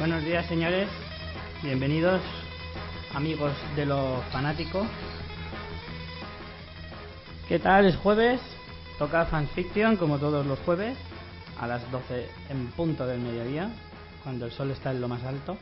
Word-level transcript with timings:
Buenos 0.00 0.24
días, 0.24 0.46
señores. 0.46 0.88
Bienvenidos, 1.62 2.22
amigos 3.14 3.52
de 3.76 3.86
lo 3.86 4.22
fanático. 4.30 4.86
¿Qué 7.48 7.58
tal? 7.58 7.86
Es 7.86 7.96
jueves. 7.96 8.40
Toca 8.98 9.24
Fans 9.26 9.50
Fiction, 9.52 9.96
como 9.96 10.18
todos 10.18 10.46
los 10.46 10.58
jueves, 10.60 10.96
a 11.58 11.66
las 11.66 11.90
12 11.90 12.28
en 12.50 12.66
punto 12.68 13.06
del 13.06 13.20
mediodía, 13.20 13.70
cuando 14.22 14.44
el 14.46 14.52
sol 14.52 14.70
está 14.70 14.90
en 14.90 15.00
lo 15.00 15.08
más 15.08 15.24
alto. 15.24 15.56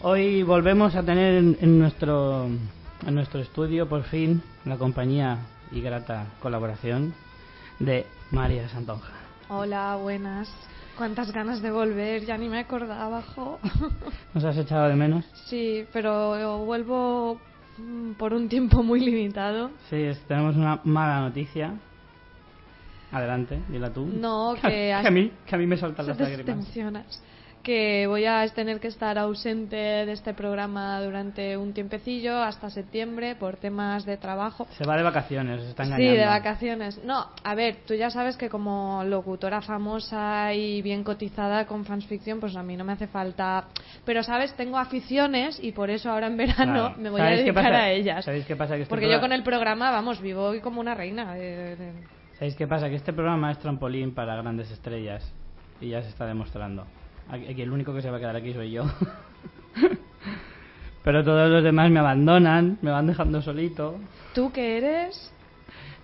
Hoy 0.00 0.42
volvemos 0.42 0.94
a 0.94 1.02
tener 1.02 1.34
en, 1.34 1.58
en 1.60 1.78
nuestro, 1.78 2.46
en 2.46 3.14
nuestro 3.14 3.40
estudio, 3.40 3.88
por 3.88 4.04
fin, 4.04 4.42
la 4.64 4.76
compañía 4.76 5.38
y 5.72 5.80
grata 5.80 6.26
colaboración 6.40 7.14
de 7.80 8.06
María 8.30 8.68
Santonja. 8.68 9.12
Hola, 9.48 9.96
buenas. 9.96 10.48
Cuántas 11.02 11.32
ganas 11.32 11.60
de 11.60 11.72
volver, 11.72 12.24
ya 12.24 12.38
ni 12.38 12.48
me 12.48 12.60
acordaba, 12.60 13.22
jo. 13.34 13.58
¿Nos 14.34 14.44
has 14.44 14.56
echado 14.56 14.88
de 14.88 14.94
menos? 14.94 15.24
Sí, 15.48 15.84
pero 15.92 16.64
vuelvo 16.64 17.40
mm, 17.76 18.12
por 18.12 18.32
un 18.32 18.48
tiempo 18.48 18.84
muy 18.84 19.00
limitado. 19.00 19.72
Sí, 19.90 19.96
es- 19.96 20.20
tenemos 20.28 20.54
una 20.54 20.80
mala 20.84 21.22
noticia. 21.22 21.74
Adelante, 23.10 23.58
dila 23.68 23.90
tú. 23.92 24.06
No, 24.06 24.54
que, 24.54 24.60
que 24.70 24.92
a 24.92 25.10
mí, 25.10 25.32
que 25.44 25.54
a 25.56 25.58
mí 25.58 25.66
me 25.66 25.76
saltan 25.76 26.06
las 26.06 26.20
lágrimas. 26.20 26.46
tensionas. 26.46 27.22
Que 27.62 28.06
voy 28.08 28.24
a 28.24 28.44
tener 28.48 28.80
que 28.80 28.88
estar 28.88 29.16
ausente 29.18 29.76
de 29.76 30.10
este 30.10 30.34
programa 30.34 31.00
durante 31.00 31.56
un 31.56 31.72
tiempecillo, 31.72 32.36
hasta 32.42 32.70
septiembre, 32.70 33.36
por 33.36 33.56
temas 33.56 34.04
de 34.04 34.16
trabajo. 34.16 34.66
Se 34.76 34.84
va 34.84 34.96
de 34.96 35.04
vacaciones, 35.04 35.62
está 35.62 35.84
Sí, 35.84 35.90
engañando. 35.92 36.20
de 36.20 36.26
vacaciones. 36.26 37.04
No, 37.04 37.28
a 37.44 37.54
ver, 37.54 37.76
tú 37.86 37.94
ya 37.94 38.10
sabes 38.10 38.36
que 38.36 38.48
como 38.48 39.04
locutora 39.04 39.60
famosa 39.62 40.52
y 40.54 40.82
bien 40.82 41.04
cotizada 41.04 41.64
con 41.66 41.84
Fans 41.84 42.04
Fiction, 42.06 42.40
pues 42.40 42.56
a 42.56 42.64
mí 42.64 42.76
no 42.76 42.82
me 42.82 42.94
hace 42.94 43.06
falta. 43.06 43.66
Pero, 44.04 44.24
¿sabes? 44.24 44.54
Tengo 44.54 44.76
aficiones 44.78 45.58
y 45.62 45.70
por 45.70 45.88
eso 45.90 46.10
ahora 46.10 46.26
en 46.26 46.36
verano 46.36 46.72
Claro. 46.88 46.94
me 46.98 47.10
voy 47.10 47.20
a 47.20 47.24
¿Sabéis 47.24 47.40
qué 47.44 47.52
dedicar 47.52 47.72
a 47.74 47.90
ellas. 47.90 48.24
¿Sabéis 48.24 48.44
qué 48.46 48.56
pasa? 48.56 48.74
Que 48.74 48.82
este 48.82 48.90
Porque 48.90 49.08
yo 49.08 49.20
con 49.20 49.30
el 49.32 49.44
programa, 49.44 49.92
vamos, 49.92 50.20
vivo 50.20 50.42
hoy 50.46 50.58
como 50.60 50.80
una 50.80 50.94
reina. 50.96 51.34
de- 51.34 51.76
de- 51.76 51.92
¿Sabéis 52.34 52.56
qué 52.56 52.66
pasa? 52.66 52.88
Que 52.88 52.96
este 52.96 53.12
programa 53.12 53.52
es 53.52 53.58
trampolín 53.60 54.12
para 54.14 54.34
grandes 54.34 54.68
estrellas. 54.72 55.32
Y 55.80 55.90
ya 55.90 56.02
se 56.02 56.08
está 56.08 56.26
demostrando. 56.26 56.86
Aquí, 57.32 57.62
el 57.62 57.72
único 57.72 57.94
que 57.94 58.02
se 58.02 58.10
va 58.10 58.18
a 58.18 58.20
quedar 58.20 58.36
aquí 58.36 58.52
soy 58.52 58.72
yo. 58.72 58.84
Pero 61.02 61.24
todos 61.24 61.50
los 61.50 61.64
demás 61.64 61.90
me 61.90 61.98
abandonan, 61.98 62.76
me 62.82 62.90
van 62.90 63.06
dejando 63.06 63.40
solito. 63.40 63.98
¿Tú 64.34 64.52
qué 64.52 64.76
eres? 64.76 65.32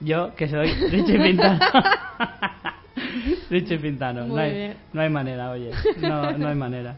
Yo, 0.01 0.35
que 0.35 0.49
soy 0.49 0.73
Richie 0.91 1.19
Pintano. 1.19 1.61
Richie 3.51 3.79
Pintano. 3.79 4.23
Muy 4.23 4.37
no, 4.37 4.41
hay, 4.41 4.55
bien. 4.55 4.77
no 4.95 5.03
hay 5.03 5.11
manera, 5.11 5.51
oye. 5.51 5.71
No, 6.01 6.33
no 6.33 6.49
hay 6.49 6.55
manera. 6.55 6.97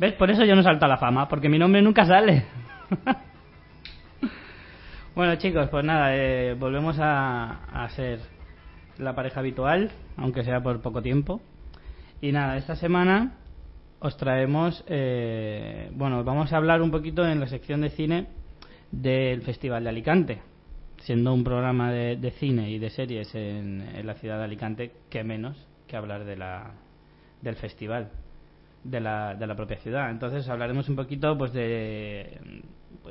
¿Ves? 0.00 0.14
Por 0.14 0.28
eso 0.32 0.44
yo 0.44 0.56
no 0.56 0.64
salto 0.64 0.86
a 0.86 0.88
la 0.88 0.96
fama, 0.96 1.28
porque 1.28 1.48
mi 1.48 1.58
nombre 1.58 1.80
nunca 1.82 2.04
sale. 2.04 2.44
bueno, 5.14 5.36
chicos, 5.36 5.68
pues 5.70 5.84
nada, 5.84 6.16
eh, 6.16 6.56
volvemos 6.58 6.98
a, 6.98 7.84
a 7.84 7.88
ser 7.90 8.18
la 8.98 9.14
pareja 9.14 9.38
habitual, 9.38 9.92
aunque 10.16 10.42
sea 10.42 10.60
por 10.60 10.80
poco 10.82 11.00
tiempo. 11.00 11.40
Y 12.20 12.32
nada, 12.32 12.56
esta 12.56 12.74
semana 12.74 13.36
os 14.02 14.16
traemos, 14.16 14.84
eh, 14.88 15.90
bueno, 15.94 16.24
vamos 16.24 16.52
a 16.52 16.56
hablar 16.56 16.82
un 16.82 16.90
poquito 16.90 17.24
en 17.24 17.38
la 17.38 17.46
sección 17.46 17.82
de 17.82 17.90
cine 17.90 18.26
del 18.90 19.42
Festival 19.42 19.84
de 19.84 19.90
Alicante. 19.90 20.42
Siendo 20.98 21.32
un 21.32 21.44
programa 21.44 21.92
de, 21.92 22.16
de 22.16 22.30
cine 22.32 22.70
y 22.70 22.78
de 22.78 22.90
series 22.90 23.34
en, 23.34 23.80
en 23.94 24.06
la 24.06 24.14
ciudad 24.14 24.38
de 24.38 24.44
Alicante, 24.44 24.92
que 25.08 25.22
menos 25.22 25.56
que 25.86 25.96
hablar 25.96 26.24
de 26.24 26.36
la, 26.36 26.72
del 27.40 27.54
festival 27.56 28.10
de 28.82 29.00
la, 29.00 29.34
de 29.34 29.46
la 29.46 29.54
propia 29.54 29.76
ciudad. 29.78 30.10
Entonces 30.10 30.48
hablaremos 30.48 30.88
un 30.88 30.96
poquito, 30.96 31.38
pues 31.38 31.52
de... 31.52 32.62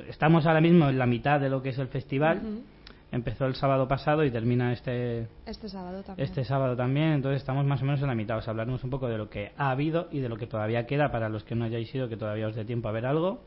estamos 0.08 0.46
ahora 0.46 0.60
mismo 0.60 0.88
en 0.90 0.98
la 0.98 1.06
mitad 1.06 1.40
de 1.40 1.48
lo 1.48 1.62
que 1.62 1.70
es 1.70 1.78
el 1.78 1.88
festival. 1.88 2.42
Empezó 3.12 3.44
el 3.46 3.54
sábado 3.54 3.86
pasado 3.86 4.24
y 4.24 4.30
termina 4.30 4.72
este, 4.72 5.28
Este 5.44 5.68
sábado 5.68 6.02
también. 6.02 6.26
este 6.26 6.44
sábado 6.44 6.74
también, 6.76 7.12
entonces 7.12 7.42
estamos 7.42 7.66
más 7.66 7.82
o 7.82 7.84
menos 7.84 8.00
en 8.00 8.06
la 8.08 8.14
mitad. 8.14 8.38
Os 8.38 8.48
hablaremos 8.48 8.82
un 8.84 8.90
poco 8.90 9.06
de 9.06 9.18
lo 9.18 9.28
que 9.28 9.52
ha 9.58 9.70
habido 9.70 10.08
y 10.10 10.20
de 10.20 10.30
lo 10.30 10.36
que 10.38 10.46
todavía 10.46 10.86
queda 10.86 11.12
para 11.12 11.28
los 11.28 11.44
que 11.44 11.54
no 11.54 11.66
hayáis 11.66 11.94
ido, 11.94 12.08
que 12.08 12.16
todavía 12.16 12.48
os 12.48 12.54
dé 12.56 12.64
tiempo 12.64 12.88
a 12.88 12.92
ver 12.92 13.04
algo. 13.04 13.42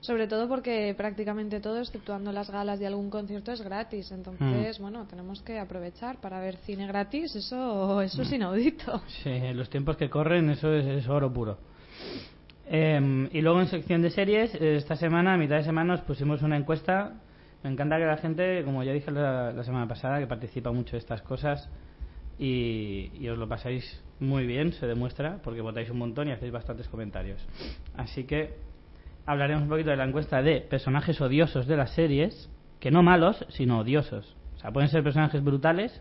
Sobre 0.00 0.26
todo 0.26 0.48
porque 0.48 0.94
prácticamente 0.96 1.60
todo, 1.60 1.78
exceptuando 1.78 2.32
las 2.32 2.48
galas 2.50 2.80
y 2.80 2.86
algún 2.86 3.10
concierto, 3.10 3.52
es 3.52 3.60
gratis. 3.60 4.10
Entonces, 4.12 4.80
Mm. 4.80 4.82
bueno, 4.82 5.06
tenemos 5.06 5.42
que 5.42 5.58
aprovechar 5.58 6.16
para 6.22 6.40
ver 6.40 6.56
cine 6.56 6.86
gratis. 6.86 7.36
Eso, 7.36 8.00
eso 8.00 8.22
es 8.22 8.32
inaudito. 8.32 9.02
Sí, 9.22 9.28
en 9.28 9.58
los 9.58 9.68
tiempos 9.68 9.98
que 9.98 10.08
corren 10.08 10.48
eso 10.48 10.72
es, 10.72 10.86
es 10.86 11.06
oro 11.06 11.30
puro. 11.30 11.58
Eh, 12.66 13.28
y 13.30 13.40
luego 13.42 13.60
en 13.60 13.66
sección 13.66 14.00
de 14.00 14.08
series, 14.10 14.54
eh, 14.54 14.76
esta 14.76 14.96
semana, 14.96 15.34
a 15.34 15.36
mitad 15.36 15.56
de 15.56 15.64
semana, 15.64 15.92
os 15.92 16.00
pusimos 16.00 16.40
una 16.40 16.56
encuesta. 16.56 17.12
Me 17.62 17.70
encanta 17.70 17.98
que 17.98 18.06
la 18.06 18.16
gente, 18.16 18.64
como 18.64 18.82
ya 18.82 18.92
dije 18.92 19.10
la, 19.10 19.62
semana 19.64 19.86
pasada, 19.86 20.18
que 20.18 20.26
participa 20.26 20.72
mucho 20.72 20.92
de 20.92 20.98
estas 20.98 21.20
cosas 21.22 21.68
y, 22.38 23.28
os 23.28 23.36
lo 23.36 23.48
pasáis 23.48 24.02
muy 24.18 24.46
bien, 24.46 24.72
se 24.72 24.86
demuestra, 24.86 25.40
porque 25.42 25.60
votáis 25.60 25.90
un 25.90 25.98
montón 25.98 26.28
y 26.28 26.32
hacéis 26.32 26.52
bastantes 26.52 26.88
comentarios. 26.88 27.46
Así 27.94 28.24
que 28.24 28.54
hablaremos 29.26 29.64
un 29.64 29.68
poquito 29.68 29.90
de 29.90 29.96
la 29.96 30.04
encuesta 30.04 30.42
de 30.42 30.62
personajes 30.62 31.20
odiosos 31.20 31.66
de 31.66 31.76
las 31.76 31.90
series, 31.90 32.48
que 32.80 32.90
no 32.90 33.02
malos, 33.02 33.44
sino 33.50 33.80
odiosos. 33.80 34.36
O 34.56 34.58
sea, 34.58 34.72
pueden 34.72 34.88
ser 34.88 35.02
personajes 35.02 35.44
brutales, 35.44 36.00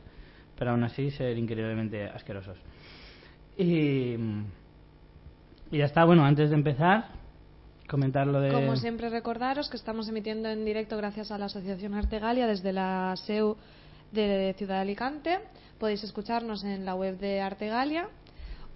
pero 0.57 0.71
aún 0.71 0.83
así 0.83 1.11
ser 1.11 1.37
increíblemente 1.37 2.05
asquerosos. 2.07 2.57
Y 3.57 4.15
ya 5.71 5.85
está, 5.85 6.05
bueno, 6.05 6.23
antes 6.23 6.49
de 6.49 6.55
empezar, 6.55 7.18
comentar 7.89 8.27
lo 8.27 8.39
de... 8.39 8.51
Como 8.51 8.77
siempre, 8.77 9.09
recordaros 9.09 9.69
que 9.69 9.75
estamos 9.75 10.07
emitiendo 10.07 10.47
en 10.47 10.63
directo 10.63 10.95
gracias 10.95 11.31
a 11.31 11.37
la 11.37 11.45
Asociación 11.45 11.93
Artegalia 11.95 12.47
desde 12.47 12.71
la 12.71 13.15
SEU 13.25 13.57
de 14.11 14.55
Ciudad 14.57 14.75
de 14.75 14.81
Alicante. 14.81 15.39
Podéis 15.77 16.03
escucharnos 16.03 16.63
en 16.63 16.85
la 16.85 16.95
web 16.95 17.17
de 17.17 17.41
Artegalia 17.41 18.07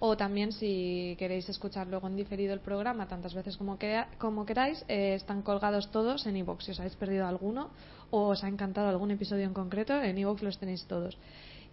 o 0.00 0.16
también 0.16 0.52
si 0.52 1.16
queréis 1.18 1.48
escuchar 1.48 1.86
luego 1.86 2.08
en 2.08 2.16
diferido 2.16 2.52
el 2.52 2.60
programa 2.60 3.06
tantas 3.06 3.32
veces 3.32 3.56
como, 3.56 3.78
queráis, 3.78 4.84
eh, 4.88 5.14
están 5.14 5.42
colgados 5.42 5.90
todos 5.90 6.26
en 6.26 6.36
iVoox. 6.36 6.64
Si 6.64 6.70
os 6.72 6.80
habéis 6.80 6.96
perdido 6.96 7.26
alguno 7.26 7.70
o 8.10 8.28
os 8.28 8.44
ha 8.44 8.48
encantado 8.48 8.88
algún 8.88 9.12
episodio 9.12 9.44
en 9.44 9.54
concreto, 9.54 9.94
en 10.02 10.18
iVoox 10.18 10.42
los 10.42 10.58
tenéis 10.58 10.84
todos. 10.86 11.16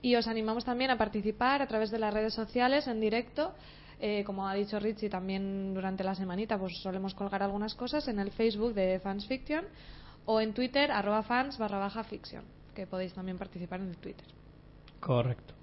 Y 0.01 0.15
os 0.15 0.27
animamos 0.27 0.63
también 0.63 0.91
a 0.91 0.97
participar 0.97 1.61
a 1.61 1.67
través 1.67 1.91
de 1.91 1.99
las 1.99 2.13
redes 2.13 2.33
sociales 2.33 2.87
en 2.87 3.01
directo. 3.01 3.53
Eh, 4.03 4.23
como 4.23 4.47
ha 4.47 4.55
dicho 4.55 4.79
Richie, 4.79 5.09
también 5.09 5.75
durante 5.75 6.03
la 6.03 6.15
semanita 6.15 6.57
pues 6.57 6.75
solemos 6.81 7.13
colgar 7.13 7.43
algunas 7.43 7.75
cosas 7.75 8.07
en 8.07 8.17
el 8.19 8.31
Facebook 8.31 8.73
de 8.73 8.99
Fans 8.99 9.27
Fiction 9.27 9.63
o 10.25 10.41
en 10.41 10.53
Twitter, 10.53 10.91
arroba 10.91 11.21
fans 11.21 11.57
barra 11.59 11.77
baja 11.77 12.03
fiction, 12.03 12.43
que 12.73 12.87
podéis 12.87 13.13
también 13.13 13.37
participar 13.37 13.79
en 13.81 13.89
el 13.89 13.97
Twitter. 13.97 14.25
Correcto. 14.99 15.53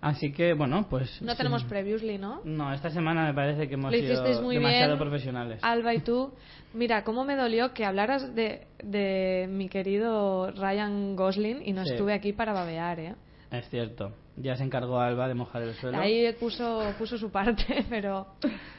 Así 0.00 0.32
que, 0.32 0.54
bueno, 0.54 0.86
pues... 0.88 1.20
No 1.20 1.32
sí. 1.32 1.36
tenemos 1.38 1.62
previously, 1.64 2.16
¿no? 2.18 2.40
No, 2.44 2.72
esta 2.72 2.88
semana 2.88 3.26
me 3.26 3.34
parece 3.34 3.68
que 3.68 3.74
hemos 3.74 3.92
sido 3.92 4.42
muy 4.42 4.54
demasiado 4.54 4.92
bien. 4.94 4.98
profesionales. 4.98 5.58
Alba 5.62 5.92
y 5.92 6.00
tú. 6.00 6.32
Mira, 6.72 7.04
cómo 7.04 7.24
me 7.24 7.36
dolió 7.36 7.74
que 7.74 7.84
hablaras 7.84 8.34
de, 8.34 8.66
de 8.82 9.46
mi 9.50 9.68
querido 9.68 10.52
Ryan 10.52 11.16
Gosling 11.16 11.62
y 11.66 11.72
no 11.74 11.84
Sí. 11.84 11.90
estuve 11.92 12.14
aquí 12.14 12.32
para 12.32 12.52
babear, 12.54 12.98
¿eh? 12.98 13.14
Es 13.50 13.68
cierto. 13.68 14.12
Ya 14.36 14.56
se 14.56 14.64
encargó 14.64 15.00
Alba 15.00 15.28
de 15.28 15.34
mojar 15.34 15.62
el 15.62 15.74
suelo. 15.74 15.98
Ahí 15.98 16.32
puso, 16.38 16.82
puso 16.98 17.18
su 17.18 17.30
parte, 17.30 17.84
pero 17.90 18.26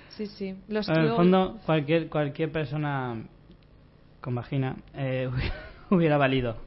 sí, 0.09 0.25
sí. 0.25 0.56
Los 0.68 0.88
en 0.89 0.98
el 0.98 1.12
fondo, 1.12 1.59
cualquier, 1.65 2.09
cualquier 2.09 2.51
persona 2.51 3.24
con 4.21 4.36
vagina 4.36 4.75
eh, 4.94 5.30
hubiera 5.89 6.18
valido. 6.18 6.57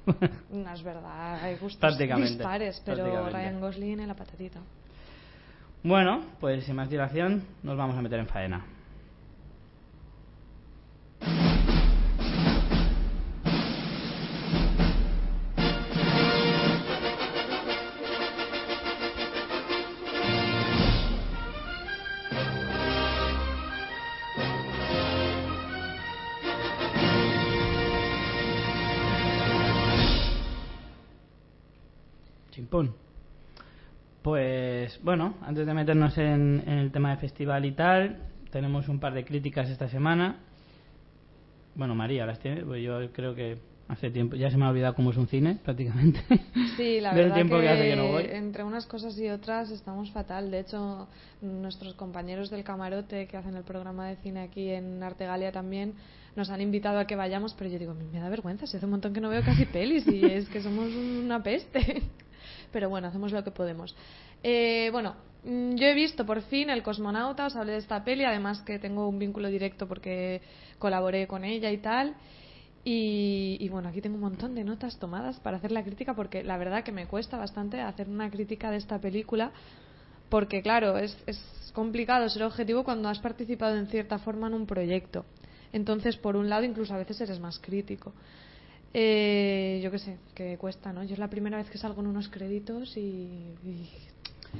No 0.50 0.72
es 0.72 0.82
verdad, 0.82 1.42
hay 1.42 1.56
gustos 1.56 1.80
Prácticamente, 1.80 2.34
dispares, 2.34 2.82
pero 2.84 3.04
prácticamente. 3.04 3.38
Ryan 3.38 3.60
Gosling 3.60 4.00
en 4.00 4.08
la 4.08 4.14
patatita. 4.14 4.60
bueno, 5.82 6.24
pues 6.40 6.64
sin 6.64 6.76
más 6.76 6.90
dilación, 6.90 7.44
nos 7.62 7.76
vamos 7.76 7.96
a 7.96 8.02
meter 8.02 8.18
en 8.20 8.26
faena. 8.26 8.64
Pues 34.24 34.98
bueno, 35.02 35.34
antes 35.42 35.66
de 35.66 35.74
meternos 35.74 36.16
en, 36.16 36.64
en 36.66 36.78
el 36.78 36.90
tema 36.90 37.10
de 37.10 37.18
festival 37.18 37.66
y 37.66 37.72
tal, 37.72 38.16
tenemos 38.50 38.88
un 38.88 38.98
par 38.98 39.12
de 39.12 39.22
críticas 39.22 39.68
esta 39.68 39.86
semana. 39.90 40.38
Bueno, 41.74 41.94
María 41.94 42.24
las 42.24 42.38
tiene, 42.38 42.62
pues 42.62 42.82
yo 42.82 43.12
creo 43.12 43.34
que 43.34 43.58
hace 43.86 44.10
tiempo, 44.10 44.34
ya 44.34 44.50
se 44.50 44.56
me 44.56 44.64
ha 44.64 44.70
olvidado 44.70 44.94
cómo 44.94 45.10
es 45.10 45.18
un 45.18 45.26
cine 45.26 45.58
prácticamente. 45.62 46.20
Sí, 46.78 47.02
la 47.02 47.12
verdad 47.14 47.34
tiempo 47.34 47.60
que 47.60 47.68
hace 47.68 47.90
que 47.90 47.96
no 47.96 48.08
voy. 48.08 48.24
entre 48.30 48.64
unas 48.64 48.86
cosas 48.86 49.18
y 49.18 49.28
otras 49.28 49.70
estamos 49.70 50.10
fatal. 50.10 50.50
De 50.50 50.60
hecho, 50.60 51.06
nuestros 51.42 51.92
compañeros 51.92 52.48
del 52.48 52.64
camarote 52.64 53.26
que 53.26 53.36
hacen 53.36 53.56
el 53.56 53.64
programa 53.64 54.08
de 54.08 54.16
cine 54.16 54.40
aquí 54.40 54.70
en 54.70 55.02
Artegalia 55.02 55.52
también 55.52 55.92
nos 56.34 56.48
han 56.48 56.62
invitado 56.62 56.98
a 56.98 57.06
que 57.06 57.14
vayamos, 57.14 57.52
pero 57.52 57.68
yo 57.68 57.78
digo, 57.78 57.92
me 57.92 58.18
da 58.18 58.30
vergüenza, 58.30 58.66
si 58.66 58.78
hace 58.78 58.86
un 58.86 58.92
montón 58.92 59.12
que 59.12 59.20
no 59.20 59.28
veo 59.28 59.42
casi 59.44 59.66
pelis 59.66 60.06
y 60.08 60.24
es 60.24 60.48
que 60.48 60.62
somos 60.62 60.88
una 60.94 61.42
peste. 61.42 62.04
Pero 62.74 62.90
bueno, 62.90 63.06
hacemos 63.06 63.30
lo 63.30 63.44
que 63.44 63.52
podemos. 63.52 63.94
Eh, 64.42 64.88
bueno, 64.90 65.14
mm, 65.44 65.76
yo 65.76 65.86
he 65.86 65.94
visto 65.94 66.26
por 66.26 66.42
fin 66.42 66.70
El 66.70 66.82
Cosmonauta, 66.82 67.46
os 67.46 67.54
hablé 67.54 67.74
de 67.74 67.78
esta 67.78 68.02
peli, 68.02 68.24
además 68.24 68.62
que 68.62 68.80
tengo 68.80 69.08
un 69.08 69.16
vínculo 69.16 69.48
directo 69.48 69.86
porque 69.86 70.42
colaboré 70.80 71.28
con 71.28 71.44
ella 71.44 71.70
y 71.70 71.78
tal. 71.78 72.16
Y, 72.82 73.56
y 73.60 73.68
bueno, 73.68 73.90
aquí 73.90 74.00
tengo 74.00 74.16
un 74.16 74.22
montón 74.22 74.56
de 74.56 74.64
notas 74.64 74.98
tomadas 74.98 75.38
para 75.38 75.58
hacer 75.58 75.70
la 75.70 75.84
crítica 75.84 76.14
porque 76.14 76.42
la 76.42 76.58
verdad 76.58 76.82
que 76.82 76.90
me 76.90 77.06
cuesta 77.06 77.38
bastante 77.38 77.80
hacer 77.80 78.08
una 78.08 78.28
crítica 78.28 78.72
de 78.72 78.78
esta 78.78 78.98
película 78.98 79.52
porque 80.28 80.60
claro, 80.60 80.98
es, 80.98 81.16
es 81.26 81.38
complicado 81.74 82.28
ser 82.28 82.42
objetivo 82.42 82.82
cuando 82.82 83.08
has 83.08 83.20
participado 83.20 83.76
en 83.76 83.86
cierta 83.86 84.18
forma 84.18 84.48
en 84.48 84.54
un 84.54 84.66
proyecto. 84.66 85.24
Entonces, 85.72 86.16
por 86.16 86.34
un 86.34 86.48
lado, 86.48 86.64
incluso 86.64 86.92
a 86.92 86.98
veces 86.98 87.20
eres 87.20 87.38
más 87.38 87.60
crítico. 87.60 88.12
Eh, 88.96 89.80
yo 89.82 89.90
qué 89.90 89.98
sé, 89.98 90.18
que 90.36 90.56
cuesta, 90.56 90.92
¿no? 90.92 91.02
Yo 91.02 91.14
es 91.14 91.18
la 91.18 91.28
primera 91.28 91.56
vez 91.56 91.68
que 91.68 91.78
salgo 91.78 92.00
en 92.00 92.06
unos 92.06 92.28
créditos 92.28 92.96
y... 92.96 93.00
y 93.64 93.90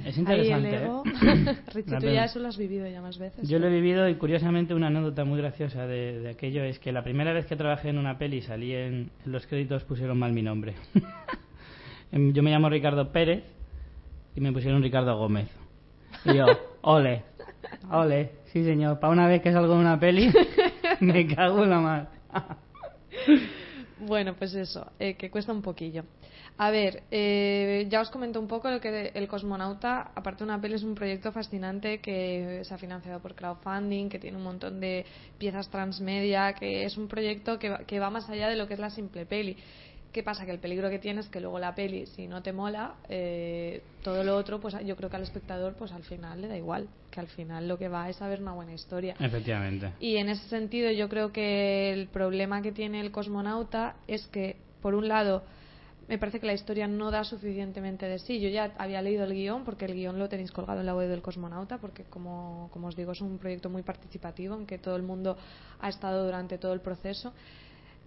Es 0.03 0.17
ahí 0.17 0.19
interesante, 0.19 0.75
el 0.75 0.83
ego. 0.83 1.03
¿eh? 1.05 1.57
Richie, 1.73 1.91
La 1.91 1.99
tú 1.99 2.07
ya 2.07 2.25
eso 2.25 2.39
lo 2.39 2.49
has 2.49 2.57
vivido 2.57 2.85
ya 2.85 3.01
más 3.01 3.17
veces. 3.17 3.47
Yo 3.47 3.59
lo 3.59 3.67
he 3.67 3.69
vivido 3.69 4.09
y 4.09 4.15
curiosamente 4.15 4.73
una 4.73 4.87
anécdota 4.87 5.23
muy 5.23 5.39
graciosa 5.39 5.87
de, 5.87 6.19
de 6.19 6.29
aquello 6.31 6.65
es 6.65 6.79
que 6.79 6.91
la 6.91 7.01
primera 7.01 7.31
vez 7.31 7.45
que 7.45 7.55
trabajé 7.55 7.89
en 7.89 7.97
una 7.97 8.17
peli 8.17 8.41
salí 8.41 8.73
en, 8.73 9.09
en 9.25 9.31
los 9.31 9.47
créditos 9.47 9.85
pusieron 9.85 10.19
mal 10.19 10.33
mi 10.33 10.41
nombre. 10.41 10.75
Em, 12.11 12.33
yo 12.33 12.43
me 12.43 12.51
llamo 12.51 12.69
Ricardo 12.69 13.11
Pérez 13.11 13.43
y 14.35 14.41
me 14.41 14.51
pusieron 14.51 14.83
Ricardo 14.83 15.17
Gómez. 15.17 15.49
Y 16.23 16.35
yo, 16.35 16.45
ole, 16.81 17.23
ole, 17.89 18.31
sí 18.53 18.63
señor, 18.63 18.99
para 18.99 19.11
una 19.11 19.27
vez 19.27 19.41
que 19.41 19.51
salgo 19.51 19.73
en 19.73 19.79
una 19.79 19.99
peli 19.99 20.31
me 20.99 21.25
cago 21.25 21.63
en 21.63 21.69
la 21.71 21.79
mar. 21.79 22.09
Bueno, 23.97 24.35
pues 24.35 24.53
eso, 24.55 24.91
eh, 24.99 25.15
que 25.15 25.31
cuesta 25.31 25.53
un 25.53 25.61
poquillo. 25.61 26.03
A 26.57 26.69
ver, 26.69 27.03
eh, 27.11 27.87
ya 27.89 28.01
os 28.01 28.09
comento 28.09 28.41
un 28.41 28.47
poco 28.47 28.69
lo 28.69 28.81
que 28.81 29.11
El 29.15 29.27
Cosmonauta, 29.29 30.11
aparte 30.15 30.39
de 30.39 30.49
una 30.49 30.59
peli, 30.59 30.75
es 30.75 30.83
un 30.83 30.95
proyecto 30.95 31.31
fascinante 31.31 31.99
que 32.01 32.61
se 32.65 32.73
ha 32.73 32.77
financiado 32.77 33.21
por 33.21 33.35
crowdfunding, 33.35 34.09
que 34.09 34.19
tiene 34.19 34.35
un 34.37 34.43
montón 34.43 34.81
de 34.81 35.05
piezas 35.37 35.69
transmedia, 35.69 36.53
que 36.55 36.83
es 36.83 36.97
un 36.97 37.07
proyecto 37.07 37.57
que 37.57 37.73
que 37.87 37.99
va 37.99 38.09
más 38.09 38.29
allá 38.29 38.49
de 38.49 38.57
lo 38.57 38.67
que 38.67 38.73
es 38.73 38.79
la 38.81 38.89
simple 38.89 39.25
peli. 39.25 39.55
¿Qué 40.15 40.23
pasa? 40.23 40.45
Que 40.45 40.53
el 40.53 40.59
peligro 40.59 40.89
que 40.89 40.97
tiene 40.97 41.19
es 41.19 41.27
que 41.27 41.41
luego 41.41 41.59
la 41.59 41.75
peli, 41.75 42.05
si 42.05 42.25
no 42.25 42.41
te 42.41 42.53
mola, 42.53 42.95
eh, 43.09 43.81
todo 44.01 44.23
lo 44.23 44.37
otro, 44.37 44.61
pues 44.61 44.73
yo 44.85 44.95
creo 44.95 45.09
que 45.09 45.17
al 45.17 45.23
espectador, 45.23 45.73
pues 45.73 45.91
al 45.91 46.03
final 46.03 46.41
le 46.41 46.47
da 46.47 46.55
igual, 46.55 46.87
que 47.11 47.19
al 47.19 47.27
final 47.27 47.67
lo 47.67 47.77
que 47.77 47.89
va 47.89 48.09
es 48.09 48.21
a 48.21 48.29
ver 48.29 48.41
una 48.41 48.53
buena 48.53 48.71
historia. 48.73 49.13
Efectivamente. 49.19 49.91
Y 49.99 50.15
en 50.15 50.29
ese 50.29 50.47
sentido 50.47 50.89
yo 50.89 51.09
creo 51.09 51.33
que 51.33 51.91
el 51.91 52.07
problema 52.07 52.61
que 52.61 52.71
tiene 52.71 53.01
el 53.01 53.11
cosmonauta 53.11 53.97
es 54.07 54.25
que, 54.27 54.55
por 54.81 54.95
un 54.95 55.09
lado, 55.09 55.43
me 56.07 56.17
parece 56.17 56.39
que 56.39 56.47
la 56.47 56.53
historia 56.53 56.87
no 56.87 57.11
da 57.11 57.25
suficientemente 57.25 58.05
de 58.05 58.17
sí. 58.19 58.39
Yo 58.39 58.47
ya 58.47 58.71
había 58.77 59.01
leído 59.01 59.25
el 59.25 59.33
guion, 59.33 59.65
porque 59.65 59.83
el 59.83 59.95
guion 59.95 60.17
lo 60.17 60.29
tenéis 60.29 60.53
colgado 60.53 60.79
en 60.79 60.85
la 60.85 60.95
web 60.95 61.09
del 61.09 61.21
cosmonauta, 61.21 61.77
porque 61.79 62.05
como, 62.05 62.69
como 62.71 62.87
os 62.87 62.95
digo 62.95 63.11
es 63.11 63.19
un 63.19 63.37
proyecto 63.37 63.69
muy 63.69 63.81
participativo 63.81 64.55
en 64.55 64.65
que 64.65 64.77
todo 64.77 64.95
el 64.95 65.03
mundo 65.03 65.35
ha 65.81 65.89
estado 65.89 66.23
durante 66.23 66.57
todo 66.57 66.71
el 66.71 66.79
proceso. 66.79 67.33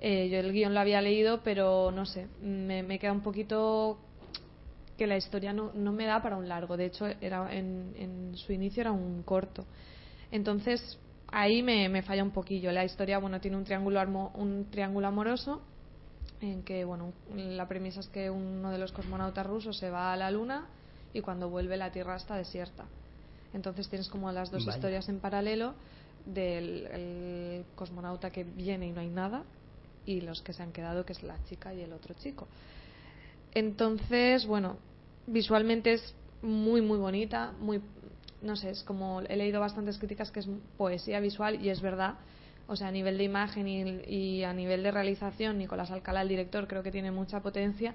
Eh, 0.01 0.29
yo 0.29 0.39
el 0.39 0.53
guion 0.53 0.75
lo 0.75 0.81
había 0.81 1.01
leído, 1.03 1.41
pero 1.43 1.91
no 1.91 2.07
sé, 2.07 2.29
me, 2.43 2.83
me 2.83 2.99
queda 2.99 3.13
un 3.13 3.23
poquito 3.23 3.99
que 4.97 5.07
la 5.07 5.17
historia 5.17 5.53
no, 5.53 5.73
no 5.75 5.93
me 5.93 6.07
da 6.07 6.23
para 6.23 6.37
un 6.37 6.49
largo. 6.49 6.77
De 6.77 6.87
hecho, 6.87 7.07
era 7.21 7.53
en, 7.55 7.95
en 7.97 8.37
su 8.37 8.53
inicio 8.53 8.81
era 8.83 8.93
un 8.93 9.23
corto. 9.23 9.65
Entonces, 10.31 10.99
ahí 11.29 11.63
me, 11.63 11.89
me 11.89 12.03
falla 12.03 12.23
un 12.23 12.31
poquillo. 12.31 12.71
La 12.73 12.85
historia, 12.85 13.19
bueno, 13.19 13.41
tiene 13.41 13.57
un 13.57 13.65
triángulo, 13.65 14.01
armo- 14.01 14.31
un 14.35 14.67
triángulo 14.71 15.07
amoroso 15.09 15.63
en 16.41 16.63
que, 16.63 16.85
bueno, 16.85 17.13
la 17.35 17.67
premisa 17.67 18.01
es 18.01 18.09
que 18.09 18.31
uno 18.31 18.71
de 18.71 18.79
los 18.79 18.93
cosmonautas 18.93 19.47
rusos 19.47 19.77
se 19.79 19.91
va 19.91 20.13
a 20.13 20.17
la 20.17 20.31
Luna 20.31 20.67
y 21.13 21.21
cuando 21.21 21.49
vuelve 21.49 21.77
la 21.77 21.91
Tierra 21.91 22.15
está 22.17 22.37
desierta. 22.37 22.85
Entonces 23.55 23.89
tienes 23.89 24.09
como 24.09 24.31
las 24.31 24.51
dos 24.51 24.65
Vaya. 24.65 24.77
historias 24.77 25.09
en 25.09 25.19
paralelo 25.21 25.75
del 26.27 26.87
el 26.93 27.65
cosmonauta 27.75 28.31
que 28.31 28.45
viene 28.45 28.87
y 28.89 28.93
no 28.93 29.01
hay 29.01 29.09
nada 29.09 29.43
y 30.09 30.21
los 30.23 30.41
que 30.43 30.53
se 30.55 30.63
han 30.63 30.73
quedado, 30.73 31.05
que 31.05 31.13
es 31.13 31.23
la 31.23 31.37
chica 31.45 31.75
y 31.75 31.83
el 31.83 31.93
otro 31.93 32.15
chico. 32.15 32.49
Entonces, 33.55 34.47
bueno, 34.47 34.77
visualmente 35.27 35.93
es 35.93 36.15
muy, 36.43 36.81
muy 36.81 36.99
bonita, 36.99 37.53
muy, 37.61 37.81
no 38.43 38.57
sé, 38.57 38.71
es 38.71 38.83
como, 38.83 39.21
he 39.21 39.37
leído 39.37 39.61
bastantes 39.61 39.99
críticas 39.99 40.31
que 40.31 40.41
es 40.41 40.49
poesía 40.77 41.21
visual 41.21 41.65
y 41.65 41.71
es 41.71 41.81
verdad. 41.81 42.15
O 42.67 42.77
sea, 42.77 42.89
a 42.89 42.93
nivel 42.93 43.17
de 43.17 43.25
imagen 43.25 43.67
y, 43.67 44.45
a 44.45 44.53
nivel 44.53 44.83
de 44.83 44.91
realización, 44.91 45.57
Nicolás 45.59 45.91
Alcalá, 45.91 46.23
el 46.23 46.29
director, 46.29 46.69
creo 46.69 46.83
que 46.83 46.91
tiene 46.91 47.11
mucha 47.11 47.41
potencia, 47.41 47.95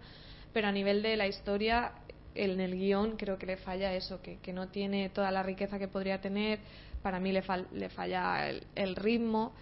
pero 0.51 0.67
a 0.67 0.71
nivel 0.71 1.01
de 1.03 1.15
la 1.15 1.27
historia, 1.27 1.91
en 2.35 2.59
el 2.59 2.75
guion 2.75 3.15
creo 3.15 3.37
que 3.37 3.45
le 3.45 3.57
falla 3.57 3.93
eso, 3.93 4.19
que, 4.23 4.37
que 4.39 4.51
no 4.51 4.69
tiene 4.69 5.09
toda 5.09 5.29
la 5.31 5.43
riqueza 5.43 5.77
que 5.77 5.87
podría 5.87 6.21
tener. 6.21 6.59
Para 7.03 7.19
mí 7.19 7.31
le, 7.31 7.43
fal- 7.43 7.67
le 7.71 7.89
falla 7.89 8.49
el, 8.49 8.63
el 8.75 8.95
ritmo. 8.95 9.53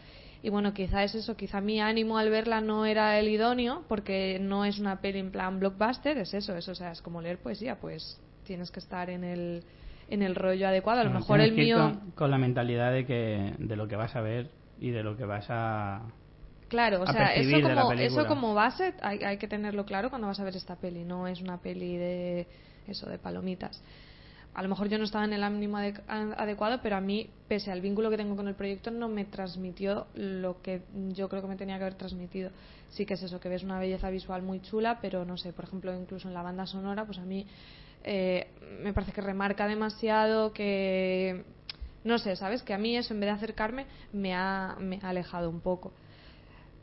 Y 0.44 0.50
bueno, 0.50 0.74
quizá 0.74 1.04
es 1.04 1.14
eso, 1.14 1.38
quizá 1.38 1.62
mi 1.62 1.80
ánimo 1.80 2.18
al 2.18 2.30
verla 2.30 2.62
no 2.62 2.86
era 2.86 3.20
el 3.20 3.30
idóneo, 3.30 3.84
porque 3.88 4.40
no 4.42 4.66
es 4.66 4.80
una 4.80 5.00
peli 5.00 5.20
en 5.20 5.32
plan 5.32 5.60
blockbuster, 5.60 6.18
es 6.18 6.34
eso, 6.34 6.56
eso, 6.56 6.72
o 6.72 6.76
sea, 6.76 6.92
es 6.92 7.02
como 7.02 7.22
leer 7.22 7.38
poesía, 7.38 7.80
pues 7.80 8.20
tienes 8.44 8.72
que 8.72 8.80
estar 8.80 9.10
en 9.12 9.24
el, 9.24 9.64
en 10.10 10.24
el 10.24 10.36
rollo 10.36 10.68
adecuado. 10.68 11.02
A 11.02 11.04
lo 11.04 11.12
mejor 11.12 11.42
el 11.42 11.54
mío. 11.54 11.78
Con, 11.78 12.12
con 12.12 12.32
la 12.32 12.38
mentalidad 12.38 12.92
de, 12.92 13.06
que, 13.06 13.54
de 13.60 13.76
lo 13.76 13.88
que 13.88 13.96
vas 13.96 14.16
a 14.16 14.22
ver 14.22 14.50
y 14.80 14.90
de 14.90 15.04
lo 15.04 15.16
que 15.16 15.26
vas 15.26 15.46
a. 15.50 16.02
Claro, 16.70 17.02
o 17.02 17.04
a 17.04 17.14
sea, 17.14 17.36
eso 17.36 17.62
como, 17.62 17.92
eso 17.94 18.28
como 18.28 18.54
base 18.54 18.94
hay, 19.02 19.20
hay 19.24 19.38
que 19.38 19.48
tenerlo 19.48 19.86
claro 19.86 20.10
cuando 20.10 20.28
vas 20.28 20.40
a 20.40 20.44
ver 20.44 20.56
esta 20.56 20.76
peli. 20.76 21.04
No 21.04 21.28
es 21.28 21.42
una 21.42 21.58
peli 21.58 21.98
de 21.98 22.48
eso, 22.88 23.10
de 23.10 23.20
palomitas. 23.20 23.84
A 24.54 24.62
lo 24.62 24.68
mejor 24.68 24.90
yo 24.90 24.98
no 24.98 25.06
estaba 25.06 25.24
en 25.24 25.32
el 25.32 25.44
ánimo 25.44 25.78
adecuado, 25.78 26.80
pero 26.84 26.98
a 26.98 27.02
mí, 27.02 27.30
pese 27.48 27.72
al 27.72 27.80
vínculo 27.80 28.10
que 28.10 28.18
tengo 28.18 28.36
con 28.36 28.50
el 28.50 28.56
proyecto, 28.56 28.92
no 28.92 29.08
me 29.08 29.24
transmitió 29.24 30.08
lo 30.14 30.62
que 30.62 30.82
yo 31.14 31.30
creo 31.30 31.42
que 31.42 31.48
me 31.48 31.56
tenía 31.56 31.78
que 31.78 31.84
haber 31.84 31.96
transmitido. 31.96 32.52
Sí 32.90 33.06
que 33.06 33.14
es 33.14 33.24
eso, 33.24 33.40
que 33.40 33.48
ves 33.48 33.64
una 33.64 33.80
belleza 33.80 34.10
visual 34.10 34.42
muy 34.42 34.62
chula, 34.62 35.00
pero 35.02 35.24
no 35.24 35.38
sé, 35.38 35.54
por 35.54 35.66
ejemplo, 35.66 35.96
incluso 35.98 36.28
en 36.28 36.34
la 36.34 36.42
banda 36.42 36.66
sonora, 36.66 37.06
pues 37.06 37.18
a 37.18 37.24
mí 37.24 37.48
eh, 38.04 38.48
me 38.84 38.94
parece 38.94 39.14
que 39.14 39.22
remarca 39.22 39.68
demasiado, 39.68 40.52
que 40.52 41.46
no 42.04 42.18
sé, 42.20 42.36
¿sabes? 42.36 42.62
Que 42.64 42.74
a 42.74 42.78
mí 42.78 42.98
eso, 42.98 43.14
en 43.14 43.22
vez 43.22 43.28
de 43.30 43.36
acercarme, 43.36 43.86
me 44.12 44.34
ha, 44.34 44.76
me 44.80 45.00
ha 45.02 45.10
alejado 45.10 45.50
un 45.50 45.62
poco. 45.62 45.94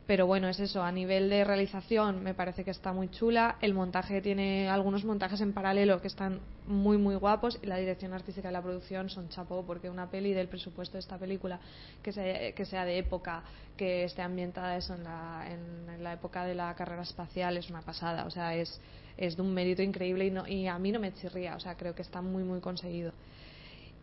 Pero 0.09 0.25
bueno, 0.25 0.49
es 0.49 0.59
eso, 0.59 0.81
a 0.81 0.91
nivel 0.91 1.29
de 1.29 1.43
realización 1.43 2.23
me 2.23 2.33
parece 2.33 2.63
que 2.63 2.71
está 2.71 2.93
muy 2.93 3.11
chula, 3.11 3.57
el 3.61 3.75
montaje 3.75 4.23
tiene 4.23 4.67
algunos 4.67 5.05
montajes 5.05 5.39
en 5.39 5.53
paralelo 5.53 6.01
que 6.01 6.07
están 6.07 6.39
muy 6.65 6.97
muy 6.97 7.13
guapos 7.13 7.59
y 7.61 7.67
la 7.67 7.77
dirección 7.77 8.11
artística 8.13 8.47
de 8.47 8.53
la 8.53 8.63
producción 8.63 9.11
son 9.11 9.29
chapó 9.29 9.63
porque 9.67 9.87
una 9.87 10.09
peli 10.09 10.33
del 10.33 10.47
presupuesto 10.47 10.93
de 10.93 11.01
esta 11.01 11.19
película 11.19 11.59
que 12.01 12.11
sea, 12.11 12.53
que 12.53 12.65
sea 12.65 12.85
de 12.85 12.97
época, 12.97 13.43
que 13.77 14.03
esté 14.03 14.23
ambientada 14.23 14.77
eso 14.77 14.95
en 14.95 15.03
la, 15.03 15.45
en, 15.47 16.03
la 16.03 16.13
época 16.13 16.43
de 16.43 16.55
la 16.55 16.73
carrera 16.73 17.03
espacial 17.03 17.57
es 17.57 17.69
una 17.69 17.83
pasada, 17.83 18.25
o 18.25 18.31
sea, 18.31 18.55
es, 18.55 18.81
es 19.15 19.35
de 19.35 19.43
un 19.43 19.53
mérito 19.53 19.83
increíble 19.83 20.25
y, 20.25 20.31
no, 20.31 20.47
y 20.47 20.65
a 20.65 20.79
mí 20.79 20.91
no 20.91 20.99
me 20.99 21.13
chirría, 21.13 21.55
o 21.55 21.59
sea, 21.59 21.75
creo 21.75 21.93
que 21.93 22.01
está 22.01 22.19
muy 22.19 22.41
muy 22.41 22.61
conseguido. 22.61 23.13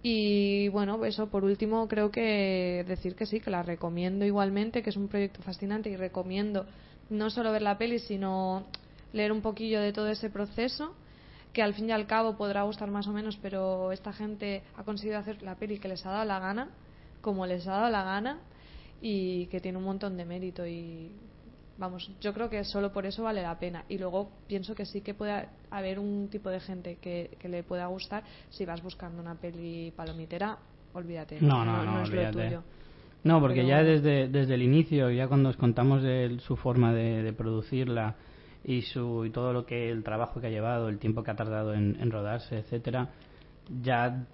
Y 0.02 0.68
bueno, 0.68 1.04
eso 1.04 1.28
por 1.28 1.44
último 1.44 1.88
creo 1.88 2.10
que 2.10 2.84
decir 2.86 3.16
que 3.16 3.26
sí, 3.26 3.40
que 3.40 3.50
la 3.50 3.62
recomiendo 3.62 4.24
igualmente, 4.24 4.82
que 4.82 4.90
es 4.90 4.96
un 4.96 5.08
proyecto 5.08 5.42
fascinante 5.42 5.90
y 5.90 5.96
recomiendo 5.96 6.66
no 7.10 7.30
solo 7.30 7.52
ver 7.52 7.62
la 7.62 7.78
peli, 7.78 7.98
sino 7.98 8.66
leer 9.12 9.32
un 9.32 9.42
poquillo 9.42 9.80
de 9.80 9.92
todo 9.92 10.08
ese 10.08 10.30
proceso, 10.30 10.94
que 11.52 11.62
al 11.62 11.74
fin 11.74 11.88
y 11.88 11.92
al 11.92 12.06
cabo 12.06 12.36
podrá 12.36 12.62
gustar 12.62 12.90
más 12.90 13.06
o 13.06 13.12
menos, 13.12 13.38
pero 13.40 13.92
esta 13.92 14.12
gente 14.12 14.62
ha 14.76 14.84
conseguido 14.84 15.18
hacer 15.18 15.42
la 15.42 15.56
peli 15.56 15.78
que 15.78 15.88
les 15.88 16.04
ha 16.04 16.10
dado 16.10 16.24
la 16.24 16.38
gana, 16.38 16.68
como 17.20 17.46
les 17.46 17.66
ha 17.66 17.72
dado 17.72 17.90
la 17.90 18.04
gana, 18.04 18.40
y 19.00 19.46
que 19.46 19.60
tiene 19.60 19.78
un 19.78 19.84
montón 19.84 20.16
de 20.16 20.24
mérito 20.24 20.66
y 20.66 21.12
vamos, 21.78 22.10
yo 22.20 22.32
creo 22.32 22.48
que 22.48 22.64
solo 22.64 22.92
por 22.92 23.06
eso 23.06 23.22
vale 23.22 23.42
la 23.42 23.58
pena. 23.58 23.84
Y 23.88 23.98
luego 23.98 24.30
pienso 24.46 24.74
que 24.74 24.84
sí 24.84 25.00
que 25.00 25.14
puede 25.14 25.48
haber 25.70 25.98
un 25.98 26.28
tipo 26.30 26.50
de 26.50 26.60
gente 26.60 26.98
que, 27.00 27.36
le 27.42 27.62
pueda 27.62 27.86
gustar 27.86 28.24
si 28.50 28.64
vas 28.64 28.82
buscando 28.82 29.20
una 29.20 29.34
peli 29.34 29.92
palomitera, 29.94 30.58
olvídate. 30.94 31.38
No, 31.40 31.64
no, 31.64 31.84
no, 31.84 32.02
es 32.02 32.10
lo 32.10 32.30
tuyo. 32.30 32.62
No, 33.24 33.40
porque 33.40 33.66
ya 33.66 33.82
desde, 33.82 34.28
desde 34.28 34.54
el 34.54 34.62
inicio, 34.62 35.10
ya 35.10 35.26
cuando 35.26 35.48
os 35.48 35.56
contamos 35.56 36.02
de 36.02 36.38
su 36.40 36.56
forma 36.56 36.92
de, 36.92 37.32
producirla 37.32 38.14
y, 38.64 38.82
su, 38.82 39.24
y 39.24 39.30
todo 39.30 39.52
lo 39.52 39.66
que 39.66 39.90
el 39.90 40.04
trabajo 40.04 40.40
que 40.40 40.46
ha 40.46 40.50
llevado, 40.50 40.88
el 40.88 40.98
tiempo 40.98 41.24
que 41.24 41.32
ha 41.32 41.36
tardado 41.36 41.74
en, 41.74 41.96
en 42.00 42.10
rodarse, 42.10 42.58
etcétera, 42.58 43.08
ya 43.82 44.26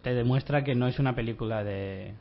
te 0.00 0.14
demuestra 0.14 0.64
que 0.64 0.74
no 0.74 0.86
es 0.88 0.98
una 0.98 1.14
película 1.14 1.62
de, 1.62 2.14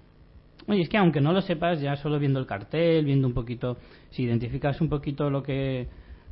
Oye, 0.68 0.82
es 0.82 0.90
que 0.90 0.98
aunque 0.98 1.22
no 1.22 1.34
lo 1.34 1.42
sepas, 1.42 1.82
ya 1.82 1.96
solo 1.96 2.20
viendo 2.20 2.40
el 2.40 2.46
cartel, 2.46 3.06
viendo 3.06 3.28
un 3.28 3.34
poquito, 3.34 3.78
si 4.12 4.24
identificas 4.24 4.80
un 4.82 4.90
poquito 4.90 5.30
lo 5.30 5.42
que 5.44 5.88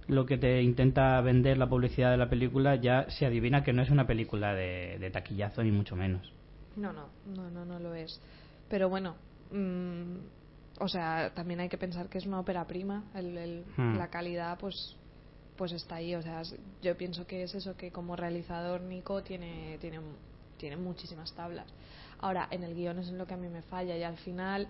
lo 0.10 0.26
que 0.26 0.38
te 0.38 0.62
intenta 0.62 1.22
vender 1.22 1.58
la 1.58 1.70
publicidad 1.70 2.10
de 2.10 2.18
la 2.18 2.30
película, 2.30 2.76
ya 2.76 3.08
se 3.10 3.28
adivina 3.28 3.64
que 3.64 3.74
no 3.74 3.84
es 3.84 3.92
una 3.92 4.08
película 4.08 4.56
de, 4.56 5.10
taquillazo 5.14 5.64
ni 5.64 5.72
mucho 5.72 5.96
menos. 5.96 6.34
No, 6.76 6.92
no, 6.92 7.10
no, 7.28 7.50
no, 7.52 7.64
no 7.64 7.80
lo 7.80 7.94
es. 7.94 8.20
Pero 8.70 8.90
bueno, 8.90 9.16
mm, 9.52 10.18
o 10.80 10.88
sea, 10.88 11.32
también 11.36 11.60
hay 11.60 11.70
que 11.70 11.78
pensar 11.78 12.10
que 12.10 12.18
es 12.18 12.26
una 12.26 12.40
ópera 12.40 12.66
prima. 12.66 13.04
El, 13.14 13.64
hmm. 13.78 13.98
La 13.98 14.08
calidad, 14.10 14.58
pues, 14.58 14.96
pues 15.56 15.72
está 15.74 15.96
ahí. 15.96 16.16
O 16.16 16.22
sea, 16.24 16.42
yo 16.82 16.98
pienso 16.98 17.28
que 17.28 17.44
es 17.44 17.54
eso 17.54 17.78
que 17.78 17.92
como 17.92 18.16
realizador 18.16 18.82
Nico 18.82 19.22
tiene, 19.22 19.78
tiene, 19.80 20.00
tiene 20.58 20.76
muchísimas 20.78 21.34
tablas. 21.36 21.68
Ahora, 22.20 22.48
en 22.52 22.64
el 22.64 22.76
guion 22.76 23.00
es 23.00 23.10
en 23.10 23.18
lo 23.18 23.26
que 23.26 23.34
a 23.34 23.38
mí 23.38 23.48
me 23.48 23.62
falla 23.62 23.98
y 23.98 24.04
al 24.04 24.18
final 24.18 24.68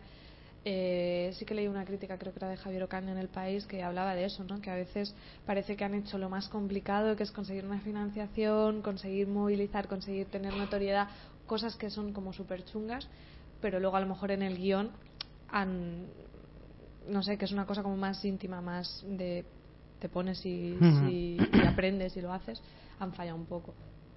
eh, 0.65 1.31
sí 1.37 1.45
que 1.45 1.55
leí 1.55 1.67
una 1.67 1.85
crítica, 1.85 2.17
creo 2.17 2.33
que 2.33 2.39
era 2.39 2.49
de 2.49 2.57
Javier 2.57 2.83
Ocaña 2.83 3.11
en 3.11 3.17
El 3.17 3.29
País, 3.29 3.65
que 3.65 3.81
hablaba 3.81 4.13
de 4.13 4.25
eso, 4.25 4.43
¿no? 4.43 4.61
que 4.61 4.69
a 4.69 4.75
veces 4.75 5.15
parece 5.45 5.75
que 5.75 5.85
han 5.85 5.93
hecho 5.93 6.17
lo 6.17 6.29
más 6.29 6.49
complicado, 6.49 7.15
que 7.15 7.23
es 7.23 7.31
conseguir 7.31 7.65
una 7.65 7.79
financiación, 7.79 8.81
conseguir 8.81 9.27
movilizar, 9.27 9.87
conseguir 9.87 10.27
tener 10.27 10.55
notoriedad, 10.55 11.07
cosas 11.47 11.75
que 11.75 11.89
son 11.89 12.13
como 12.13 12.33
súper 12.33 12.65
chungas, 12.65 13.07
pero 13.61 13.79
luego 13.79 13.95
a 13.95 14.01
lo 14.01 14.07
mejor 14.07 14.31
en 14.31 14.41
el 14.41 14.57
guion 14.57 14.91
han, 15.47 16.05
no 17.07 17.23
sé, 17.23 17.37
que 17.37 17.45
es 17.45 17.51
una 17.51 17.65
cosa 17.65 17.81
como 17.81 17.97
más 17.97 18.23
íntima, 18.25 18.61
más 18.61 19.03
de 19.07 19.45
te 19.99 20.07
pones 20.07 20.45
y, 20.45 20.77
y 21.09 21.37
aprendes 21.67 22.15
y 22.15 22.21
lo 22.21 22.31
haces, 22.31 22.61
han 22.99 23.13
fallado 23.13 23.37
un 23.37 23.45
poco 23.45 23.73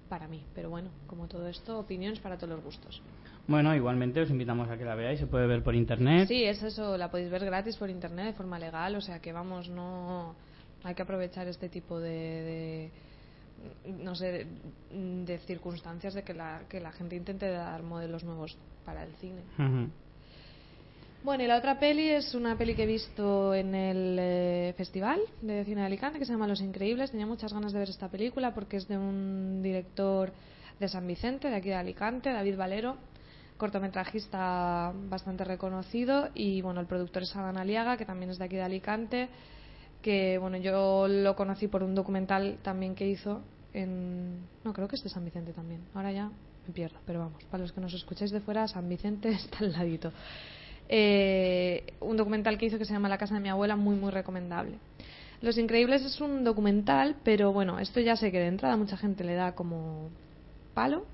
para 0.09 0.27
mí. 0.27 0.43
Pero 0.53 0.69
bueno, 0.69 0.89
como 1.07 1.27
todo 1.27 1.47
esto, 1.47 1.79
opiniones 1.79 2.19
para 2.19 2.37
todos 2.37 2.55
los 2.55 2.63
gustos. 2.63 3.01
Bueno, 3.47 3.75
igualmente 3.75 4.21
os 4.21 4.29
invitamos 4.29 4.69
a 4.69 4.77
que 4.77 4.85
la 4.85 4.95
veáis, 4.95 5.19
se 5.19 5.27
puede 5.27 5.47
ver 5.47 5.63
por 5.63 5.75
internet. 5.75 6.27
Sí, 6.27 6.43
es 6.43 6.63
eso, 6.63 6.97
la 6.97 7.11
podéis 7.11 7.29
ver 7.29 7.43
gratis 7.43 7.75
por 7.75 7.89
internet 7.89 8.27
de 8.27 8.33
forma 8.33 8.57
legal, 8.57 8.95
o 8.95 9.01
sea 9.01 9.19
que 9.19 9.33
vamos, 9.33 9.69
no 9.69 10.35
hay 10.83 10.95
que 10.95 11.01
aprovechar 11.01 11.47
este 11.47 11.67
tipo 11.67 11.99
de, 11.99 12.89
no 13.85 14.15
sé, 14.15 14.47
de, 14.91 15.37
circunstancias 15.39 16.13
de 16.13 16.23
que 16.23 16.33
la, 16.33 16.61
que 16.69 16.79
la 16.79 16.91
gente 16.91 17.15
intente 17.15 17.49
dar 17.49 17.83
modelos 17.83 18.23
nuevos 18.23 18.57
para 18.85 19.03
el 19.03 19.13
cine. 19.15 19.41
Bueno, 21.23 21.45
y 21.45 21.47
la 21.47 21.55
otra 21.55 21.79
peli 21.79 22.09
es 22.09 22.35
una 22.35 22.57
peli 22.57 22.75
que 22.75 22.83
he 22.83 22.85
visto 22.85 23.55
en 23.55 23.73
el 23.73 24.17
eh, 24.19 24.73
Festival 24.75 25.21
de 25.41 25.63
Cine 25.63 25.79
de 25.79 25.87
Alicante 25.87 26.19
que 26.19 26.25
se 26.25 26.33
llama 26.33 26.47
Los 26.47 26.59
Increíbles. 26.59 27.11
Tenía 27.11 27.25
muchas 27.25 27.53
ganas 27.53 27.71
de 27.71 27.79
ver 27.79 27.89
esta 27.89 28.09
película 28.09 28.53
porque 28.53 28.75
es 28.75 28.89
de 28.89 28.97
un 28.97 29.61
director 29.63 30.33
de 30.81 30.87
San 30.89 31.07
Vicente, 31.07 31.49
de 31.49 31.55
aquí 31.55 31.69
de 31.69 31.75
Alicante, 31.75 32.33
David 32.33 32.57
Valero, 32.57 32.97
cortometrajista 33.55 34.91
bastante 35.07 35.45
reconocido 35.45 36.27
y 36.33 36.61
bueno, 36.61 36.81
el 36.81 36.87
productor 36.87 37.23
es 37.23 37.33
Adán 37.37 37.55
Aliaga, 37.55 37.95
que 37.95 38.03
también 38.03 38.29
es 38.29 38.37
de 38.37 38.43
aquí 38.43 38.57
de 38.57 38.63
Alicante, 38.63 39.29
que 40.01 40.37
bueno, 40.39 40.57
yo 40.57 41.07
lo 41.07 41.37
conocí 41.37 41.69
por 41.69 41.83
un 41.83 41.95
documental 41.95 42.57
también 42.63 42.95
que 42.95 43.07
hizo 43.07 43.39
en 43.71 44.39
no, 44.65 44.73
creo 44.73 44.89
que 44.89 44.97
es 44.97 45.03
de 45.03 45.09
San 45.09 45.23
Vicente 45.23 45.53
también. 45.53 45.85
Ahora 45.93 46.11
ya 46.11 46.29
me 46.67 46.73
pierdo, 46.73 46.99
pero 47.05 47.19
vamos, 47.19 47.41
para 47.45 47.63
los 47.63 47.71
que 47.71 47.79
nos 47.79 47.93
escucháis 47.93 48.31
de 48.31 48.41
fuera, 48.41 48.67
San 48.67 48.89
Vicente 48.89 49.29
está 49.31 49.59
al 49.59 49.71
ladito. 49.71 50.11
Eh, 50.89 51.93
un 52.01 52.17
documental 52.17 52.57
que 52.57 52.65
hizo 52.65 52.77
que 52.77 52.85
se 52.85 52.93
llama 52.93 53.09
La 53.09 53.17
casa 53.17 53.35
de 53.35 53.41
mi 53.41 53.49
abuela, 53.49 53.75
muy, 53.75 53.95
muy 53.95 54.11
recomendable. 54.11 54.77
Los 55.41 55.57
Increíbles 55.57 56.03
es 56.03 56.21
un 56.21 56.43
documental, 56.43 57.17
pero 57.23 57.51
bueno, 57.51 57.79
esto 57.79 57.99
ya 57.99 58.15
sé 58.15 58.31
que 58.31 58.39
de 58.39 58.47
entrada 58.47 58.77
mucha 58.77 58.95
gente 58.95 59.23
le 59.23 59.35
da 59.35 59.53
como 59.55 60.09
palo, 60.73 61.05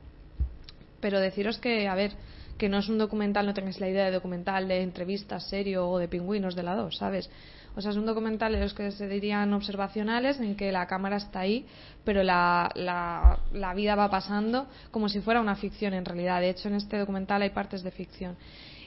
pero 1.01 1.19
deciros 1.19 1.57
que, 1.57 1.88
a 1.88 1.95
ver, 1.95 2.11
que 2.57 2.69
no 2.69 2.77
es 2.77 2.89
un 2.89 2.97
documental, 2.97 3.45
no 3.45 3.53
tengáis 3.53 3.79
la 3.79 3.89
idea 3.89 4.05
de 4.05 4.11
documental 4.11 4.67
de 4.67 4.81
entrevistas 4.83 5.49
serio 5.49 5.89
o 5.89 5.97
de 5.97 6.07
pingüinos 6.07 6.55
de 6.55 6.63
la 6.63 6.75
dos, 6.75 6.97
¿sabes? 6.97 7.29
O 7.75 7.81
sea, 7.81 7.91
es 7.91 7.97
un 7.97 8.05
documental 8.05 8.51
de 8.51 8.59
los 8.59 8.73
que 8.73 8.91
se 8.91 9.07
dirían 9.07 9.53
observacionales 9.53 10.39
en 10.39 10.55
que 10.55 10.71
la 10.71 10.85
cámara 10.85 11.17
está 11.17 11.39
ahí, 11.39 11.65
pero 12.03 12.23
la, 12.23 12.69
la, 12.75 13.39
la 13.53 13.73
vida 13.73 13.95
va 13.95 14.09
pasando 14.09 14.67
como 14.91 15.07
si 15.07 15.21
fuera 15.21 15.39
una 15.39 15.55
ficción 15.55 15.93
en 15.93 16.03
realidad. 16.03 16.41
De 16.41 16.49
hecho, 16.49 16.67
en 16.67 16.75
este 16.75 16.97
documental 16.97 17.41
hay 17.41 17.51
partes 17.51 17.81
de 17.81 17.91
ficción. 17.91 18.35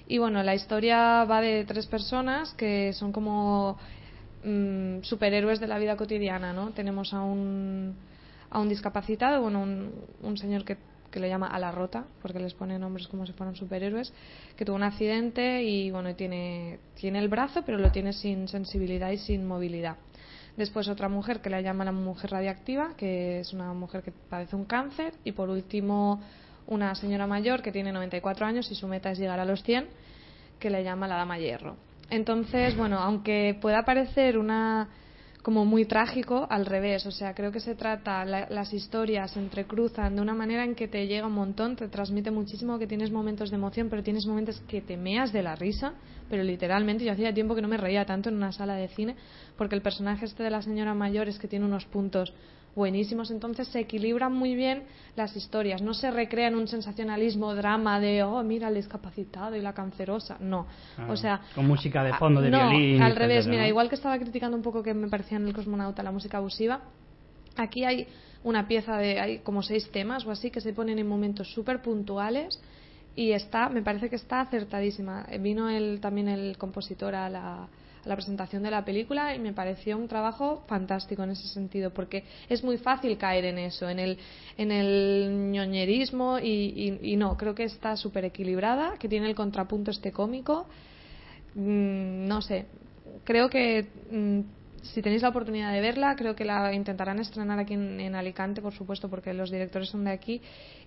Y 0.07 0.19
bueno, 0.19 0.43
la 0.43 0.55
historia 0.55 1.25
va 1.25 1.41
de 1.41 1.65
tres 1.65 1.87
personas 1.87 2.53
que 2.55 2.93
son 2.93 3.13
como 3.13 3.79
mm, 4.45 5.03
superhéroes 5.03 5.61
de 5.61 5.67
la 5.67 5.79
vida 5.79 5.97
cotidiana, 5.97 6.53
¿no? 6.53 6.71
Tenemos 6.71 7.15
a 7.15 7.23
un, 7.23 7.95
a 8.51 8.59
un 8.59 8.69
discapacitado, 8.69 9.43
bueno, 9.43 9.63
un, 9.63 9.91
un 10.23 10.37
señor 10.37 10.65
que, 10.65 10.77
que 11.11 11.21
le 11.21 11.29
llama 11.29 11.47
a 11.47 11.59
la 11.59 11.71
rota, 11.71 12.05
porque 12.21 12.41
les 12.41 12.55
pone 12.55 12.79
nombres 12.79 13.07
como 13.07 13.27
si 13.27 13.33
fueran 13.33 13.55
superhéroes, 13.55 14.13
que 14.57 14.65
tuvo 14.65 14.77
un 14.77 14.83
accidente 14.83 15.63
y 15.63 15.91
bueno, 15.91 16.15
tiene, 16.17 16.79
tiene 16.95 17.21
el 17.21 17.29
brazo, 17.29 17.63
pero 17.65 17.79
lo 17.79 17.93
tiene 17.93 18.13
sin 18.13 18.49
sensibilidad 18.49 19.11
y 19.11 19.19
sin 19.19 19.47
movilidad. 19.47 19.97
Después 20.57 20.89
otra 20.89 21.09
mujer 21.09 21.41
que 21.41 21.49
la 21.49 21.61
llama 21.61 21.85
la 21.85 21.93
mujer 21.93 22.31
radiactiva, 22.31 22.95
que 22.97 23.41
es 23.41 23.53
una 23.53 23.73
mujer 23.73 24.03
que 24.03 24.13
padece 24.13 24.55
un 24.55 24.67
cáncer. 24.67 25.15
Y 25.25 25.33
por 25.33 25.49
último 25.49 26.21
una 26.67 26.95
señora 26.95 27.27
mayor 27.27 27.63
que 27.63 27.73
tiene 27.73 27.93
94 27.93 28.47
años 28.47 28.71
y 28.71 28.75
su 28.75 28.87
meta 28.89 29.11
es 29.11 29.19
llegar 29.19 29.41
a 29.41 29.45
los 29.45 29.63
100, 29.63 29.87
que 30.59 30.71
le 30.71 30.85
llama 30.85 31.09
la 31.09 31.17
dama 31.17 31.39
hierro. 31.39 31.77
Entonces, 32.11 32.77
bueno, 32.77 32.99
aunque 32.99 33.57
pueda 33.61 33.85
parecer 33.85 34.39
una 34.39 34.89
como 35.43 35.65
muy 35.65 35.85
trágico, 35.87 36.47
al 36.49 36.67
revés, 36.67 37.05
o 37.05 37.11
sea, 37.11 37.35
creo 37.35 37.51
que 37.51 37.59
se 37.59 37.75
trata, 37.75 38.25
las 38.25 38.73
historias 38.73 39.33
se 39.33 39.41
entrecruzan 39.41 40.15
de 40.15 40.23
una 40.23 40.35
manera 40.35 40.63
en 40.63 40.77
que 40.77 40.87
te 40.87 41.07
llega 41.09 41.27
un 41.27 41.33
montón, 41.33 41.75
te 41.75 41.89
transmite 41.89 42.31
muchísimo, 42.31 42.79
que 42.79 42.87
tienes 42.87 43.11
momentos 43.11 43.51
de 43.51 43.57
emoción, 43.57 43.89
pero 43.91 44.05
tienes 44.05 44.25
momentos 44.25 44.61
que 44.69 44.81
te 44.81 44.97
meas 44.97 45.33
de 45.33 45.43
la 45.43 45.57
risa, 45.57 45.95
pero 46.31 46.45
literalmente, 46.45 47.05
yo 47.05 47.13
hacía 47.13 47.35
tiempo 47.35 47.57
que 47.57 47.63
no 47.63 47.67
me 47.67 47.77
reía 47.77 48.05
tanto 48.05 48.29
en 48.29 48.37
una 48.37 48.53
sala 48.53 48.77
de 48.77 48.87
cine, 48.89 49.17
porque 49.57 49.75
el 49.75 49.83
personaje 49.83 50.27
este 50.27 50.45
de 50.45 50.51
la 50.51 50.63
señora 50.63 50.95
mayor 50.95 51.29
es 51.29 51.41
que 51.41 51.49
tiene 51.49 51.65
unos 51.65 51.87
puntos 51.87 52.33
buenísimos. 52.75 53.31
Entonces 53.31 53.69
se 53.69 53.81
equilibran 53.81 54.33
muy 54.33 54.55
bien 54.55 54.85
las 55.17 55.37
historias. 55.37 55.83
No 55.83 55.95
se 55.95 56.11
recrean 56.11 56.55
un 56.55 56.69
sensacionalismo, 56.69 57.55
drama 57.55 58.01
de, 58.01 58.23
oh, 58.23 58.43
mira 58.43 58.69
el 58.69 58.75
discapacitado 58.75 59.57
y 59.57 59.61
la 59.61 59.73
cancerosa. 59.73 60.37
No. 60.41 60.67
o 61.09 61.17
sea. 61.17 61.41
Con 61.55 61.67
música 61.67 62.03
de 62.05 62.15
fondo, 62.15 62.41
de 62.41 62.51
no, 62.51 62.61
Al 63.05 63.17
revés, 63.17 63.47
mira, 63.47 63.67
igual 63.69 63.89
que 63.89 63.95
estaba 63.95 64.19
criticando 64.19 64.57
un 64.57 64.63
poco 64.63 64.83
que 64.83 64.95
me 64.95 65.09
parecía 65.09 65.39
en 65.39 65.47
el 65.47 65.55
cosmonauta 65.55 66.03
la 66.03 66.13
música 66.13 66.39
abusiva, 66.39 66.81
aquí 67.57 67.85
hay 67.85 68.07
una 68.45 68.67
pieza 68.67 68.97
de. 68.97 69.21
hay 69.21 69.39
como 69.39 69.63
seis 69.63 69.91
temas 69.91 70.27
o 70.27 70.31
así 70.31 70.51
que 70.51 70.61
se 70.61 70.73
ponen 70.73 70.99
en 70.99 71.07
momentos 71.07 71.53
súper 71.53 71.83
puntuales 71.83 72.61
y 73.15 73.33
está, 73.33 73.69
me 73.69 73.83
parece 73.83 74.09
que 74.09 74.17
está 74.17 74.41
acertadísima. 74.41 75.27
Vino 75.41 75.69
el, 75.69 76.01
también 76.01 76.29
el 76.29 76.57
compositor 76.57 77.15
a 77.15 77.29
la 77.29 77.69
la 78.05 78.15
presentación 78.15 78.63
de 78.63 78.71
la 78.71 78.85
película 78.85 79.35
y 79.35 79.39
me 79.39 79.53
pareció 79.53 79.97
un 79.97 80.09
trabajo 80.09 80.65
fantástico 80.67 81.23
en 81.23 81.31
ese 81.31 81.49
sentido 81.49 81.91
porque 81.91 82.25
es 82.49 82.65
muy 82.65 82.79
fácil 82.79 83.17
caer 83.17 83.45
en 83.45 83.59
eso, 83.59 83.89
en 83.89 83.99
el, 83.99 84.19
en 84.57 84.71
el 84.71 85.51
ñoñerismo 85.53 86.39
y, 86.39 86.99
y, 87.01 87.17
no, 87.17 87.37
creo 87.37 87.55
que 87.55 87.65
está 87.65 87.97
súper 87.97 88.25
equilibrada, 88.25 88.95
que 88.99 89.09
tiene 89.09 89.29
el 89.29 89.35
contrapunto 89.35 89.91
este 89.91 90.13
cómico. 90.13 90.67
Mm, 91.55 92.27
no 92.27 92.43
sé, 92.43 92.67
creo 93.25 93.49
que 93.49 93.89
mm, 94.11 94.41
si 94.83 95.01
tenéis 95.01 95.23
la 95.23 95.29
oportunidad 95.29 95.73
de 95.73 95.81
verla, 95.81 96.17
creo 96.17 96.35
que 96.35 96.45
la 96.45 96.73
intentarán 96.73 97.19
estrenar 97.21 97.59
aquí 97.59 97.75
en, 97.75 98.15
Alicante, 98.15 98.61
por 98.61 98.73
supuesto, 98.73 99.09
porque 99.09 99.33
los 99.33 99.51
directores 99.51 99.89
son 99.89 100.05
de 100.05 100.11
aquí. 100.11 100.41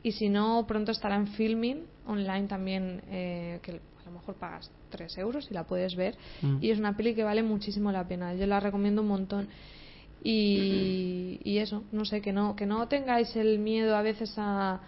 Y 0.03 0.11
si 0.11 0.29
no, 0.29 0.65
pronto 0.67 0.91
estará 0.91 1.15
en 1.15 1.27
filming 1.27 1.83
online 2.05 2.47
también, 2.47 3.01
eh, 3.09 3.59
que 3.61 3.71
a 3.71 4.05
lo 4.05 4.11
mejor 4.11 4.35
pagas 4.35 4.69
3 4.89 5.17
euros 5.17 5.47
y 5.49 5.53
la 5.53 5.63
puedes 5.63 5.95
ver. 5.95 6.15
Mm. 6.41 6.57
Y 6.61 6.71
es 6.71 6.79
una 6.79 6.95
peli 6.95 7.15
que 7.15 7.23
vale 7.23 7.41
muchísimo 7.41 7.91
la 7.91 8.07
pena. 8.07 8.35
Yo 8.35 8.45
la 8.45 8.59
recomiendo 8.59 9.01
un 9.01 9.07
montón. 9.07 9.47
Y, 10.21 11.39
y 11.43 11.59
eso, 11.59 11.83
no 11.91 12.03
sé, 12.03 12.21
que 12.21 12.33
no, 12.33 12.55
que 12.55 12.65
no 12.65 12.87
tengáis 12.87 13.35
el 13.35 13.59
miedo 13.59 13.95
a 13.95 14.01
veces 14.01 14.33
a 14.37 14.81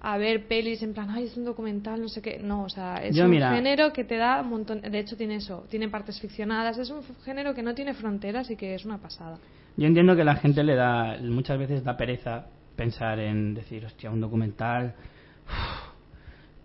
a 0.00 0.16
ver 0.16 0.46
pelis 0.46 0.82
en 0.82 0.94
plan, 0.94 1.10
ay, 1.10 1.24
es 1.24 1.36
un 1.36 1.44
documental, 1.44 2.00
no 2.00 2.08
sé 2.08 2.22
qué. 2.22 2.38
No, 2.38 2.64
o 2.64 2.68
sea, 2.68 2.96
es 3.02 3.18
un 3.18 3.32
género 3.32 3.92
que 3.92 4.04
te 4.04 4.16
da 4.16 4.40
un 4.42 4.50
montón. 4.50 4.80
De 4.80 4.98
hecho, 4.98 5.16
tiene 5.16 5.36
eso, 5.36 5.64
tiene 5.68 5.88
partes 5.88 6.20
ficcionadas. 6.20 6.78
Es 6.78 6.90
un 6.90 7.02
género 7.24 7.54
que 7.54 7.62
no 7.62 7.74
tiene 7.74 7.94
fronteras 7.94 8.50
y 8.50 8.56
que 8.56 8.74
es 8.74 8.84
una 8.84 8.98
pasada. 8.98 9.38
Yo 9.76 9.86
entiendo 9.86 10.14
que 10.16 10.24
la 10.24 10.36
gente 10.36 10.62
le 10.62 10.74
da, 10.74 11.18
muchas 11.20 11.58
veces 11.58 11.84
da 11.84 11.96
pereza 11.96 12.46
pensar 12.76 13.18
en 13.18 13.54
decir, 13.54 13.84
hostia, 13.84 14.10
un 14.10 14.20
documental, 14.20 14.94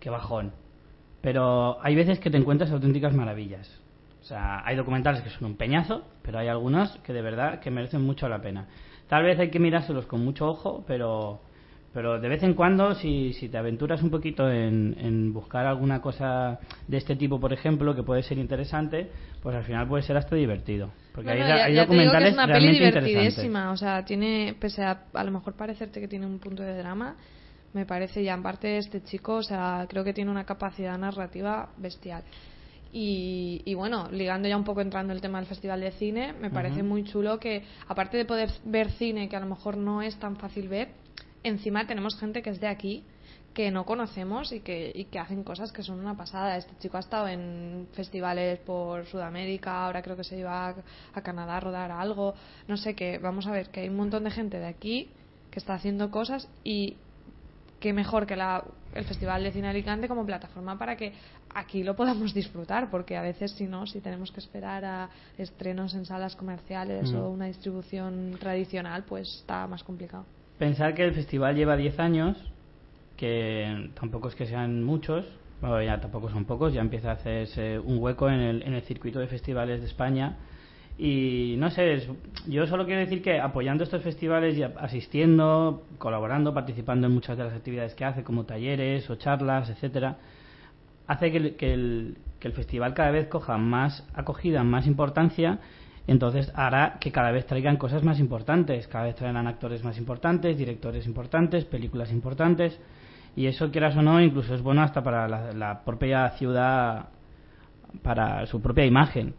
qué 0.00 0.10
bajón. 0.10 0.52
Pero 1.20 1.82
hay 1.82 1.96
veces 1.96 2.20
que 2.20 2.30
te 2.30 2.36
encuentras 2.36 2.70
auténticas 2.70 3.14
maravillas. 3.14 3.80
O 4.20 4.24
sea, 4.24 4.62
hay 4.64 4.76
documentales 4.76 5.22
que 5.22 5.30
son 5.30 5.46
un 5.46 5.56
peñazo, 5.56 6.02
pero 6.22 6.38
hay 6.38 6.48
algunos 6.48 6.96
que 6.98 7.12
de 7.12 7.20
verdad 7.20 7.60
que 7.60 7.70
merecen 7.70 8.02
mucho 8.02 8.28
la 8.28 8.40
pena. 8.40 8.68
Tal 9.08 9.22
vez 9.22 9.38
hay 9.38 9.50
que 9.50 9.58
mirárselos 9.58 10.06
con 10.06 10.24
mucho 10.24 10.46
ojo, 10.46 10.84
pero 10.86 11.40
pero 11.94 12.18
de 12.20 12.28
vez 12.28 12.42
en 12.42 12.54
cuando, 12.54 12.92
si, 12.96 13.32
si 13.34 13.48
te 13.48 13.56
aventuras 13.56 14.02
un 14.02 14.10
poquito 14.10 14.50
en, 14.50 15.32
buscar 15.32 15.64
alguna 15.64 16.02
cosa 16.02 16.58
de 16.88 16.96
este 16.96 17.14
tipo, 17.14 17.38
por 17.38 17.52
ejemplo, 17.52 17.94
que 17.94 18.02
puede 18.02 18.24
ser 18.24 18.36
interesante, 18.38 19.08
pues 19.40 19.54
al 19.54 19.62
final 19.62 19.86
puede 19.86 20.02
ser 20.02 20.16
hasta 20.16 20.34
divertido. 20.34 20.90
Porque 21.14 21.30
hay, 21.30 21.40
hay 21.40 21.74
documentales 21.76 22.30
es 22.30 22.34
una 22.34 22.48
peli 22.48 22.72
divertidísima. 22.72 23.70
O 23.70 23.76
sea, 23.76 24.04
tiene, 24.04 24.56
pese 24.58 24.82
a 24.82 25.04
a 25.14 25.22
lo 25.22 25.30
mejor 25.30 25.54
parecerte 25.54 26.00
que 26.00 26.08
tiene 26.08 26.26
un 26.26 26.40
punto 26.40 26.64
de 26.64 26.76
drama, 26.76 27.14
me 27.72 27.86
parece, 27.86 28.24
ya 28.24 28.34
en 28.34 28.42
parte 28.42 28.76
este 28.76 29.04
chico, 29.04 29.36
o 29.36 29.42
sea, 29.44 29.86
creo 29.88 30.02
que 30.02 30.12
tiene 30.12 30.32
una 30.32 30.44
capacidad 30.44 30.98
narrativa 30.98 31.68
bestial. 31.76 32.24
Y, 32.92 33.62
y, 33.64 33.74
bueno, 33.74 34.08
ligando 34.10 34.48
ya 34.48 34.56
un 34.56 34.64
poco 34.64 34.80
entrando 34.80 35.12
el 35.12 35.20
tema 35.20 35.38
del 35.38 35.46
Festival 35.46 35.80
de 35.80 35.92
Cine, 35.92 36.32
me 36.32 36.50
parece 36.50 36.82
muy 36.82 37.04
chulo 37.04 37.38
que, 37.38 37.62
aparte 37.86 38.16
de 38.16 38.24
poder 38.24 38.50
ver 38.64 38.90
cine 38.92 39.28
que 39.28 39.36
a 39.36 39.40
lo 39.40 39.46
mejor 39.46 39.76
no 39.76 40.02
es 40.02 40.16
tan 40.18 40.36
fácil 40.36 40.68
ver, 40.68 40.88
encima 41.44 41.86
tenemos 41.86 42.18
gente 42.18 42.42
que 42.42 42.50
es 42.50 42.60
de 42.60 42.66
aquí 42.66 43.04
que 43.54 43.70
no 43.70 43.86
conocemos 43.86 44.52
y 44.52 44.60
que, 44.60 44.90
y 44.92 45.04
que 45.04 45.20
hacen 45.20 45.44
cosas 45.44 45.70
que 45.70 45.82
son 45.82 46.00
una 46.00 46.16
pasada. 46.16 46.56
Este 46.56 46.76
chico 46.80 46.96
ha 46.96 47.00
estado 47.00 47.28
en 47.28 47.86
festivales 47.92 48.58
por 48.58 49.06
Sudamérica, 49.06 49.86
ahora 49.86 50.02
creo 50.02 50.16
que 50.16 50.24
se 50.24 50.36
iba 50.36 50.74
a, 51.14 51.22
Canadá 51.22 51.56
a 51.56 51.60
rodar 51.60 51.92
algo. 51.92 52.34
No 52.66 52.76
sé, 52.76 52.94
qué 52.94 53.18
vamos 53.18 53.46
a 53.46 53.52
ver 53.52 53.70
que 53.70 53.80
hay 53.80 53.88
un 53.88 53.96
montón 53.96 54.24
de 54.24 54.32
gente 54.32 54.58
de 54.58 54.66
aquí 54.66 55.08
que 55.52 55.60
está 55.60 55.74
haciendo 55.74 56.10
cosas 56.10 56.48
y 56.64 56.96
que 57.78 57.92
mejor 57.92 58.26
que 58.26 58.34
la, 58.34 58.64
el 58.94 59.04
Festival 59.04 59.44
de 59.44 59.52
Cine 59.52 59.68
Alicante 59.68 60.08
como 60.08 60.26
plataforma 60.26 60.76
para 60.76 60.96
que 60.96 61.12
aquí 61.54 61.84
lo 61.84 61.94
podamos 61.94 62.34
disfrutar, 62.34 62.90
porque 62.90 63.16
a 63.16 63.22
veces 63.22 63.52
si 63.52 63.66
no, 63.66 63.86
si 63.86 64.00
tenemos 64.00 64.32
que 64.32 64.40
esperar 64.40 64.84
a 64.84 65.10
estrenos 65.38 65.94
en 65.94 66.06
salas 66.06 66.34
comerciales 66.34 67.12
mm. 67.12 67.16
o 67.16 67.28
una 67.28 67.46
distribución 67.46 68.36
tradicional, 68.40 69.04
pues 69.04 69.28
está 69.36 69.66
más 69.68 69.84
complicado 69.84 70.24
pensar 70.58 70.94
que 70.94 71.04
el 71.04 71.12
festival 71.12 71.56
lleva 71.56 71.76
10 71.76 71.98
años, 71.98 72.36
que 73.16 73.90
tampoco 73.94 74.28
es 74.28 74.34
que 74.34 74.46
sean 74.46 74.82
muchos, 74.82 75.26
bueno, 75.60 75.82
ya 75.82 76.00
tampoco 76.00 76.28
son 76.30 76.44
pocos, 76.44 76.72
ya 76.72 76.80
empieza 76.80 77.10
a 77.10 77.14
hacerse 77.14 77.78
un 77.78 77.98
hueco 77.98 78.28
en 78.28 78.40
el, 78.40 78.62
en 78.62 78.74
el 78.74 78.82
circuito 78.82 79.18
de 79.18 79.26
festivales 79.26 79.80
de 79.80 79.86
España. 79.86 80.36
Y 80.96 81.56
no 81.58 81.70
sé, 81.70 82.06
yo 82.46 82.66
solo 82.66 82.84
quiero 82.84 83.00
decir 83.00 83.22
que 83.22 83.40
apoyando 83.40 83.82
estos 83.82 84.02
festivales 84.02 84.56
y 84.56 84.62
asistiendo, 84.62 85.84
colaborando, 85.98 86.54
participando 86.54 87.08
en 87.08 87.14
muchas 87.14 87.36
de 87.36 87.44
las 87.44 87.54
actividades 87.54 87.94
que 87.94 88.04
hace, 88.04 88.22
como 88.22 88.44
talleres 88.44 89.08
o 89.10 89.16
charlas, 89.16 89.70
etcétera, 89.70 90.18
hace 91.06 91.32
que, 91.32 91.56
que, 91.56 91.74
el, 91.74 92.16
que 92.38 92.48
el 92.48 92.54
festival 92.54 92.94
cada 92.94 93.10
vez 93.10 93.26
coja 93.26 93.56
más 93.58 94.06
acogida, 94.14 94.62
más 94.62 94.86
importancia 94.86 95.58
entonces 96.06 96.52
hará 96.54 96.98
que 97.00 97.12
cada 97.12 97.30
vez 97.30 97.46
traigan 97.46 97.76
cosas 97.76 98.02
más 98.02 98.20
importantes, 98.20 98.88
cada 98.88 99.04
vez 99.04 99.14
traerán 99.14 99.46
actores 99.46 99.82
más 99.84 99.96
importantes, 99.96 100.58
directores 100.58 101.06
importantes, 101.06 101.64
películas 101.64 102.12
importantes, 102.12 102.78
y 103.36 103.46
eso 103.46 103.70
quieras 103.70 103.96
o 103.96 104.02
no, 104.02 104.20
incluso 104.20 104.54
es 104.54 104.62
bueno 104.62 104.82
hasta 104.82 105.02
para 105.02 105.26
la, 105.28 105.84
propia 105.84 106.30
ciudad, 106.30 107.08
para 108.02 108.46
su 108.46 108.60
propia 108.60 108.84
imagen. 108.84 109.34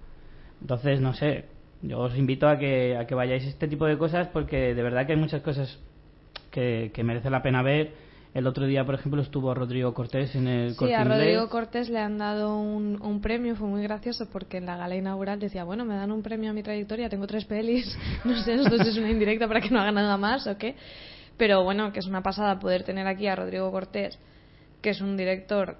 Entonces, 0.60 1.00
no 1.00 1.14
sé, 1.14 1.46
yo 1.82 2.00
os 2.00 2.18
invito 2.18 2.48
a 2.48 2.58
que, 2.58 2.98
a 2.98 3.06
que 3.06 3.16
vayáis 3.16 3.46
a 3.46 3.50
este 3.50 3.68
tipo 3.68 3.86
de 3.86 3.98
cosas 3.98 4.28
porque 4.30 4.74
de 4.74 4.84
verdad 4.84 5.06
que 5.06 5.14
hay 5.14 5.20
muchas 5.20 5.42
cosas 5.42 5.80
que, 6.52 6.92
que 6.94 7.04
merece 7.04 7.30
la 7.30 7.44
pena 7.44 7.62
ver 7.62 8.05
el 8.36 8.48
otro 8.48 8.66
día, 8.66 8.84
por 8.84 8.96
ejemplo, 8.96 9.22
estuvo 9.22 9.54
Rodrigo 9.54 9.94
Cortés 9.94 10.36
en 10.36 10.48
el 10.48 10.76
Sí, 10.76 10.92
a 10.92 11.06
Rodrigo 11.06 11.48
Cortés 11.48 11.90
le 11.90 12.00
han 12.00 12.18
dado 12.18 12.60
un, 12.60 13.02
un, 13.02 13.22
premio, 13.22 13.56
fue 13.56 13.70
muy 13.70 13.82
gracioso 13.82 14.28
porque 14.30 14.58
en 14.58 14.66
la 14.66 14.76
gala 14.76 14.94
inaugural 14.94 15.40
decía, 15.40 15.64
bueno, 15.64 15.86
me 15.86 15.96
dan 15.96 16.12
un 16.12 16.22
premio 16.22 16.50
a 16.50 16.54
mi 16.54 16.62
trayectoria, 16.62 17.08
tengo 17.08 17.28
tres 17.28 17.46
pelis, 17.46 17.98
no 18.26 18.38
sé, 18.44 18.56
esto 18.56 18.76
es 18.76 18.98
una 18.98 19.10
indirecta 19.10 19.48
para 19.48 19.62
que 19.62 19.70
no 19.70 19.80
haga 19.80 19.94
nada 19.94 20.18
más 20.18 20.48
o 20.48 20.58
qué. 20.58 20.76
Pero 21.38 21.64
bueno, 21.64 21.94
que 21.94 22.00
es 22.00 22.08
una 22.08 22.22
pasada 22.22 22.60
poder 22.60 22.84
tener 22.84 23.08
aquí 23.08 23.26
a 23.28 23.38
Rodrigo 23.38 23.72
Cortés, 23.72 24.20
que 24.82 24.90
es 24.90 25.00
un 25.00 25.16
director 25.16 25.78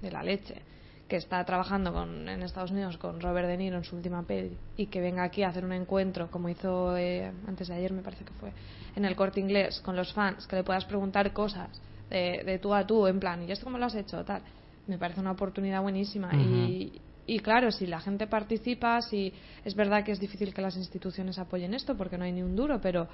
de 0.00 0.10
la 0.10 0.22
leche, 0.22 0.62
que 1.08 1.16
está 1.16 1.44
trabajando 1.44 1.92
con, 1.92 2.26
en 2.26 2.42
Estados 2.42 2.70
Unidos 2.70 2.96
con 2.96 3.20
Robert 3.20 3.48
De 3.48 3.58
Niro 3.58 3.76
en 3.76 3.84
su 3.84 3.96
última 3.96 4.22
peli 4.22 4.56
y 4.78 4.86
que 4.86 5.02
venga 5.02 5.24
aquí 5.24 5.42
a 5.42 5.48
hacer 5.48 5.62
un 5.62 5.74
encuentro, 5.74 6.30
como 6.30 6.48
hizo 6.48 6.96
eh, 6.96 7.30
antes 7.46 7.68
de 7.68 7.74
ayer, 7.74 7.92
me 7.92 8.00
parece 8.00 8.24
que 8.24 8.32
fue, 8.32 8.50
en 8.96 9.04
el 9.04 9.14
corte 9.14 9.40
inglés 9.40 9.82
con 9.84 9.94
los 9.94 10.14
fans, 10.14 10.46
que 10.46 10.56
le 10.56 10.64
puedas 10.64 10.86
preguntar 10.86 11.34
cosas 11.34 11.68
de, 12.10 12.58
tú 12.60 12.74
a 12.74 12.86
tú, 12.86 13.06
en 13.06 13.20
plan, 13.20 13.42
¿y 13.48 13.52
esto 13.52 13.64
cómo 13.64 13.78
lo 13.78 13.86
has 13.86 13.94
hecho? 13.94 14.24
Tal. 14.24 14.42
Me 14.86 14.98
parece 14.98 15.20
una 15.20 15.32
oportunidad 15.32 15.82
buenísima. 15.82 16.30
y, 16.34 17.00
y 17.28 17.40
claro, 17.40 17.70
si 17.70 17.86
la 17.86 18.00
gente 18.00 18.26
participa, 18.26 19.02
si 19.02 19.32
es 19.62 19.74
verdad 19.76 20.02
que 20.02 20.12
es 20.12 20.18
difícil 20.18 20.54
que 20.54 20.62
las 20.62 20.76
instituciones 20.76 21.38
apoyen 21.38 21.74
esto 21.74 21.94
porque 21.94 22.16
no 22.16 22.24
hay 22.24 22.32
ni 22.32 22.42
un 22.42 22.56
duro, 22.56 22.80
pero 22.80 23.06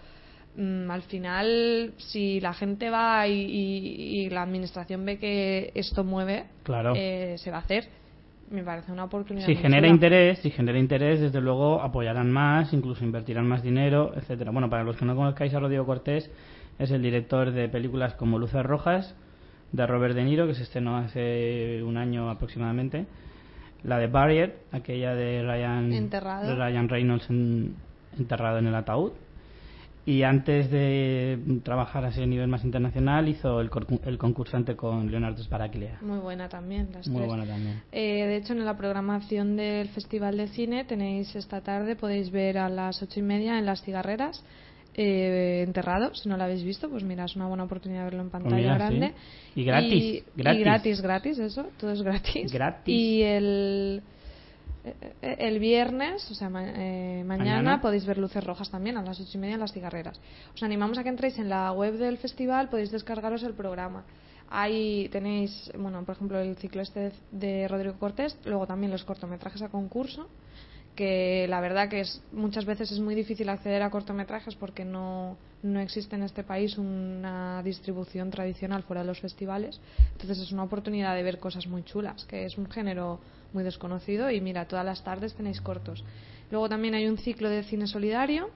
mm, 0.57 0.89
al 0.89 1.03
final, 1.03 1.93
si 1.99 2.41
la 2.41 2.55
gente 2.55 2.91
va 2.91 3.27
y, 3.27 4.31
la 4.31 4.43
administración 4.43 5.05
ve 5.05 5.19
que 5.19 5.73
esto 5.75 6.05
mueve, 6.05 6.45
claro. 6.63 6.93
Eh, 6.97 7.35
se 7.39 7.51
va 7.51 7.57
a 7.57 7.61
hacer. 7.61 7.89
Me 8.51 8.63
parece 8.63 8.93
una 8.93 9.05
oportunidad. 9.05 9.47
Si 9.47 9.57
genera 9.57 9.89
interés, 9.89 10.39
si 10.39 10.51
genera 10.51 10.79
interés, 10.79 11.19
desde 11.19 11.41
luego 11.41 11.83
apoyarán 11.83 12.31
más, 12.31 12.73
incluso 12.73 13.03
invertirán 13.03 13.49
más 13.49 13.65
dinero, 13.65 14.13
etcétera. 14.15 14.53
Bueno, 14.53 14.71
para 14.71 14.85
los 14.85 14.97
que 14.97 15.05
no 15.05 15.17
conozcáis 15.17 15.53
a 15.55 15.59
Rodrigo 15.59 15.85
Cortés, 15.87 16.31
es 16.79 16.91
el 16.91 17.03
director 17.03 17.53
de 17.53 17.69
películas 17.69 18.15
como 18.15 18.39
Luces 18.39 18.65
Rojas, 18.65 19.15
de 19.73 19.87
Robert 19.87 20.15
De 20.15 20.25
Niro, 20.25 20.47
que 20.47 20.55
se 20.55 20.63
estrenó 20.63 20.97
hace 20.97 21.83
un 21.83 21.97
año 21.97 22.31
aproximadamente. 22.31 23.07
La 23.83 23.99
de 23.99 24.07
Barrier, 24.07 24.61
aquella 24.73 25.15
de 25.15 25.43
Ryan, 25.43 26.11
Ryan 26.11 26.89
Reynolds 26.89 27.29
enterrado 28.19 28.59
en 28.59 28.67
el 28.67 28.75
ataúd. 28.75 29.13
Y 30.07 30.23
antes 30.23 30.71
de 30.71 31.39
trabajar 31.63 32.05
a 32.05 32.11
nivel 32.11 32.47
más 32.47 32.63
internacional, 32.63 33.27
hizo 33.27 33.63
el, 33.63 33.71
el 34.05 34.19
concursante 34.19 34.77
con 34.77 35.11
Leonardo 35.11 35.43
Sbaraglia. 35.43 35.99
Muy 36.03 36.19
buena 36.19 36.47
también, 36.51 36.91
las 36.93 37.09
Muy 37.09 37.25
buena 37.25 37.47
también. 37.47 37.81
Eh, 37.91 38.27
de 38.27 38.37
hecho, 38.37 38.53
en 38.53 38.67
la 38.67 38.77
programación 38.77 39.57
del 39.57 39.89
Festival 39.89 40.37
de 40.37 40.49
Cine 40.49 40.85
tenéis 40.85 41.35
esta 41.35 41.63
tarde, 41.63 41.97
podéis 41.97 42.31
ver 42.31 42.59
a 42.59 42.69
las 42.69 43.03
ocho 43.03 43.21
y 43.21 43.23
media 43.23 43.59
en 43.59 43.65
Las 43.65 43.83
Cigarreras, 43.83 44.45
eh, 44.95 45.63
enterrado. 45.67 46.15
Si 46.15 46.29
no 46.29 46.37
lo 46.37 46.45
habéis 46.45 46.63
visto, 46.63 46.89
pues 46.89 47.03
mira, 47.03 47.25
es 47.25 47.37
una 47.37 47.47
buena 47.47 47.65
oportunidad 47.65 48.01
de 48.01 48.05
verlo 48.05 48.23
en 48.23 48.31
pantalla 48.31 48.75
grande. 48.75 49.15
Y 49.55 49.65
gratis, 49.65 50.25
gratis. 50.37 50.61
gratis, 50.65 51.01
gratis, 51.01 51.39
eso, 51.39 51.67
todo 51.79 51.93
es 51.93 52.03
gratis. 52.03 52.53
Gratis. 52.53 52.95
Y 52.95 53.23
el, 53.23 54.03
eh, 54.85 55.37
el 55.39 55.59
viernes, 55.59 56.31
o 56.31 56.35
sea, 56.35 56.51
eh, 56.55 57.25
mañana, 57.27 57.81
podéis 57.81 58.07
ver 58.07 58.19
luces 58.19 58.45
rojas 58.45 58.71
también 58.71 58.97
a 58.97 59.03
las 59.03 59.21
ocho 59.21 59.37
y 59.37 59.41
media 59.41 59.55
en 59.55 59.61
las 59.61 59.73
cigarreras. 59.73 60.21
Os 60.55 60.63
animamos 60.63 60.99
a 60.99 61.03
que 61.03 61.09
entréis 61.09 61.39
en 61.39 61.49
la 61.49 61.73
web 61.73 61.95
del 61.95 62.19
festival, 62.19 62.69
podéis 62.69 62.91
descargaros 62.91 63.43
el 63.43 63.55
programa. 63.55 64.05
Ahí 64.49 65.09
tenéis, 65.11 65.73
bueno, 65.77 66.05
por 66.05 66.15
ejemplo, 66.15 66.39
el 66.39 66.57
ciclo 66.57 66.83
este 66.83 67.13
de 67.33 67.67
Rodrigo 67.67 67.99
Cortés, 67.99 68.39
luego 68.45 68.67
también 68.67 68.93
los 68.93 69.03
cortometrajes 69.03 69.63
a 69.63 69.69
concurso 69.69 70.29
que 70.95 71.47
la 71.49 71.61
verdad 71.61 71.89
que 71.89 72.01
es, 72.01 72.23
muchas 72.33 72.65
veces 72.65 72.93
es 72.93 73.01
muy 73.01 73.15
difícil 73.15 73.49
acceder 73.49 73.83
a 73.83 73.91
cortometrajes 73.91 74.55
porque 74.55 74.85
no, 74.85 75.37
no 75.63 75.81
existe 75.81 76.15
en 76.15 76.23
este 76.23 76.45
país 76.45 76.79
una 76.79 77.63
distribución 77.63 78.31
tradicional 78.31 78.83
fuera 78.83 79.03
de 79.03 79.09
los 79.09 79.21
festivales. 79.21 79.81
Entonces 80.13 80.39
es 80.39 80.53
una 80.53 80.63
oportunidad 80.63 81.15
de 81.15 81.23
ver 81.23 81.39
cosas 81.39 81.67
muy 81.67 81.83
chulas, 81.83 82.25
que 82.27 82.45
es 82.45 82.57
un 82.59 82.71
género 82.71 83.21
muy 83.53 83.65
desconocido 83.65 84.31
y 84.31 84.41
mira, 84.41 84.67
todas 84.67 84.85
las 84.85 85.03
tardes 85.03 85.35
tenéis 85.35 85.61
cortos. 85.61 86.05
Luego 86.51 86.69
también 86.69 86.95
hay 86.95 87.09
un 87.09 87.19
ciclo 87.19 87.49
de 87.49 87.65
cine 87.65 87.87
solidario 87.87 88.51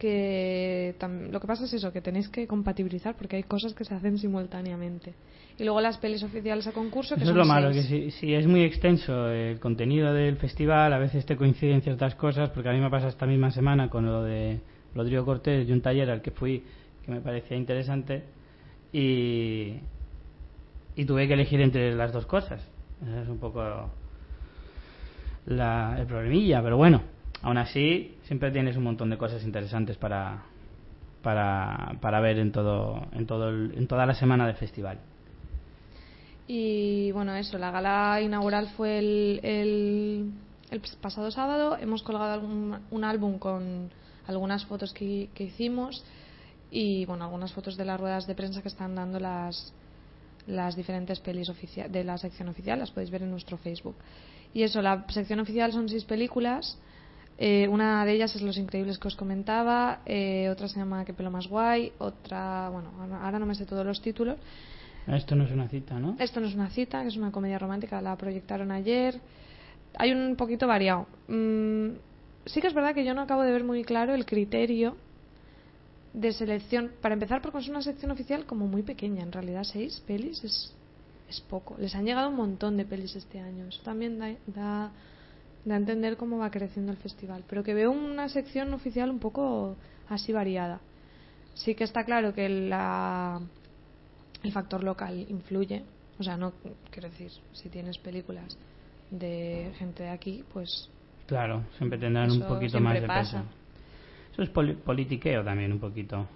que 0.00 0.94
lo 1.30 1.38
que 1.40 1.46
pasa 1.46 1.64
es 1.66 1.72
eso, 1.74 1.92
que 1.92 2.00
tenéis 2.00 2.28
que 2.30 2.46
compatibilizar 2.46 3.14
porque 3.16 3.36
hay 3.36 3.42
cosas 3.44 3.74
que 3.74 3.84
se 3.84 3.94
hacen 3.94 4.16
simultáneamente. 4.18 5.12
Y 5.58 5.64
luego 5.64 5.80
las 5.82 5.98
pelis 5.98 6.22
oficiales 6.22 6.66
a 6.66 6.72
concurso, 6.72 7.14
que 7.16 7.20
Eso 7.22 7.30
es 7.32 7.36
son 7.36 7.38
lo 7.38 7.44
malo, 7.44 7.68
que 7.68 7.82
seis. 7.82 8.14
si, 8.14 8.18
si 8.28 8.34
es 8.34 8.46
muy 8.46 8.62
extenso 8.62 9.28
el 9.28 9.60
contenido 9.60 10.14
del 10.14 10.36
festival, 10.38 10.92
a 10.94 10.98
veces 10.98 11.26
te 11.26 11.36
coinciden 11.36 11.82
ciertas 11.82 12.14
cosas, 12.14 12.48
porque 12.50 12.70
a 12.70 12.72
mí 12.72 12.80
me 12.80 12.88
pasa 12.90 13.08
esta 13.08 13.26
misma 13.26 13.50
semana 13.50 13.90
con 13.90 14.06
lo 14.06 14.22
de 14.22 14.60
Rodrigo 14.94 15.24
Cortés 15.26 15.68
y 15.68 15.72
un 15.72 15.82
taller 15.82 16.08
al 16.10 16.22
que 16.22 16.30
fui 16.30 16.64
que 17.04 17.12
me 17.12 17.20
parecía 17.20 17.56
interesante 17.58 18.24
y, 18.92 19.74
y 20.96 21.04
tuve 21.04 21.28
que 21.28 21.34
elegir 21.34 21.60
entre 21.60 21.94
las 21.94 22.12
dos 22.12 22.24
cosas. 22.26 22.66
Ese 23.02 23.22
es 23.22 23.28
un 23.28 23.38
poco 23.38 23.62
la- 25.46 25.96
el 25.98 26.06
problemilla, 26.06 26.62
pero 26.62 26.76
bueno, 26.76 27.02
aún 27.42 27.58
así 27.58 28.16
siempre 28.24 28.50
tienes 28.50 28.76
un 28.76 28.84
montón 28.84 29.10
de 29.10 29.18
cosas 29.18 29.42
interesantes 29.44 29.96
para, 29.96 30.42
para, 31.22 31.96
para 32.00 32.20
ver 32.20 32.38
en, 32.38 32.52
todo, 32.52 33.06
en, 33.12 33.26
todo 33.26 33.48
el- 33.48 33.72
en 33.76 33.86
toda 33.86 34.06
la 34.06 34.14
semana 34.14 34.46
del 34.46 34.56
festival. 34.56 34.98
Y 36.46 37.12
bueno, 37.12 37.34
eso, 37.36 37.58
la 37.58 37.70
gala 37.70 38.20
inaugural 38.20 38.68
fue 38.76 38.98
el, 38.98 39.40
el, 39.42 40.80
pasado 41.00 41.30
sábado. 41.30 41.76
Hemos 41.80 42.02
colgado 42.02 42.32
algún- 42.32 42.78
un 42.90 43.04
álbum 43.04 43.38
con 43.38 43.90
algunas 44.26 44.64
fotos 44.66 44.92
que, 44.92 45.28
que 45.34 45.44
hicimos 45.44 46.04
y 46.70 47.04
bueno, 47.06 47.24
algunas 47.24 47.52
fotos 47.52 47.76
de 47.76 47.84
las 47.84 47.98
ruedas 48.00 48.26
de 48.26 48.34
prensa 48.34 48.62
que 48.62 48.68
están 48.68 48.94
dando 48.94 49.18
las, 49.20 49.72
las 50.46 50.74
diferentes 50.76 51.20
pelis 51.20 51.50
de 51.88 52.04
la 52.04 52.18
sección 52.18 52.48
oficial. 52.48 52.78
Las 52.80 52.90
podéis 52.90 53.10
ver 53.10 53.22
en 53.22 53.30
nuestro 53.30 53.56
Facebook. 53.56 53.94
Y 54.52 54.62
eso, 54.64 54.82
la 54.82 55.04
sección 55.08 55.38
oficial 55.40 55.72
son 55.72 55.88
seis 55.88 56.04
películas. 56.04 56.78
Eh, 57.42 57.66
una 57.68 58.04
de 58.04 58.12
ellas 58.12 58.36
es 58.36 58.42
Los 58.42 58.58
Increíbles 58.58 58.98
que 58.98 59.08
os 59.08 59.16
comentaba, 59.16 60.00
eh, 60.04 60.50
otra 60.50 60.68
se 60.68 60.78
llama 60.78 61.06
Qué 61.06 61.14
pelo 61.14 61.30
más 61.30 61.48
guay, 61.48 61.90
otra, 61.98 62.68
bueno, 62.68 62.90
ahora- 63.00 63.24
ahora 63.24 63.38
no 63.38 63.46
me 63.46 63.54
sé 63.54 63.64
todos 63.64 63.84
los 63.86 64.02
títulos. 64.02 64.36
Esto 65.06 65.34
no 65.34 65.44
es 65.44 65.50
una 65.50 65.66
cita, 65.66 65.98
¿no? 65.98 66.16
Esto 66.18 66.38
no 66.40 66.46
es 66.46 66.54
una 66.54 66.68
cita, 66.68 67.00
que 67.00 67.08
es 67.08 67.16
una 67.16 67.32
comedia 67.32 67.58
romántica, 67.58 68.02
la 68.02 68.14
proyectaron 68.16 68.70
ayer. 68.70 69.18
Hay 69.96 70.12
un 70.12 70.36
poquito 70.36 70.66
variado. 70.66 71.06
Mm, 71.28 71.92
sí 72.44 72.60
que 72.60 72.66
es 72.66 72.74
verdad 72.74 72.94
que 72.94 73.06
yo 73.06 73.14
no 73.14 73.22
acabo 73.22 73.42
de 73.42 73.52
ver 73.52 73.64
muy 73.64 73.84
claro 73.84 74.14
el 74.14 74.26
criterio 74.26 74.96
de 76.12 76.32
selección. 76.34 76.90
Para 77.00 77.14
empezar, 77.14 77.40
porque 77.40 77.58
es 77.58 77.68
una 77.68 77.80
sección 77.80 78.10
oficial 78.10 78.44
como 78.44 78.66
muy 78.66 78.82
pequeña, 78.82 79.22
en 79.22 79.32
realidad 79.32 79.64
seis 79.64 80.02
pelis 80.06 80.44
es, 80.44 80.74
es 81.28 81.40
poco. 81.40 81.74
Les 81.78 81.94
han 81.94 82.04
llegado 82.04 82.28
un 82.28 82.36
montón 82.36 82.76
de 82.76 82.84
pelis 82.84 83.16
este 83.16 83.40
año. 83.40 83.64
Eso 83.66 83.80
también 83.82 84.18
da, 84.18 84.34
da, 84.46 84.90
da 85.64 85.74
a 85.74 85.78
entender 85.78 86.16
cómo 86.16 86.38
va 86.38 86.50
creciendo 86.50 86.92
el 86.92 86.98
festival. 86.98 87.44
Pero 87.48 87.62
que 87.62 87.74
veo 87.74 87.90
una 87.90 88.28
sección 88.28 88.72
oficial 88.74 89.10
un 89.10 89.18
poco 89.18 89.76
así 90.08 90.32
variada. 90.32 90.80
Sí 91.54 91.74
que 91.74 91.84
está 91.84 92.04
claro 92.04 92.32
que 92.32 92.48
la, 92.48 93.40
el 94.42 94.52
factor 94.52 94.82
local 94.84 95.26
influye. 95.28 95.82
O 96.18 96.22
sea, 96.22 96.36
no 96.36 96.52
quiero 96.90 97.08
decir, 97.08 97.30
si 97.52 97.68
tienes 97.68 97.98
películas 97.98 98.56
de 99.10 99.70
gente 99.78 100.02
de 100.04 100.10
aquí, 100.10 100.44
pues 100.52 100.88
Claro, 101.26 101.62
siempre 101.78 101.98
tendrán 101.98 102.30
un 102.30 102.40
poquito 102.42 102.80
más 102.80 103.00
de 103.00 103.06
pasa. 103.06 103.38
peso. 103.42 103.44
Eso 104.32 104.42
es 104.42 104.48
poli- 104.50 104.74
politiqueo 104.74 105.42
también, 105.44 105.72
un 105.72 105.78
poquito. 105.80 106.26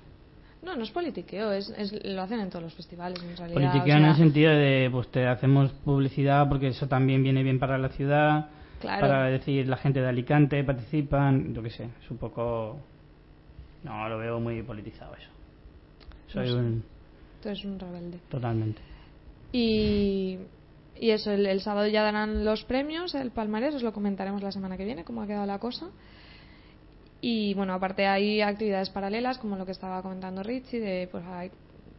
no, 0.63 0.75
no 0.77 0.83
es 0.83 0.91
politiqueo, 0.91 1.53
es, 1.53 1.69
es- 1.77 1.93
lo 2.05 2.23
hacen 2.23 2.41
en 2.41 2.49
todos 2.49 2.63
los 2.65 2.75
festivales 2.75 3.23
en 3.23 3.37
realidad. 3.37 3.61
Politiqueo 3.61 3.95
o 3.97 3.99
en 3.99 4.05
el 4.07 4.17
sentido 4.17 4.51
de, 4.53 4.89
pues 4.91 5.09
te 5.09 5.27
hacemos 5.27 5.71
publicidad 5.85 6.49
porque 6.49 6.69
eso 6.69 6.89
también 6.89 7.23
viene 7.23 7.43
bien 7.43 7.59
para 7.59 7.77
la 7.79 7.91
ciudad, 7.91 8.49
Claro. 8.85 9.01
para 9.01 9.25
decir 9.27 9.67
la 9.69 9.77
gente 9.77 10.01
de 10.01 10.09
Alicante 10.09 10.63
participan, 10.65 11.55
yo 11.55 11.63
qué 11.63 11.71
sé, 11.71 11.85
es 12.03 12.11
un 12.11 12.19
poco... 12.19 12.79
No, 13.83 14.09
lo 14.09 14.19
veo 14.19 14.41
muy 14.41 14.63
politizado 14.63 15.15
eso. 15.15 15.29
Soy 16.29 16.47
No 16.47 16.53
sé. 16.53 16.59
un... 16.59 16.85
Tú 17.43 17.49
eres 17.49 17.65
un 17.65 17.79
rebelde. 17.79 18.19
Totalmente. 18.31 18.81
Y, 19.53 20.39
y 20.99 21.11
eso, 21.11 21.31
el, 21.31 21.45
el 21.47 21.61
sábado 21.61 21.87
ya 21.89 22.03
darán 22.03 22.45
los 22.45 22.65
premios, 22.65 23.15
el 23.15 23.31
palmarés, 23.31 23.75
os 23.75 23.83
lo 23.83 23.93
comentaremos 23.93 24.43
la 24.43 24.51
semana 24.53 24.77
que 24.77 24.85
viene, 24.85 25.05
cómo 25.05 25.23
ha 25.23 25.27
quedado 25.27 25.47
la 25.47 25.59
cosa. 25.59 25.91
Y 27.21 27.55
bueno, 27.55 27.73
aparte 27.75 28.07
hay 28.07 28.41
actividades 28.41 28.91
paralelas, 28.91 29.39
como 29.39 29.57
lo 29.57 29.65
que 29.67 29.73
estaba 29.73 30.03
comentando 30.03 30.43
Richie, 30.43 30.81
de 30.81 31.09
pues 31.11 31.25
hay 31.27 31.51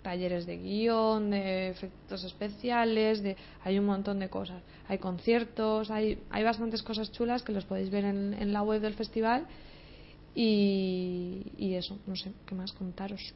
talleres 0.06 0.46
de 0.46 0.58
guion, 0.58 1.32
de 1.32 1.70
efectos 1.70 2.24
especiales, 2.24 3.24
de 3.24 3.36
hay 3.64 3.80
un 3.80 3.88
montón 3.88 4.20
de 4.20 4.30
cosas. 4.30 4.62
Hay 4.88 5.00
conciertos, 5.00 5.90
hay, 5.90 6.20
hay 6.30 6.44
bastantes 6.44 6.84
cosas 6.84 7.12
chulas 7.12 7.42
que 7.42 7.52
los 7.52 7.66
podéis 7.66 7.90
ver 7.90 8.06
en, 8.06 8.54
la 8.54 8.62
web 8.62 8.82
del 8.82 8.94
festival. 8.94 9.48
Y, 10.36 11.52
y 11.58 11.74
eso, 11.74 11.98
no 12.06 12.16
sé, 12.16 12.32
¿qué 12.46 12.54
más 12.54 12.72
contaros? 12.74 13.34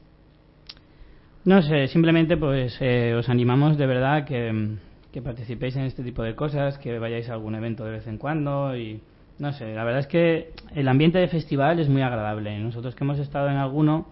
No 1.44 1.62
sé, 1.64 1.88
simplemente 1.88 2.38
pues 2.38 2.78
eh, 2.82 3.16
os 3.18 3.30
animamos 3.30 3.76
de 3.76 3.88
verdad 3.88 4.26
que, 4.26 4.78
que 5.12 5.22
participéis 5.24 5.76
en 5.76 5.86
este 5.86 6.04
tipo 6.04 6.22
de 6.22 6.36
cosas, 6.36 6.78
que 6.78 7.00
vayáis 7.00 7.30
a 7.30 7.34
algún 7.34 7.56
evento 7.56 7.84
de 7.84 7.92
vez 7.92 8.06
en 8.06 8.20
cuando 8.20 8.78
y 8.78 9.02
no 9.40 9.54
sé, 9.54 9.74
la 9.74 9.84
verdad 9.86 10.02
es 10.02 10.08
que 10.08 10.52
el 10.76 10.88
ambiente 10.88 11.18
de 11.18 11.30
festival 11.30 11.80
es 11.80 11.90
muy 11.90 12.04
agradable. 12.04 12.60
Nosotros 12.60 12.94
que 12.94 13.06
hemos 13.06 13.18
estado 13.18 13.50
en 13.50 13.56
alguno 13.56 14.06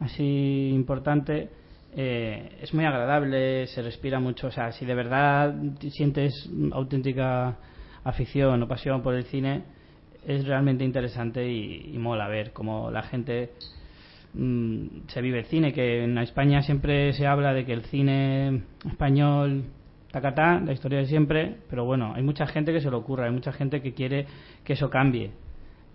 así 0.00 0.70
importante, 0.72 1.50
eh, 1.96 2.58
es 2.60 2.74
muy 2.74 2.84
agradable, 2.84 3.66
se 3.68 3.82
respira 3.82 4.18
mucho, 4.18 4.48
o 4.48 4.50
sea, 4.50 4.72
si 4.72 4.84
de 4.84 4.94
verdad 4.94 5.54
sientes 5.90 6.50
auténtica 6.72 7.56
afición 8.02 8.62
o 8.62 8.68
pasión 8.68 9.02
por 9.02 9.14
el 9.14 9.24
cine, 9.24 9.62
es 10.26 10.46
realmente 10.46 10.84
interesante 10.84 11.46
y, 11.46 11.96
mola 11.98 12.28
ver 12.28 12.52
cómo 12.52 12.90
la 12.90 13.02
gente 13.02 13.52
mm, 14.34 15.06
se 15.06 15.20
vive 15.20 15.40
el 15.40 15.44
cine, 15.44 15.72
que 15.72 16.04
en 16.04 16.18
España 16.18 16.62
siempre 16.62 17.12
se 17.12 17.26
habla 17.26 17.52
de 17.52 17.64
que 17.64 17.72
el 17.72 17.84
cine 17.84 18.62
español 18.86 19.64
tacatá, 20.10 20.60
la 20.60 20.72
historia 20.72 20.98
de 20.98 21.06
siempre, 21.06 21.56
pero 21.68 21.84
bueno, 21.84 22.12
hay 22.14 22.22
mucha 22.22 22.46
gente 22.46 22.72
que 22.72 22.80
se 22.80 22.90
lo 22.90 22.98
ocurra, 22.98 23.26
hay 23.26 23.32
mucha 23.32 23.52
gente 23.52 23.82
que 23.82 23.92
quiere 23.94 24.26
que 24.64 24.72
eso 24.74 24.90
cambie. 24.90 25.30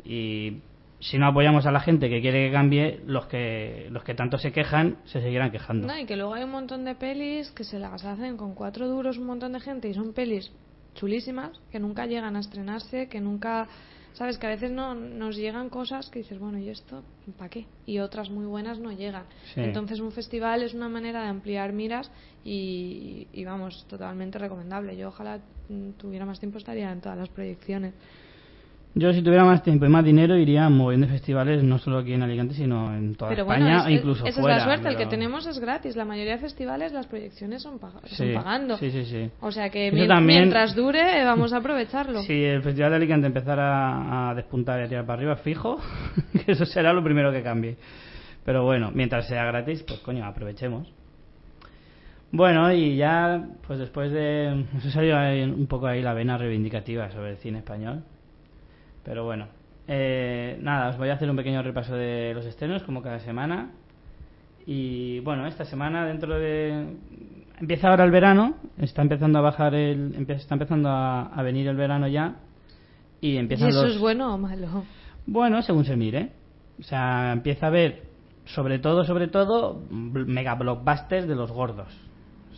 Y 0.05 0.59
si 0.99 1.17
no 1.17 1.27
apoyamos 1.27 1.65
a 1.65 1.71
la 1.71 1.79
gente 1.79 2.09
que 2.09 2.21
quiere 2.21 2.47
que 2.47 2.53
cambie, 2.53 3.01
los 3.05 3.25
que 3.27 3.87
los 3.89 4.03
que 4.03 4.13
tanto 4.13 4.37
se 4.37 4.51
quejan 4.51 4.97
se 5.05 5.21
seguirán 5.21 5.51
quejando. 5.51 5.87
No, 5.87 5.97
y 5.97 6.05
que 6.05 6.15
luego 6.15 6.33
hay 6.33 6.43
un 6.43 6.51
montón 6.51 6.83
de 6.85 6.95
pelis 6.95 7.51
que 7.51 7.63
se 7.63 7.79
las 7.79 8.03
hacen 8.03 8.37
con 8.37 8.53
cuatro 8.53 8.87
duros 8.87 9.17
un 9.17 9.25
montón 9.25 9.53
de 9.53 9.59
gente 9.59 9.87
y 9.87 9.93
son 9.93 10.13
pelis 10.13 10.51
chulísimas 10.95 11.59
que 11.71 11.79
nunca 11.79 12.05
llegan 12.05 12.35
a 12.35 12.39
estrenarse, 12.39 13.07
que 13.07 13.21
nunca, 13.21 13.67
sabes, 14.13 14.37
que 14.37 14.47
a 14.47 14.49
veces 14.49 14.71
no 14.71 14.93
nos 14.93 15.37
llegan 15.37 15.69
cosas 15.69 16.09
que 16.09 16.19
dices, 16.19 16.37
bueno, 16.37 16.59
¿y 16.59 16.69
esto 16.69 17.03
para 17.37 17.49
qué? 17.49 17.65
Y 17.85 17.99
otras 17.99 18.29
muy 18.29 18.45
buenas 18.45 18.79
no 18.79 18.91
llegan. 18.91 19.23
Sí. 19.53 19.61
Entonces 19.61 20.01
un 20.01 20.11
festival 20.11 20.63
es 20.63 20.73
una 20.73 20.89
manera 20.89 21.21
de 21.21 21.29
ampliar 21.29 21.71
miras 21.71 22.11
y, 22.43 23.27
y 23.31 23.45
vamos, 23.45 23.85
totalmente 23.87 24.37
recomendable. 24.37 24.97
Yo 24.97 25.07
ojalá 25.07 25.39
mm, 25.69 25.91
tuviera 25.91 26.25
más 26.25 26.39
tiempo, 26.39 26.57
estaría 26.57 26.91
en 26.91 26.99
todas 26.99 27.17
las 27.17 27.29
proyecciones. 27.29 27.93
Yo 28.95 29.13
si 29.13 29.21
tuviera 29.21 29.45
más 29.45 29.61
tiempo 29.61 29.85
y 29.85 29.89
más 29.89 30.03
dinero 30.03 30.35
iría 30.35 30.67
de 30.67 31.07
festivales, 31.07 31.63
no 31.63 31.77
solo 31.77 31.99
aquí 31.99 32.13
en 32.13 32.23
Alicante, 32.23 32.55
sino 32.55 32.93
en 32.95 33.13
toda 33.15 33.29
Pero 33.29 33.43
España 33.43 33.65
bueno, 33.65 33.79
es- 33.81 33.85
e 33.85 33.91
incluso 33.93 34.25
esa 34.25 34.41
fuera. 34.41 34.57
es 34.57 34.61
la 34.61 34.65
suerte, 34.65 34.89
el 34.89 34.97
que 34.97 35.05
tenemos 35.05 35.45
es 35.45 35.59
gratis. 35.59 35.95
La 35.95 36.05
mayoría 36.05 36.33
de 36.33 36.39
festivales 36.39 36.91
las 36.91 37.05
proyecciones 37.05 37.61
son, 37.61 37.79
Sí, 38.05 38.31
pagando. 38.33 38.77
Sí, 38.77 38.89
sí, 38.89 39.05
sí. 39.05 39.29
O 39.41 39.51
sea 39.51 39.69
que 39.69 39.91
también- 40.07 40.39
mientras 40.41 40.75
dure 40.75 41.23
vamos 41.23 41.53
a 41.53 41.57
aprovecharlo. 41.57 42.21
Si 42.23 42.43
el 42.43 42.63
Festival 42.63 42.89
de 42.89 42.95
Alicante 42.97 43.27
empezara 43.27 44.29
a 44.31 44.33
despuntar 44.35 44.79
y 44.81 44.85
a 44.85 44.87
tirar 44.89 45.05
para 45.05 45.19
arriba 45.19 45.35
fijo, 45.37 45.79
que 46.45 46.51
eso 46.53 46.65
será 46.65 46.91
lo 46.91 47.03
primero 47.03 47.31
que 47.31 47.43
cambie. 47.43 47.77
Pero 48.43 48.63
bueno, 48.63 48.89
mientras 48.93 49.27
sea 49.27 49.45
gratis, 49.45 49.83
pues 49.83 49.99
coño, 49.99 50.25
aprovechemos. 50.25 50.91
Bueno, 52.31 52.71
y 52.73 52.95
ya, 52.95 53.43
pues 53.67 53.79
después 53.79 54.11
de... 54.11 54.65
Nos 54.73 54.85
ha 54.85 54.91
salido 54.91 55.17
un 55.55 55.67
poco 55.67 55.87
ahí 55.87 56.01
la 56.01 56.13
vena 56.13 56.37
reivindicativa 56.37 57.09
sobre 57.11 57.31
el 57.31 57.37
cine 57.37 57.59
español. 57.59 58.03
Pero 59.09 59.23
bueno, 59.23 59.47
eh, 59.87 60.59
nada, 60.61 60.89
os 60.89 60.97
voy 60.99 61.09
a 61.09 61.13
hacer 61.13 61.27
un 61.27 61.35
pequeño 61.35 61.63
repaso 61.63 61.95
de 61.95 62.31
los 62.35 62.45
estrenos, 62.45 62.83
como 62.83 63.01
cada 63.01 63.17
semana. 63.17 63.71
Y 64.67 65.19
bueno, 65.21 65.47
esta 65.47 65.65
semana 65.65 66.05
dentro 66.05 66.37
de... 66.37 66.95
Empieza 67.59 67.89
ahora 67.89 68.03
el 68.03 68.11
verano, 68.11 68.53
está 68.77 69.01
empezando 69.01 69.39
a 69.39 69.41
bajar 69.41 69.73
el... 69.73 70.13
Está 70.29 70.53
empezando 70.53 70.89
a, 70.89 71.23
a 71.23 71.41
venir 71.41 71.67
el 71.67 71.75
verano 71.75 72.07
ya. 72.07 72.35
Y 73.19 73.29
¿Y 73.29 73.37
empiezan 73.37 73.69
eso 73.69 73.81
los... 73.81 73.95
es 73.95 73.99
bueno 73.99 74.31
o 74.31 74.37
malo? 74.37 74.83
Bueno, 75.25 75.63
según 75.63 75.85
se 75.85 75.95
mire. 75.95 76.33
O 76.79 76.83
sea, 76.83 77.31
empieza 77.33 77.65
a 77.65 77.69
haber, 77.69 78.03
sobre 78.45 78.77
todo, 78.77 79.05
sobre 79.05 79.27
todo, 79.27 79.81
mega 79.89 80.53
blockbusters 80.53 81.27
de 81.27 81.33
los 81.33 81.51
gordos. 81.51 81.91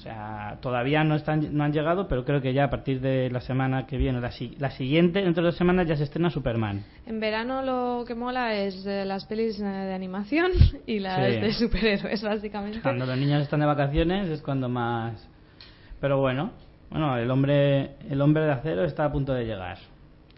O 0.02 0.04
sea, 0.04 0.58
todavía 0.62 1.04
no 1.04 1.14
están 1.14 1.56
no 1.56 1.64
han 1.64 1.74
llegado, 1.74 2.08
pero 2.08 2.26
creo 2.26 2.42
que 2.42 2.54
ya 2.54 2.64
a 2.64 2.70
partir 2.72 3.02
de 3.02 3.30
la 3.30 3.40
semana 3.40 3.86
que 3.86 3.98
viene, 3.98 4.20
la, 4.20 4.32
la 4.58 4.72
siguiente, 4.72 5.22
dentro 5.22 5.44
de 5.44 5.50
dos 5.50 5.58
semanas, 5.58 5.86
ya 5.88 5.96
se 5.96 6.06
estrena 6.06 6.32
Superman. 6.32 6.84
En 7.06 7.20
verano 7.20 7.62
lo 7.62 8.04
que 8.04 8.16
mola 8.16 8.56
es 8.56 8.84
eh, 8.88 9.06
las 9.06 9.26
pelis 9.26 9.60
eh, 9.60 9.64
de 9.64 9.94
animación 9.94 10.54
y 10.88 10.98
las 10.98 11.18
Sí. 11.36 11.40
de 11.40 11.54
superhéroes, 11.54 12.24
básicamente. 12.24 12.82
Cuando 12.82 13.06
los 13.06 13.16
niños 13.16 13.44
están 13.44 13.60
de 13.60 13.68
vacaciones 13.68 14.28
es 14.30 14.42
cuando 14.42 14.68
más. 14.70 15.30
Pero 16.00 16.20
bueno, 16.20 16.50
bueno, 16.90 17.16
el 17.18 17.30
hombre, 17.30 17.92
el 18.10 18.20
hombre 18.22 18.42
de 18.46 18.52
acero 18.54 18.84
está 18.86 19.06
a 19.06 19.12
punto 19.12 19.34
de 19.36 19.46
llegar. 19.46 19.78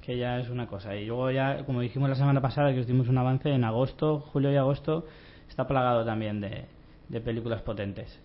que 0.02 0.18
ya 0.18 0.40
es 0.40 0.50
una 0.50 0.68
cosa. 0.68 0.94
Y 0.98 1.06
luego 1.06 1.32
ya, 1.32 1.64
como 1.66 1.80
dijimos 1.80 2.10
la 2.10 2.16
semana 2.16 2.42
pasada, 2.42 2.74
que 2.74 2.82
os 2.82 2.88
dimos 2.88 3.08
un 3.08 3.18
avance, 3.18 3.50
en 3.50 3.64
agosto, 3.64 4.20
julio 4.20 4.52
y 4.52 4.58
agosto, 4.58 5.06
está 5.48 5.66
plagado 5.66 6.04
también 6.04 6.42
de, 6.42 6.66
de 7.08 7.22
películas 7.22 7.62
potentes. 7.62 8.20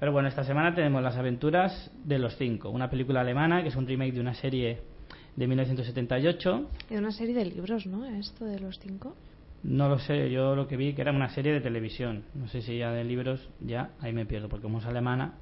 Pero 0.00 0.12
bueno, 0.12 0.28
esta 0.28 0.44
semana 0.44 0.74
tenemos 0.74 1.02
Las 1.02 1.16
aventuras 1.16 1.92
de 2.04 2.18
los 2.18 2.34
cinco, 2.36 2.70
una 2.70 2.88
película 2.88 3.20
alemana 3.20 3.62
que 3.62 3.68
es 3.68 3.76
un 3.76 3.86
remake 3.86 4.14
de 4.14 4.20
una 4.20 4.32
serie 4.32 4.80
de 5.36 5.46
1978. 5.46 6.70
Es 6.88 6.98
una 6.98 7.12
serie 7.12 7.34
de 7.34 7.44
libros, 7.44 7.86
¿no? 7.86 8.06
Esto 8.06 8.46
de 8.46 8.58
los 8.58 8.78
cinco. 8.78 9.14
No 9.62 9.90
lo 9.90 9.98
sé, 9.98 10.30
yo 10.30 10.56
lo 10.56 10.66
que 10.66 10.78
vi 10.78 10.94
que 10.94 11.02
era 11.02 11.12
una 11.12 11.28
serie 11.28 11.52
de 11.52 11.60
televisión. 11.60 12.24
No 12.34 12.48
sé 12.48 12.62
si 12.62 12.78
ya 12.78 12.92
de 12.92 13.04
libros, 13.04 13.46
ya, 13.60 13.90
ahí 14.00 14.14
me 14.14 14.24
pierdo, 14.24 14.48
porque 14.48 14.62
como 14.62 14.78
es 14.78 14.86
alemana. 14.86 15.34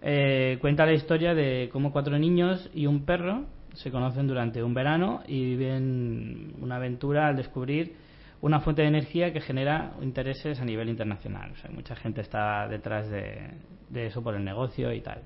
Eh, 0.00 0.58
cuenta 0.60 0.86
la 0.86 0.92
historia 0.92 1.34
de 1.34 1.68
cómo 1.72 1.90
cuatro 1.90 2.16
niños 2.20 2.70
y 2.72 2.86
un 2.86 3.04
perro 3.04 3.46
se 3.74 3.90
conocen 3.90 4.28
durante 4.28 4.62
un 4.62 4.74
verano 4.74 5.22
y 5.26 5.42
viven 5.56 6.54
una 6.60 6.76
aventura 6.76 7.26
al 7.26 7.36
descubrir 7.36 7.96
una 8.40 8.60
fuente 8.60 8.82
de 8.82 8.88
energía 8.88 9.32
que 9.32 9.40
genera 9.40 9.94
intereses 10.00 10.60
a 10.60 10.64
nivel 10.64 10.88
internacional. 10.88 11.52
O 11.52 11.56
sea, 11.56 11.70
mucha 11.70 11.96
gente 11.96 12.20
está 12.20 12.68
detrás 12.68 13.08
de, 13.10 13.50
eso 13.94 14.22
por 14.22 14.34
el 14.34 14.44
negocio 14.44 14.92
y 14.92 15.00
tal. 15.00 15.22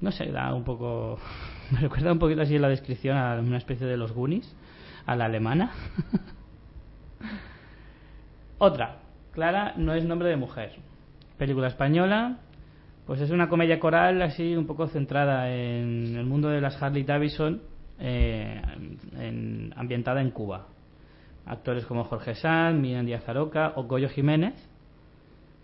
No 0.00 0.12
sé, 0.12 0.30
da 0.30 0.54
un 0.54 0.64
poco. 0.64 1.18
Me 1.70 1.80
recuerda 1.80 2.12
un 2.12 2.18
poquito 2.18 2.42
así 2.42 2.58
la 2.58 2.68
descripción 2.68 3.16
a 3.16 3.38
una 3.40 3.58
especie 3.58 3.86
de 3.86 3.96
los 3.96 4.12
Goonies, 4.12 4.54
a 5.06 5.16
la 5.16 5.24
alemana. 5.26 5.72
Otra, 8.58 8.98
Clara 9.32 9.74
no 9.76 9.94
es 9.94 10.04
nombre 10.04 10.28
de 10.28 10.36
mujer. 10.36 10.72
Película 11.36 11.68
española, 11.68 12.38
pues 13.06 13.20
es 13.20 13.30
una 13.30 13.48
comedia 13.48 13.78
coral 13.78 14.20
así 14.22 14.56
un 14.56 14.66
poco 14.66 14.88
centrada 14.88 15.48
en 15.50 16.16
el 16.16 16.26
mundo 16.26 16.48
de 16.48 16.60
las 16.60 16.80
Harley 16.82 17.04
Davidson, 17.04 17.62
eh, 18.00 18.60
en- 19.16 19.72
ambientada 19.76 20.20
en 20.20 20.30
Cuba. 20.30 20.66
Actores 21.48 21.84
como 21.86 22.04
Jorge 22.04 22.34
Sanz, 22.34 22.78
Miriam 22.78 23.06
Díaz 23.06 23.28
Aroca 23.28 23.72
o 23.76 23.84
Goyo 23.84 24.08
Jiménez. 24.08 24.54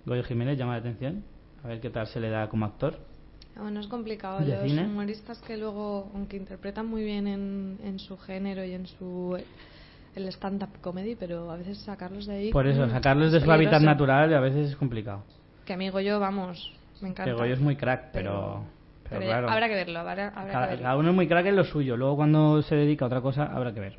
Goyo 0.06 0.22
Jiménez 0.24 0.58
llama 0.58 0.72
la 0.72 0.78
atención. 0.78 1.22
A 1.62 1.68
ver 1.68 1.80
qué 1.80 1.90
tal 1.90 2.06
se 2.06 2.20
le 2.20 2.30
da 2.30 2.48
como 2.48 2.64
actor. 2.66 2.98
Bueno, 3.56 3.80
es 3.80 3.86
complicado. 3.86 4.40
¿De 4.40 4.56
Los 4.56 4.62
cine? 4.64 4.84
humoristas 4.86 5.40
que 5.42 5.56
luego, 5.56 6.10
aunque 6.14 6.36
interpretan 6.36 6.86
muy 6.86 7.04
bien 7.04 7.26
en, 7.26 7.78
en 7.84 7.98
su 7.98 8.16
género 8.18 8.64
y 8.64 8.72
en 8.72 8.86
su 8.86 9.38
el 10.16 10.28
stand-up 10.28 10.68
comedy, 10.80 11.16
pero 11.16 11.50
a 11.50 11.56
veces 11.56 11.78
sacarlos 11.78 12.26
de 12.26 12.34
ahí... 12.34 12.52
Por 12.52 12.66
eso, 12.66 12.86
mm, 12.86 12.90
sacarlos 12.90 13.32
de 13.32 13.40
su 13.40 13.50
hábitat 13.50 13.82
natural 13.82 14.32
a 14.32 14.40
veces 14.40 14.70
es 14.70 14.76
complicado. 14.76 15.24
Que 15.64 15.72
amigo 15.72 15.98
yo, 16.00 16.20
vamos, 16.20 16.72
me 17.00 17.08
encanta. 17.08 17.24
Que 17.24 17.32
Goyo 17.36 17.54
es 17.54 17.60
muy 17.60 17.74
crack, 17.76 18.10
pero, 18.12 18.64
pero, 19.04 19.10
pero 19.10 19.20
ya- 19.22 19.26
claro. 19.26 19.50
habrá 19.50 19.68
que 19.68 19.74
verlo, 19.74 19.98
habrá, 20.00 20.28
habrá 20.28 20.52
cada, 20.52 20.64
que 20.66 20.70
verlo. 20.70 20.82
cada 20.84 20.96
uno 20.98 21.08
es 21.10 21.14
muy 21.16 21.26
crack 21.28 21.46
en 21.46 21.56
lo 21.56 21.64
suyo. 21.64 21.96
Luego 21.96 22.16
cuando 22.16 22.62
se 22.62 22.74
dedica 22.76 23.04
a 23.04 23.08
otra 23.08 23.20
cosa 23.20 23.44
habrá 23.44 23.72
que 23.74 23.80
ver. 23.80 23.98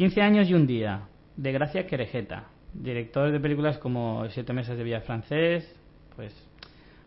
15 0.00 0.22
años 0.22 0.48
y 0.48 0.54
un 0.54 0.66
día, 0.66 1.02
de 1.36 1.52
Gracia 1.52 1.86
Querejeta. 1.86 2.44
Director 2.72 3.30
de 3.30 3.38
películas 3.38 3.76
como 3.76 4.26
Siete 4.30 4.54
meses 4.54 4.78
de 4.78 4.82
Villa 4.82 5.02
Francés, 5.02 5.70
pues 6.16 6.34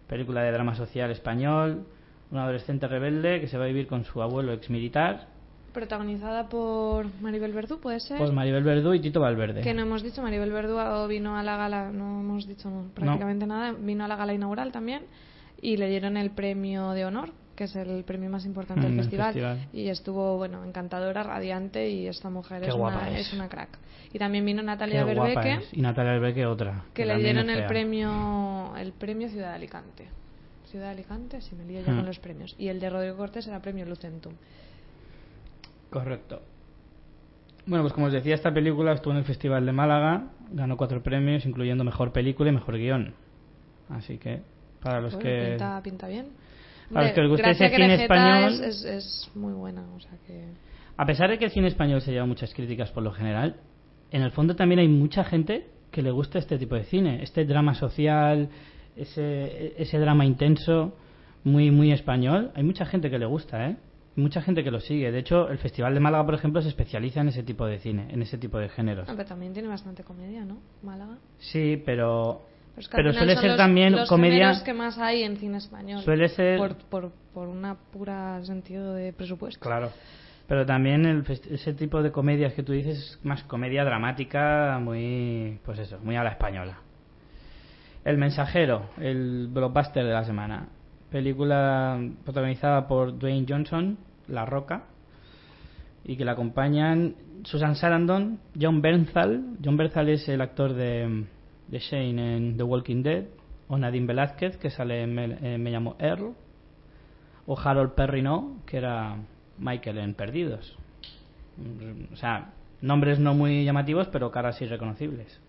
película 0.08 0.44
de 0.44 0.52
drama 0.52 0.76
social 0.76 1.10
español, 1.10 1.88
un 2.30 2.38
adolescente 2.38 2.88
rebelde 2.88 3.42
que 3.42 3.48
se 3.48 3.58
va 3.58 3.64
a 3.64 3.68
vivir 3.68 3.88
con 3.88 4.06
su 4.06 4.22
abuelo 4.22 4.54
exmilitar, 4.54 5.26
Protagonizada 5.74 6.50
por 6.50 7.08
Maribel 7.20 7.52
Verdú, 7.52 7.80
¿puede 7.80 8.00
ser? 8.00 8.20
pues 8.20 8.32
Maribel 8.32 8.64
Verdú 8.64 8.94
y 8.94 9.00
Tito 9.00 9.22
Valverde. 9.22 9.62
Que 9.62 9.74
no 9.74 9.82
hemos 9.82 10.04
dicho, 10.04 10.22
Maribel 10.22 10.52
Verdú 10.52 11.08
vino 11.08 11.36
a 11.36 11.42
la 11.42 11.58
gala, 11.58 11.90
no 11.90 12.20
hemos 12.20 12.48
dicho 12.48 12.70
prácticamente 12.94 13.48
nada, 13.48 13.72
vino 13.72 14.06
a 14.06 14.08
la 14.08 14.18
gala 14.18 14.36
inaugural 14.36 14.72
también 14.72 15.02
y 15.60 15.78
le 15.78 15.90
dieron 15.90 16.16
el 16.16 16.30
premio 16.30 16.92
de 16.92 17.06
honor, 17.06 17.32
que 17.56 17.66
es 17.66 17.76
el 17.76 18.04
premio 18.04 18.30
más 18.30 18.46
importante 18.46 18.82
Mm, 18.82 18.84
del 18.86 18.92
del 18.96 19.06
festival, 19.06 19.34
festival. 19.34 19.68
y 19.74 19.90
estuvo, 19.90 20.38
bueno, 20.38 20.64
encantadora, 20.64 21.24
radiante 21.24 21.90
y 21.90 22.08
esta 22.08 22.30
mujer 22.30 22.64
es 22.64 22.74
una, 22.74 23.10
es. 23.12 23.28
es 23.28 23.34
una 23.34 23.48
crack. 23.50 23.78
Y 24.12 24.20
también 24.20 24.46
vino 24.46 24.62
Natalia 24.64 25.04
Berbeque. 25.04 25.60
Y 25.72 25.82
Natalia 25.82 26.14
Berbeque 26.14 26.46
otra. 26.46 26.84
que 26.94 27.06
le 27.06 27.18
dieron 27.18 27.50
el 27.50 27.66
premio, 27.68 28.76
el 28.78 28.92
premio 28.94 29.30
Ciudad 29.30 29.50
de 29.50 29.56
Alicante. 29.56 30.08
Ciudad 30.66 30.86
de 30.86 30.92
Alicante, 30.92 31.42
si 31.42 31.56
me 31.56 31.66
lío 31.66 31.82
ya 31.82 31.94
con 31.94 32.06
los 32.06 32.20
premios. 32.20 32.56
Y 32.58 32.68
el 32.68 32.80
de 32.80 32.90
Rodrigo 32.90 33.18
Cortés 33.18 33.48
era 33.48 33.60
premio 33.62 33.86
Lucentum. 33.86 34.34
Correcto. 35.90 36.42
Bueno, 37.66 37.84
pues 37.84 37.94
como 37.94 38.08
os 38.08 38.14
decía, 38.14 38.36
esta 38.36 38.54
película 38.54 38.92
estuvo 38.94 39.14
en 39.14 39.20
el 39.20 39.26
Festival 39.26 39.66
de 39.66 39.72
Málaga, 39.72 40.30
ganó 40.52 40.76
cuatro 40.76 41.02
premios, 41.02 41.46
incluyendo 41.46 41.84
Mejor 41.84 42.12
Película 42.12 42.50
y 42.50 42.54
Mejor 42.54 42.78
Guión. 42.78 43.14
Así 43.90 44.18
que, 44.18 44.42
para 44.82 45.00
los 45.00 45.16
que... 45.16 45.50
pinta, 45.52 45.82
pinta 45.82 46.08
bien. 46.08 46.28
Para 46.92 47.06
los 47.08 47.14
que 47.14 47.22
os 47.22 47.38
Gracia 47.38 47.68
ese 47.68 47.76
cine 47.76 47.96
español- 47.96 48.54
Es, 48.54 48.60
es, 48.60 48.86
es 48.86 49.32
muy 49.36 49.54
buena, 49.54 49.84
o 49.96 50.00
sea 50.00 50.12
que... 50.26 50.46
A 50.98 51.06
pesar 51.06 51.30
de 51.30 51.38
que 51.40 51.46
el 51.46 51.52
cine 51.52 51.68
español 51.68 52.02
se 52.02 52.12
lleva 52.12 52.26
muchas 52.26 52.54
críticas 52.54 52.92
por 52.92 53.04
lo 53.04 53.12
general, 53.12 53.56
en 54.12 54.22
el 54.22 54.32
fondo 54.32 54.56
también 54.56 54.80
hay 54.80 54.88
mucha 54.88 55.24
gente 55.24 55.68
que 55.92 56.02
le 56.02 56.12
gusta 56.12 56.40
este 56.40 56.58
tipo 56.58 56.76
de 56.76 56.84
cine, 56.84 57.24
este 57.24 57.46
drama 57.46 57.74
social, 57.74 58.50
ese, 58.96 59.74
ese 59.82 59.98
drama 60.00 60.26
intenso, 60.26 60.96
muy 61.44 61.72
muy 61.72 61.92
español. 61.92 62.52
Hay 62.56 62.64
mucha 62.64 62.86
gente 62.86 63.10
que 63.10 63.18
le 63.20 63.26
gusta, 63.26 63.70
¿eh? 63.70 63.76
Mucha 64.16 64.42
gente 64.44 64.64
que 64.64 64.70
lo 64.70 64.80
sigue. 64.80 65.12
De 65.12 65.20
hecho, 65.20 65.50
el 65.50 65.58
Festival 65.58 65.94
de 65.96 66.00
Málaga, 66.00 66.26
por 66.26 66.36
ejemplo, 66.36 66.62
se 66.62 66.70
especializa 66.70 67.22
en 67.22 67.30
ese 67.30 67.42
tipo 67.44 67.66
de 67.66 67.80
cine, 67.80 68.08
en 68.12 68.22
ese 68.22 68.38
tipo 68.38 68.60
de 68.60 68.70
géneros. 68.70 69.08
Ah, 69.10 69.14
pero 69.18 69.28
también 69.28 69.54
tiene 69.54 69.68
bastante 69.68 70.04
comedia, 70.04 70.46
¿no? 70.46 70.58
Málaga. 70.84 71.18
Sí, 71.40 71.82
pero 71.84 72.44
Pero, 72.76 72.82
es 72.82 72.88
que 72.90 72.96
pero 72.98 73.14
suele 73.14 73.36
ser 73.36 73.50
los- 73.52 73.58
también 73.58 73.92
los 73.94 74.10
comedia. 74.10 74.62
que 74.66 74.74
más 74.74 74.98
hay 74.98 75.24
en 75.24 75.38
cine 75.38 75.58
español. 75.60 76.02
Suele 76.02 76.28
ser- 76.30 76.58
Por, 76.58 76.76
por, 76.76 77.12
por 77.34 77.48
una 77.48 77.76
pura 77.76 78.44
sentido 78.44 78.94
de 78.94 79.14
presupuesto. 79.14 79.60
Claro. 79.60 79.92
Pero 80.48 80.66
también 80.66 81.06
el 81.06 81.24
ese 81.52 81.74
tipo 81.74 82.02
de 82.04 82.12
comedias 82.12 82.54
que 82.54 82.64
tú 82.64 82.74
dices 82.74 82.98
es 82.98 83.20
más 83.24 83.44
comedia 83.44 83.86
dramática, 83.86 84.78
muy, 84.82 85.60
pues 85.64 85.80
eso, 85.80 86.00
muy 86.04 86.16
a 86.16 86.24
la 86.24 86.32
española. 86.32 86.78
El 88.04 88.18
mensajero, 88.18 88.90
el 89.00 89.48
blockbuster 89.52 90.04
de 90.04 90.12
la 90.12 90.26
semana. 90.26 90.68
Película 91.10 91.98
protagonizada 92.26 92.88
por 92.88 93.18
Dwayne 93.18 93.46
Johnson, 93.48 93.98
La 94.28 94.46
Roca, 94.46 94.84
y 96.04 96.18
que 96.18 96.26
la 96.26 96.34
acompañan 96.34 97.16
Susan 97.44 97.76
Sarandon, 97.76 98.40
John 98.60 98.82
Bernthal. 98.82 99.56
John 99.64 99.78
Bernthal 99.78 100.10
es 100.10 100.28
el 100.28 100.42
actor 100.42 100.74
de, 100.74 101.24
de 101.74 101.80
Shane 101.80 102.36
en 102.38 102.56
The 102.56 102.62
Walking 102.62 103.02
Dead, 103.02 103.26
o 103.68 103.80
Nadine 103.80 104.06
Velázquez, 104.06 104.58
que 104.58 104.70
sale 104.70 105.02
en 105.02 105.16
Me, 105.16 105.24
en 105.24 105.64
Me 105.64 105.72
llamo 105.72 105.96
Earl, 105.98 106.36
o 107.48 107.60
Harold 107.60 107.94
Perrineau, 107.96 108.64
que 108.68 108.78
era 108.78 109.18
Michael 109.58 109.98
en 109.98 110.14
Perdidos. 110.14 110.78
O 112.14 112.16
sea, 112.16 112.52
nombres 112.82 113.18
no 113.18 113.34
muy 113.34 113.66
llamativos, 113.66 114.08
pero 114.10 114.32
caras 114.32 114.58
sí 114.58 114.68
reconocibles. 114.68 115.42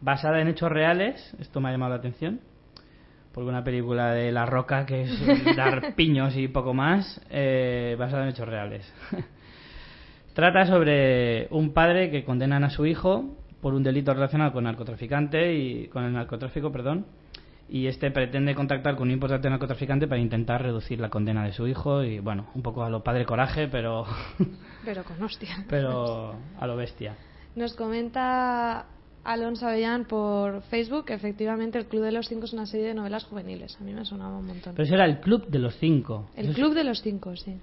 Basada 0.00 0.40
en 0.40 0.48
hechos 0.48 0.72
reales, 0.72 1.36
esto 1.38 1.60
me 1.60 1.68
ha 1.68 1.72
llamado 1.72 1.90
la 1.90 1.98
atención, 1.98 2.40
porque 3.32 3.50
una 3.50 3.64
película 3.64 4.12
de 4.12 4.32
La 4.32 4.46
Roca 4.46 4.86
que 4.86 5.02
es 5.02 5.56
dar 5.56 5.94
piños 5.94 6.34
y 6.38 6.48
poco 6.48 6.72
más, 6.72 7.20
eh, 7.28 7.96
basada 7.98 8.22
en 8.22 8.30
hechos 8.30 8.48
reales. 8.48 8.90
Trata 10.32 10.64
sobre 10.64 11.48
un 11.50 11.74
padre 11.74 12.10
que 12.10 12.24
condenan 12.24 12.64
a 12.64 12.70
su 12.70 12.86
hijo 12.86 13.36
por 13.64 13.72
un 13.72 13.82
delito 13.82 14.12
relacionado 14.12 14.52
con 14.52 14.64
narcotraficante 14.64 15.54
y 15.54 15.86
con 15.88 16.04
el 16.04 16.12
narcotráfico, 16.12 16.70
perdón, 16.70 17.06
y 17.66 17.86
este 17.86 18.10
pretende 18.10 18.54
contactar 18.54 18.94
con 18.94 19.08
un 19.08 19.12
importante 19.14 19.48
narcotraficante 19.48 20.06
para 20.06 20.20
intentar 20.20 20.60
reducir 20.60 21.00
la 21.00 21.08
condena 21.08 21.46
de 21.46 21.54
su 21.54 21.66
hijo 21.66 22.02
y 22.02 22.18
bueno, 22.18 22.48
un 22.54 22.60
poco 22.60 22.84
a 22.84 22.90
lo 22.90 23.02
padre 23.02 23.24
coraje, 23.24 23.68
pero 23.68 24.04
Pero 24.84 25.02
con 25.04 25.22
hostia. 25.22 25.64
pero 25.66 26.34
a 26.60 26.66
lo 26.66 26.76
bestia. 26.76 27.16
Nos 27.56 27.72
comenta 27.72 28.84
Alonso 29.24 29.66
Avellán 29.66 30.04
por 30.04 30.60
Facebook 30.64 31.06
que 31.06 31.14
efectivamente 31.14 31.78
El 31.78 31.86
Club 31.86 32.02
de 32.02 32.12
los 32.12 32.28
Cinco 32.28 32.44
es 32.44 32.52
una 32.52 32.66
serie 32.66 32.88
de 32.88 32.94
novelas 32.94 33.24
juveniles. 33.24 33.78
A 33.80 33.84
mí 33.84 33.94
me 33.94 34.04
sonaba 34.04 34.36
un 34.36 34.44
montón. 34.44 34.74
Pero 34.74 34.84
eso 34.84 34.94
era 34.94 35.06
el 35.06 35.20
Club 35.20 35.46
de 35.48 35.58
los 35.58 35.74
Cinco. 35.78 36.28
El 36.36 36.52
Club 36.52 36.74
de 36.74 36.84
los 36.84 37.00
Cinco, 37.00 37.34
sí. 37.34 37.58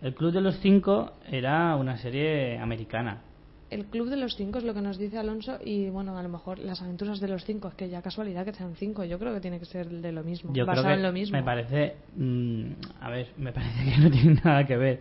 El 0.00 0.14
Club 0.14 0.32
de 0.32 0.40
los 0.40 0.58
Cinco 0.60 1.12
era 1.30 1.76
una 1.76 1.98
serie 1.98 2.58
americana. 2.58 3.24
El 3.72 3.86
Club 3.86 4.10
de 4.10 4.16
los 4.18 4.36
Cinco 4.36 4.58
es 4.58 4.64
lo 4.64 4.74
que 4.74 4.82
nos 4.82 4.98
dice 4.98 5.16
Alonso 5.18 5.58
y 5.64 5.88
bueno, 5.88 6.18
a 6.18 6.22
lo 6.22 6.28
mejor 6.28 6.58
las 6.58 6.82
aventuras 6.82 7.20
de 7.20 7.28
los 7.28 7.42
cinco, 7.44 7.68
es 7.68 7.74
que 7.74 7.88
ya 7.88 8.02
casualidad 8.02 8.44
que 8.44 8.52
sean 8.52 8.74
cinco, 8.76 9.02
yo 9.04 9.18
creo 9.18 9.32
que 9.32 9.40
tiene 9.40 9.58
que 9.58 9.64
ser 9.64 9.88
de 9.88 10.12
lo 10.12 10.22
mismo, 10.22 10.52
Yo 10.52 10.66
basado 10.66 10.84
creo 10.84 10.94
que 10.94 11.00
en 11.00 11.06
lo 11.06 11.12
mismo. 11.12 11.38
me 11.38 11.42
parece, 11.42 11.96
mm, 12.16 12.64
a 13.00 13.08
ver, 13.10 13.28
me 13.38 13.50
parece 13.52 13.84
que 13.90 13.98
no 13.98 14.10
tiene 14.10 14.40
nada 14.44 14.66
que 14.66 14.76
ver. 14.76 15.00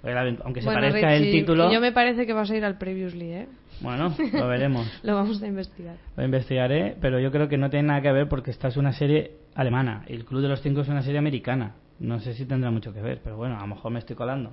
Porque 0.00 0.18
aunque 0.44 0.60
se 0.62 0.66
Bueno, 0.66 0.80
parezca 0.80 1.14
el 1.14 1.30
título, 1.30 1.70
Yo 1.72 1.80
me 1.80 1.92
parece 1.92 2.26
que 2.26 2.32
vas 2.32 2.50
a 2.50 2.56
ir 2.56 2.64
al 2.64 2.78
Previously, 2.78 3.32
¿eh? 3.32 3.48
bueno, 3.82 4.14
lo 4.32 4.48
veremos. 4.48 4.86
Lo 5.02 5.14
vamos 5.14 5.42
a 5.42 5.46
investigar. 5.46 5.96
Lo 6.16 6.24
investigaré, 6.24 6.96
pero 7.00 7.20
yo 7.20 7.30
creo 7.30 7.48
que 7.48 7.58
no 7.58 7.68
tiene 7.68 7.88
nada 7.88 8.00
que 8.00 8.12
ver 8.12 8.28
porque 8.28 8.50
esta 8.50 8.68
es 8.68 8.76
una 8.78 8.92
serie 8.92 9.32
alemana. 9.54 10.04
y 10.08 10.14
El 10.14 10.24
Club 10.24 10.40
de 10.40 10.48
los 10.48 10.62
Cinco 10.62 10.80
es 10.80 10.88
una 10.88 11.02
serie 11.02 11.18
americana. 11.18 11.74
No 11.98 12.20
sé 12.20 12.32
si 12.34 12.46
tendrá 12.46 12.70
mucho 12.70 12.94
que 12.94 13.02
ver, 13.02 13.20
pero 13.22 13.36
bueno, 13.36 13.56
a 13.58 13.60
lo 13.62 13.66
mejor 13.66 13.90
me 13.90 13.98
estoy 13.98 14.16
colando. 14.16 14.52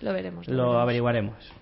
Lo 0.00 0.12
veremos. 0.12 0.48
Lo 0.48 0.56
veremos. 0.56 0.82
averiguaremos. 0.82 1.52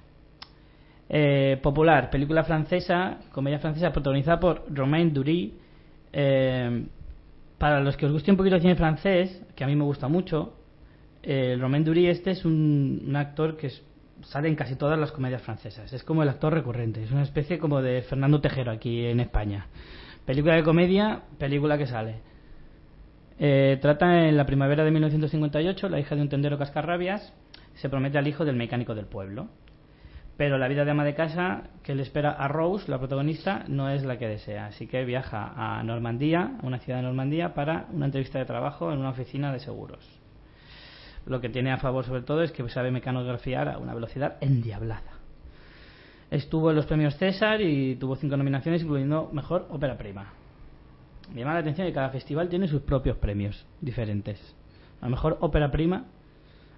Eh, 1.10 1.58
popular, 1.62 2.10
película 2.10 2.44
francesa, 2.44 3.18
comedia 3.32 3.58
francesa 3.58 3.92
protagonizada 3.92 4.38
por 4.40 4.64
Romain 4.68 5.12
Dury. 5.12 5.54
Eh, 6.12 6.86
para 7.56 7.80
los 7.80 7.96
que 7.96 8.06
os 8.06 8.12
guste 8.12 8.30
un 8.30 8.36
poquito 8.36 8.56
el 8.56 8.62
cine 8.62 8.76
francés, 8.76 9.42
que 9.56 9.64
a 9.64 9.66
mí 9.66 9.74
me 9.74 9.84
gusta 9.84 10.08
mucho, 10.08 10.54
El 11.22 11.60
Romain 11.60 11.82
Dury 11.84 12.06
este 12.06 12.30
es 12.30 12.44
un, 12.44 13.02
un 13.06 13.16
actor 13.16 13.56
que 13.56 13.66
es- 13.66 13.82
sale 14.22 14.48
en 14.48 14.54
casi 14.54 14.76
todas 14.76 14.98
las 14.98 15.10
comedias 15.12 15.42
francesas. 15.42 15.92
Es 15.92 16.04
como 16.04 16.22
el 16.22 16.28
actor 16.28 16.54
recurrente. 16.54 17.02
Es 17.02 17.10
una 17.10 17.22
especie 17.22 17.58
como 17.58 17.82
de 17.82 18.02
Fernando 18.02 18.40
Tejero 18.40 18.70
aquí 18.70 19.04
en 19.04 19.18
España. 19.20 19.66
Película 20.24 20.54
de 20.54 20.62
comedia, 20.62 21.22
película 21.38 21.76
que 21.76 21.86
sale. 21.86 22.20
Eh, 23.40 23.78
trata 23.80 24.28
en 24.28 24.36
la 24.36 24.46
primavera 24.46 24.84
de 24.84 24.90
1958, 24.90 25.88
la 25.88 25.98
hija 26.00 26.14
de 26.16 26.22
un 26.22 26.28
tendero 26.28 26.56
cascarrabias 26.58 27.32
se 27.74 27.88
promete 27.88 28.18
al 28.18 28.26
hijo 28.28 28.44
del 28.44 28.56
mecánico 28.56 28.94
del 28.94 29.06
pueblo. 29.06 29.48
Pero 30.38 30.56
la 30.56 30.68
vida 30.68 30.86
de 30.86 30.92
ama 30.92 31.04
de 31.04 31.14
casa 31.14 31.64
que 31.82 31.94
le 31.94 32.02
espera 32.02 32.30
a 32.30 32.48
Rose, 32.48 32.90
la 32.90 32.98
protagonista, 32.98 33.64
no 33.68 33.90
es 33.90 34.04
la 34.04 34.18
que 34.18 34.28
desea. 34.28 34.66
Así 34.66 34.86
que 34.86 35.04
viaja 35.04 35.52
a 35.54 35.82
Normandía, 35.82 36.56
a 36.62 36.66
una 36.66 36.78
ciudad 36.78 37.00
de 37.00 37.02
Normandía, 37.02 37.52
para 37.52 37.86
una 37.92 38.06
entrevista 38.06 38.38
de 38.38 38.46
trabajo 38.46 38.90
en 38.90 39.00
una 39.00 39.10
oficina 39.10 39.52
de 39.52 39.58
seguros. 39.58 40.08
Lo 41.26 41.40
que 41.40 41.50
tiene 41.50 41.72
a 41.72 41.78
favor 41.78 42.06
sobre 42.06 42.22
todo 42.22 42.42
es 42.42 42.52
que 42.52 42.66
sabe 42.70 42.90
mecanografiar 42.90 43.68
a 43.68 43.78
una 43.78 43.92
velocidad 43.92 44.36
endiablada. 44.40 45.18
Estuvo 46.30 46.70
en 46.70 46.76
los 46.76 46.86
premios 46.86 47.16
César 47.16 47.60
y 47.60 47.96
tuvo 47.96 48.16
cinco 48.16 48.36
nominaciones, 48.36 48.82
incluyendo 48.82 49.28
Mejor 49.32 49.66
Ópera 49.70 49.98
Prima. 49.98 50.32
Me 51.34 51.40
llama 51.40 51.54
la 51.54 51.60
atención 51.60 51.86
que 51.86 51.92
cada 51.92 52.10
festival 52.10 52.48
tiene 52.48 52.68
sus 52.68 52.82
propios 52.82 53.16
premios 53.18 53.66
diferentes. 53.80 54.40
A 55.00 55.06
lo 55.06 55.10
mejor 55.10 55.36
ópera 55.40 55.70
prima. 55.70 56.06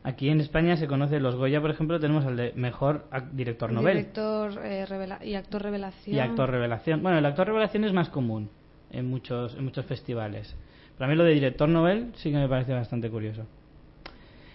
Aquí 0.03 0.31
en 0.31 0.41
España 0.41 0.77
se 0.79 0.87
conoce 0.87 1.21
los 1.21 1.37
Goya, 1.37 1.61
por 1.61 1.71
ejemplo, 1.71 2.01
tenemos 2.01 2.25
al 2.25 2.37
de 2.37 2.53
mejor 2.57 3.07
director 3.33 3.71
novel 3.71 3.99
Director 3.99 4.59
eh, 4.65 4.87
revela- 4.87 5.23
y 5.23 5.35
actor 5.35 5.63
revelación. 5.63 6.17
y 6.17 6.21
actor 6.21 6.51
revelación. 6.51 7.03
Bueno, 7.03 7.19
el 7.19 7.27
actor 7.27 7.47
revelación 7.47 7.85
es 7.85 7.93
más 7.93 8.09
común 8.09 8.49
en 8.91 9.09
muchos 9.11 9.55
en 9.57 9.65
muchos 9.65 9.85
festivales. 9.85 10.57
Pero 10.97 11.05
a 11.07 11.09
mí 11.11 11.17
lo 11.17 11.25
de 11.25 11.33
director 11.35 11.69
novel 11.69 12.13
sí 12.15 12.31
que 12.31 12.39
me 12.39 12.49
parece 12.49 12.73
bastante 12.73 13.11
curioso. 13.11 13.47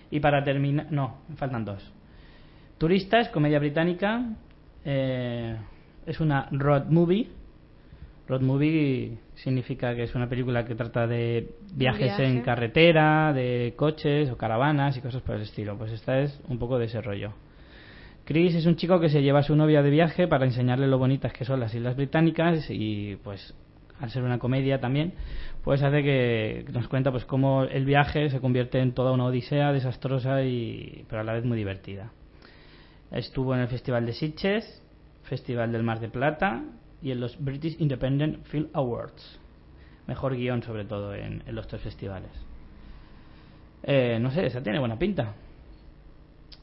Y 0.09 0.19
para 0.19 0.43
terminar, 0.43 0.87
no, 0.91 1.17
me 1.29 1.35
faltan 1.35 1.63
dos. 1.65 1.91
Turistas, 2.77 3.29
comedia 3.29 3.59
británica, 3.59 4.23
eh, 4.83 5.55
es 6.05 6.19
una 6.19 6.47
road 6.51 6.85
movie. 6.89 7.29
Road 8.27 8.41
movie 8.41 9.17
significa 9.35 9.93
que 9.95 10.03
es 10.03 10.15
una 10.15 10.27
película 10.27 10.65
que 10.65 10.73
trata 10.73 11.05
de 11.05 11.47
viajes 11.73 12.17
viaje. 12.17 12.25
en 12.25 12.41
carretera, 12.41 13.33
de 13.33 13.73
coches 13.75 14.31
o 14.31 14.37
caravanas 14.37 14.97
y 14.97 15.01
cosas 15.01 15.21
por 15.21 15.35
el 15.35 15.43
estilo. 15.43 15.77
Pues 15.77 15.91
esta 15.91 16.19
es 16.19 16.39
un 16.47 16.57
poco 16.57 16.79
de 16.79 16.85
ese 16.85 17.01
rollo. 17.01 17.33
Chris 18.25 18.55
es 18.55 18.65
un 18.65 18.75
chico 18.75 18.99
que 18.99 19.09
se 19.09 19.21
lleva 19.21 19.39
a 19.39 19.43
su 19.43 19.55
novia 19.55 19.83
de 19.83 19.91
viaje 19.91 20.27
para 20.27 20.45
enseñarle 20.45 20.87
lo 20.87 20.97
bonitas 20.97 21.31
que 21.31 21.45
son 21.45 21.59
las 21.59 21.75
Islas 21.75 21.95
Británicas 21.95 22.65
y 22.71 23.17
pues 23.17 23.53
al 24.01 24.09
ser 24.09 24.23
una 24.23 24.39
comedia 24.39 24.79
también 24.81 25.13
pues 25.63 25.83
hace 25.83 26.03
que 26.03 26.65
nos 26.73 26.87
cuenta 26.87 27.11
pues 27.11 27.23
cómo 27.25 27.63
el 27.63 27.85
viaje 27.85 28.29
se 28.29 28.41
convierte 28.41 28.79
en 28.79 28.93
toda 28.93 29.11
una 29.11 29.25
odisea 29.25 29.71
desastrosa 29.71 30.43
y 30.43 31.05
pero 31.07 31.21
a 31.21 31.23
la 31.23 31.33
vez 31.33 31.45
muy 31.45 31.57
divertida. 31.57 32.11
Estuvo 33.11 33.53
en 33.53 33.61
el 33.61 33.67
Festival 33.67 34.07
de 34.07 34.13
Sitges, 34.13 34.83
Festival 35.23 35.71
del 35.71 35.83
Mar 35.83 35.99
de 35.99 36.09
Plata 36.09 36.63
y 37.05 37.11
en 37.11 37.19
los 37.19 37.37
British 37.39 37.79
Independent 37.79 38.43
Film 38.47 38.67
Awards. 38.73 39.39
Mejor 40.07 40.35
guion 40.35 40.63
sobre 40.63 40.85
todo 40.85 41.13
en, 41.13 41.43
en 41.45 41.55
los 41.55 41.67
tres 41.67 41.83
festivales. 41.83 42.31
Eh, 43.83 44.17
no 44.19 44.31
sé, 44.31 44.47
esa 44.47 44.63
tiene 44.63 44.79
buena 44.79 44.97
pinta. 44.97 45.35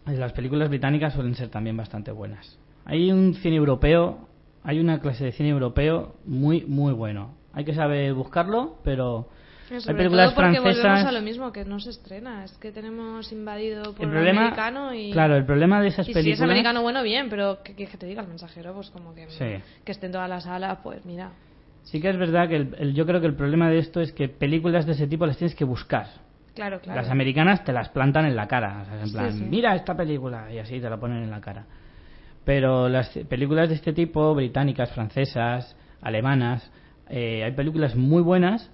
Las 0.05 0.33
películas 0.33 0.69
británicas 0.69 1.15
suelen 1.15 1.37
ser 1.37 1.49
también 1.49 1.77
bastante 1.77 2.11
buenas. 2.11 2.59
Hay 2.85 3.13
un 3.13 3.35
cine 3.35 3.55
europeo, 3.55 4.27
hay 4.65 4.81
una 4.81 4.99
clase 4.99 5.27
de 5.27 5.31
cine 5.31 5.51
europeo 5.51 6.17
muy, 6.25 6.63
muy 6.63 6.93
bueno. 6.93 7.35
Hay 7.53 7.65
que 7.65 7.75
saber 7.75 8.13
buscarlo, 8.13 8.79
pero 8.83 9.29
Eh, 9.73 9.77
hay 9.77 9.81
Sobre 9.81 9.97
películas 9.97 10.27
todo 10.27 10.35
porque 10.37 10.61
francesas. 10.61 10.83
volvemos 10.85 11.07
a 11.09 11.13
lo 11.13 11.23
mismo, 11.23 11.53
que 11.53 11.65
no 11.65 11.81
se 11.81 11.91
estrena. 11.91 12.45
Es 12.45 12.53
que 12.59 12.73
tenemos 12.73 13.33
invadido 13.33 13.95
por 13.95 14.05
el 14.05 14.11
problema, 14.13 14.41
americano 14.43 14.95
y... 14.95 15.11
claro, 15.13 15.37
el 15.37 15.45
problema 15.47 15.81
de 15.81 15.89
esas 15.89 16.09
y 16.09 16.13
películas. 16.13 16.39
si 16.39 16.43
es 16.45 16.49
americano, 16.49 16.83
bueno, 16.83 17.03
bien, 17.03 17.29
pero 17.31 17.63
que, 17.63 17.75
que 17.75 17.87
te 17.87 18.07
diga 18.07 18.23
el 18.23 18.29
mensajero, 18.29 18.75
pues 18.75 18.91
como 18.91 19.15
que, 19.15 19.29
Sí. 19.31 19.63
que 19.85 19.93
esté 19.93 20.07
en 20.07 20.13
todas 20.13 20.29
las 20.29 20.45
salas, 20.45 20.79
pues 20.83 21.05
mira. 21.07 21.31
Sí 21.85 22.01
que 22.01 22.11
es 22.11 22.17
verdad 22.19 22.49
que 22.49 22.57
el- 22.57 22.77
el- 22.79 22.95
yo 22.95 23.07
creo 23.07 23.21
que 23.21 23.27
el 23.27 23.35
problema 23.35 23.69
de 23.71 23.79
esto 23.79 24.01
es 24.01 24.13
que 24.13 24.29
películas 24.29 24.87
de 24.87 24.93
ese 24.93 25.07
tipo 25.07 25.27
las 25.27 25.37
tienes 25.37 25.55
que 25.57 25.65
buscar. 25.65 26.07
Claro, 26.55 26.81
claro. 26.81 27.01
Las 27.01 27.11
americanas 27.11 27.65
te 27.65 27.73
las 27.73 27.89
plantan 27.89 28.27
en 28.27 28.37
la 28.37 28.47
cara. 28.47 28.83
o 28.83 28.85
sea, 28.85 29.01
en 29.01 29.07
Sí, 29.07 29.13
plan, 29.15 29.33
sí. 29.33 29.45
mira 29.45 29.75
esta 29.75 29.97
película 29.97 30.53
y 30.53 30.59
así 30.59 30.79
te 30.81 30.91
la 30.91 30.99
ponen 31.01 31.23
en 31.23 31.31
la 31.31 31.41
cara. 31.41 31.65
Pero 32.45 32.89
las 32.89 33.09
películas 33.29 33.69
de 33.69 33.77
este 33.77 33.93
tipo, 33.93 34.35
británicas, 34.35 34.91
francesas, 34.93 35.77
alemanas, 36.01 36.71
eh, 37.09 37.45
hay 37.45 37.53
películas 37.53 37.95
muy 37.95 38.23
buenas, 38.23 38.71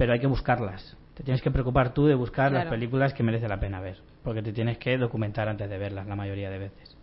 pero 0.00 0.14
hay 0.14 0.18
que 0.18 0.26
buscarlas. 0.26 0.96
Te 1.12 1.22
tienes 1.22 1.42
que 1.42 1.50
preocupar 1.50 1.92
tú 1.92 2.06
de 2.06 2.14
buscar 2.14 2.50
las 2.50 2.62
Claro. 2.62 2.70
películas 2.70 3.12
que 3.12 3.22
merece 3.22 3.46
la 3.46 3.60
pena 3.60 3.80
ver, 3.80 3.98
porque 4.24 4.40
te 4.40 4.50
tienes 4.50 4.78
que 4.78 4.96
documentar 4.96 5.46
antes 5.46 5.68
de 5.68 5.76
verlas 5.76 6.06
la 6.06 6.16
mayoría 6.16 6.48
de 6.48 6.58
veces. 6.58 6.96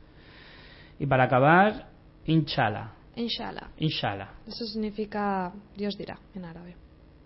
Y 0.98 1.06
para 1.06 1.26
acabar, 1.26 1.90
Inshallah. 2.26 2.94
Inshallah. 3.16 3.70
Inshallah. 3.78 4.30
Eso 4.48 4.66
significa 4.66 5.54
Dios 5.76 5.96
dirá 5.96 6.18
en 6.34 6.46
árabe. 6.46 6.76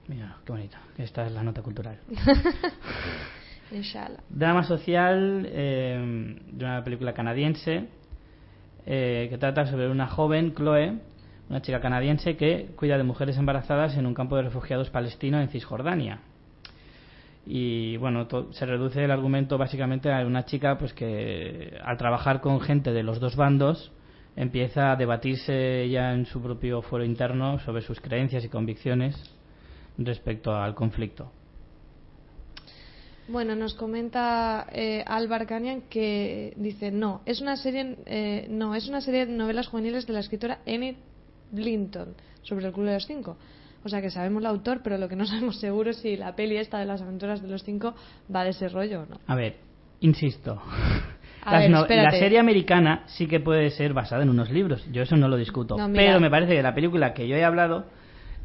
Mira, 0.09 0.39
qué 0.45 0.51
bonito. 0.51 0.75
Esta 0.97 1.25
es 1.25 1.31
la 1.31 1.41
nota 1.41 1.61
cultural. 1.61 1.97
Inshallah. 3.71 4.19
Drama 4.29 4.63
social 4.63 5.47
eh, 5.49 6.35
de 6.51 6.65
una 6.65 6.83
película 6.83 7.13
canadiense 7.13 7.87
eh, 8.85 9.27
que 9.29 9.37
trata 9.37 9.65
sobre 9.67 9.89
una 9.89 10.07
joven, 10.07 10.53
Chloe, 10.53 10.99
una 11.51 11.61
chica 11.61 11.81
canadiense 11.81 12.37
que 12.37 12.69
cuida 12.77 12.97
de 12.97 13.03
mujeres 13.03 13.37
embarazadas 13.37 13.97
en 13.97 14.05
un 14.05 14.13
campo 14.13 14.37
de 14.37 14.43
refugiados 14.43 14.89
palestino 14.89 15.41
en 15.41 15.49
Cisjordania. 15.49 16.21
Y 17.45 17.97
bueno, 17.97 18.25
se 18.51 18.65
reduce 18.65 19.03
el 19.03 19.11
argumento 19.11 19.57
básicamente 19.57 20.13
a 20.13 20.25
una 20.25 20.45
chica 20.45 20.77
pues 20.77 20.93
que 20.93 21.77
al 21.83 21.97
trabajar 21.97 22.39
con 22.39 22.61
gente 22.61 22.93
de 22.93 23.03
los 23.03 23.19
dos 23.19 23.35
bandos 23.35 23.91
empieza 24.37 24.93
a 24.93 24.95
debatirse 24.95 25.89
ya 25.89 26.13
en 26.13 26.25
su 26.25 26.41
propio 26.41 26.81
foro 26.83 27.03
interno 27.03 27.59
sobre 27.59 27.81
sus 27.81 27.99
creencias 27.99 28.45
y 28.45 28.47
convicciones 28.47 29.21
respecto 29.97 30.55
al 30.55 30.73
conflicto. 30.73 31.33
Bueno, 33.27 33.55
nos 33.55 33.73
comenta 33.73 34.67
eh, 34.71 35.03
Canyan 35.49 35.81
que 35.89 36.53
dice 36.55 36.91
no, 36.91 37.21
es 37.25 37.41
una 37.41 37.57
serie 37.57 37.97
eh, 38.05 38.47
no 38.49 38.73
es 38.73 38.87
una 38.87 39.01
serie 39.01 39.25
de 39.25 39.33
novelas 39.33 39.67
juveniles 39.67 40.07
de 40.07 40.13
la 40.13 40.21
escritora 40.21 40.59
Enid 40.65 40.95
Blinton 41.51 42.15
sobre 42.41 42.67
el 42.67 42.73
Club 42.73 42.85
de 42.87 42.93
los 42.95 43.05
Cinco. 43.05 43.37
O 43.83 43.89
sea 43.89 44.01
que 44.01 44.09
sabemos 44.11 44.41
el 44.41 44.47
autor, 44.47 44.81
pero 44.83 44.97
lo 44.97 45.07
que 45.09 45.15
no 45.15 45.25
sabemos 45.27 45.59
seguro 45.59 45.89
es 45.91 45.97
si 45.97 46.15
la 46.17 46.35
peli 46.35 46.57
esta 46.57 46.79
de 46.79 46.85
las 46.85 47.01
aventuras 47.01 47.41
de 47.41 47.47
los 47.47 47.63
cinco 47.63 47.95
va 48.33 48.43
de 48.43 48.51
ese 48.51 48.69
rollo 48.69 49.01
o 49.01 49.05
no. 49.07 49.19
A 49.27 49.35
ver, 49.35 49.55
insisto. 50.01 50.61
A 51.43 51.51
Las 51.53 51.61
ver, 51.61 51.71
no- 51.71 51.87
la 51.87 52.11
serie 52.11 52.37
americana 52.39 53.03
sí 53.07 53.25
que 53.27 53.39
puede 53.39 53.71
ser 53.71 53.93
basada 53.93 54.21
en 54.23 54.29
unos 54.29 54.51
libros, 54.51 54.85
yo 54.91 55.01
eso 55.01 55.15
no 55.17 55.27
lo 55.27 55.37
discuto. 55.37 55.77
No, 55.77 55.91
pero 55.91 56.19
me 56.19 56.29
parece 56.29 56.55
que 56.55 56.61
la 56.61 56.75
película 56.75 57.13
que 57.15 57.27
yo 57.27 57.35
he 57.35 57.43
hablado 57.43 57.85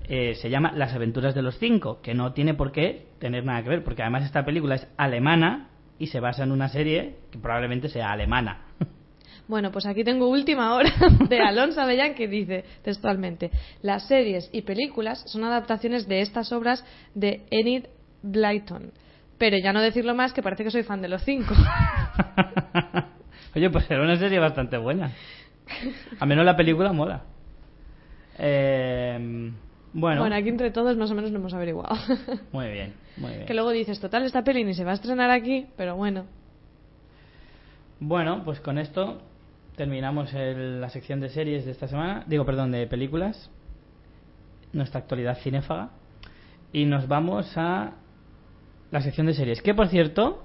eh, 0.09 0.35
se 0.37 0.49
llama 0.49 0.73
Las 0.73 0.95
aventuras 0.95 1.35
de 1.35 1.43
los 1.43 1.59
cinco, 1.59 2.01
que 2.01 2.15
no 2.15 2.33
tiene 2.33 2.55
por 2.55 2.73
qué 2.73 3.09
tener 3.19 3.45
nada 3.45 3.63
que 3.63 3.69
ver, 3.69 3.85
porque 3.85 4.01
además 4.03 4.25
esta 4.25 4.45
película 4.47 4.77
es 4.77 4.89
alemana 4.97 5.69
y 5.99 6.07
se 6.07 6.21
basa 6.21 6.45
en 6.45 6.53
una 6.53 6.69
serie 6.69 7.17
que 7.31 7.39
probablemente 7.39 7.89
sea 7.91 8.13
alemana. 8.13 8.63
Bueno, 9.49 9.71
pues 9.71 9.87
aquí 9.87 10.03
tengo 10.03 10.29
última 10.29 10.75
hora 10.75 10.93
de 11.29 11.41
Alonso 11.41 11.81
Avellán 11.81 12.15
que 12.15 12.29
dice 12.29 12.65
textualmente: 12.83 13.51
Las 13.83 14.07
series 14.09 14.49
y 14.53 14.63
películas 14.63 15.23
son 15.27 15.45
adaptaciones 15.45 16.09
de 16.09 16.21
estas 16.21 16.53
obras 16.53 16.85
de 17.15 17.45
Enid 17.51 17.85
Blyton. 18.23 18.91
Pero 19.39 19.59
ya 19.59 19.73
no 19.73 19.83
decirlo 19.83 20.15
más, 20.15 20.33
que 20.33 20.43
parece 20.43 20.65
que 20.65 20.71
soy 20.71 20.83
fan 20.83 21.03
de 21.03 21.09
los 21.09 21.23
cinco. 21.23 21.55
Oye, 23.55 23.71
pues 23.71 23.91
era 23.91 24.03
una 24.03 24.17
serie 24.17 24.39
bastante 24.39 24.79
buena. 24.79 25.13
Al 26.19 26.29
menos 26.29 26.45
la 26.45 26.57
película 26.57 26.93
mola. 26.93 27.23
Eh, 28.39 29.51
bueno, 29.93 30.21
Bueno, 30.21 30.37
aquí 30.37 30.49
entre 30.49 30.71
todos 30.71 30.97
más 30.97 31.11
o 31.11 31.15
menos 31.15 31.31
lo 31.31 31.39
hemos 31.39 31.55
averiguado. 31.55 31.97
muy 32.53 32.69
bien, 32.69 32.95
muy 33.17 33.31
bien. 33.31 33.47
que 33.47 33.55
luego 33.55 33.71
dices, 33.71 34.01
total, 34.01 34.25
esta 34.25 34.43
peli 34.43 34.65
ni 34.65 34.75
se 34.75 34.85
va 34.85 34.93
a 34.93 34.95
estrenar 34.95 35.31
aquí, 35.31 35.67
pero 35.77 35.97
bueno. 35.97 36.27
Bueno, 37.99 38.43
pues 38.45 38.61
con 38.61 38.79
esto 38.79 39.23
terminamos 39.77 40.33
el- 40.35 40.81
la 40.81 40.89
sección 40.89 41.21
de 41.21 41.29
series 41.29 41.65
de 41.65 41.71
esta 41.73 41.87
semana, 41.89 42.25
digo, 42.27 42.45
perdón, 42.45 42.73
de 42.73 42.87
películas, 42.87 43.51
nuestra 44.73 45.01
actualidad 45.01 45.39
cinéfaga, 45.39 45.91
y 46.73 46.85
nos 46.85 47.07
vamos 47.09 47.57
a 47.57 47.93
la 48.91 49.01
sección 49.01 49.27
de 49.27 49.35
series. 49.35 49.63
Que 49.63 49.75
por 49.75 49.89
cierto, 49.89 50.43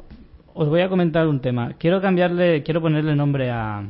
os 0.54 0.68
voy 0.70 0.82
a 0.82 0.90
comentar 0.90 1.28
un 1.28 1.40
tema. 1.42 1.74
Quiero 1.78 2.02
cambiarle, 2.02 2.64
quiero 2.64 2.82
ponerle 2.82 3.16
nombre 3.16 3.50
a, 3.50 3.84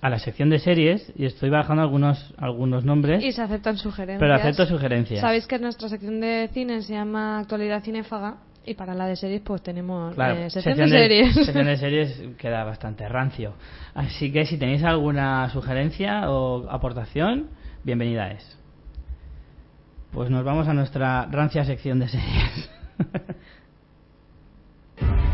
a 0.00 0.10
la 0.10 0.18
sección 0.18 0.50
de 0.50 0.58
series 0.58 1.12
y 1.16 1.26
estoy 1.26 1.50
bajando 1.50 1.82
algunos 1.82 2.34
algunos 2.38 2.84
nombres, 2.84 3.22
Y 3.22 3.32
se 3.32 3.42
aceptan 3.42 3.76
sugerencias. 3.76 4.20
pero 4.20 4.34
acepto 4.34 4.66
sugerencias. 4.66 5.20
Sabéis 5.20 5.46
que 5.46 5.58
nuestra 5.58 5.88
sección 5.88 6.20
de 6.20 6.48
cine 6.52 6.82
se 6.82 6.94
llama 6.94 7.38
Actualidad 7.40 7.82
Cinéfaga 7.82 8.36
y 8.64 8.74
para 8.74 8.94
la 8.94 9.06
de 9.06 9.16
series 9.16 9.42
pues 9.42 9.62
tenemos 9.62 10.14
Claro, 10.14 10.34
eh, 10.34 10.50
sección, 10.50 10.76
de 10.76 10.88
series. 10.88 11.34
sección 11.46 11.66
de 11.66 11.76
series 11.78 12.22
queda 12.38 12.64
bastante 12.64 13.08
rancio. 13.08 13.54
Así 13.94 14.32
que 14.32 14.46
si 14.46 14.58
tenéis 14.58 14.82
alguna 14.82 15.48
sugerencia 15.50 16.30
o 16.30 16.68
aportación, 16.70 17.48
bienvenida 17.84 18.30
es. 18.30 18.58
Pues 20.12 20.30
nos 20.30 20.44
vamos 20.44 20.68
a 20.68 20.74
nuestra 20.74 21.26
rancia 21.26 21.64
sección 21.64 21.98
de 21.98 22.08
series. 22.08 22.70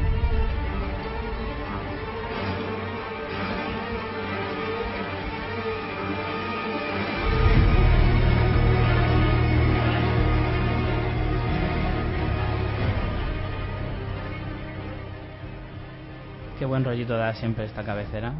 Qué 16.58 16.66
buen 16.66 16.84
rollito 16.84 17.16
da 17.16 17.32
siempre 17.34 17.64
esta 17.64 17.84
cabecera. 17.84 18.34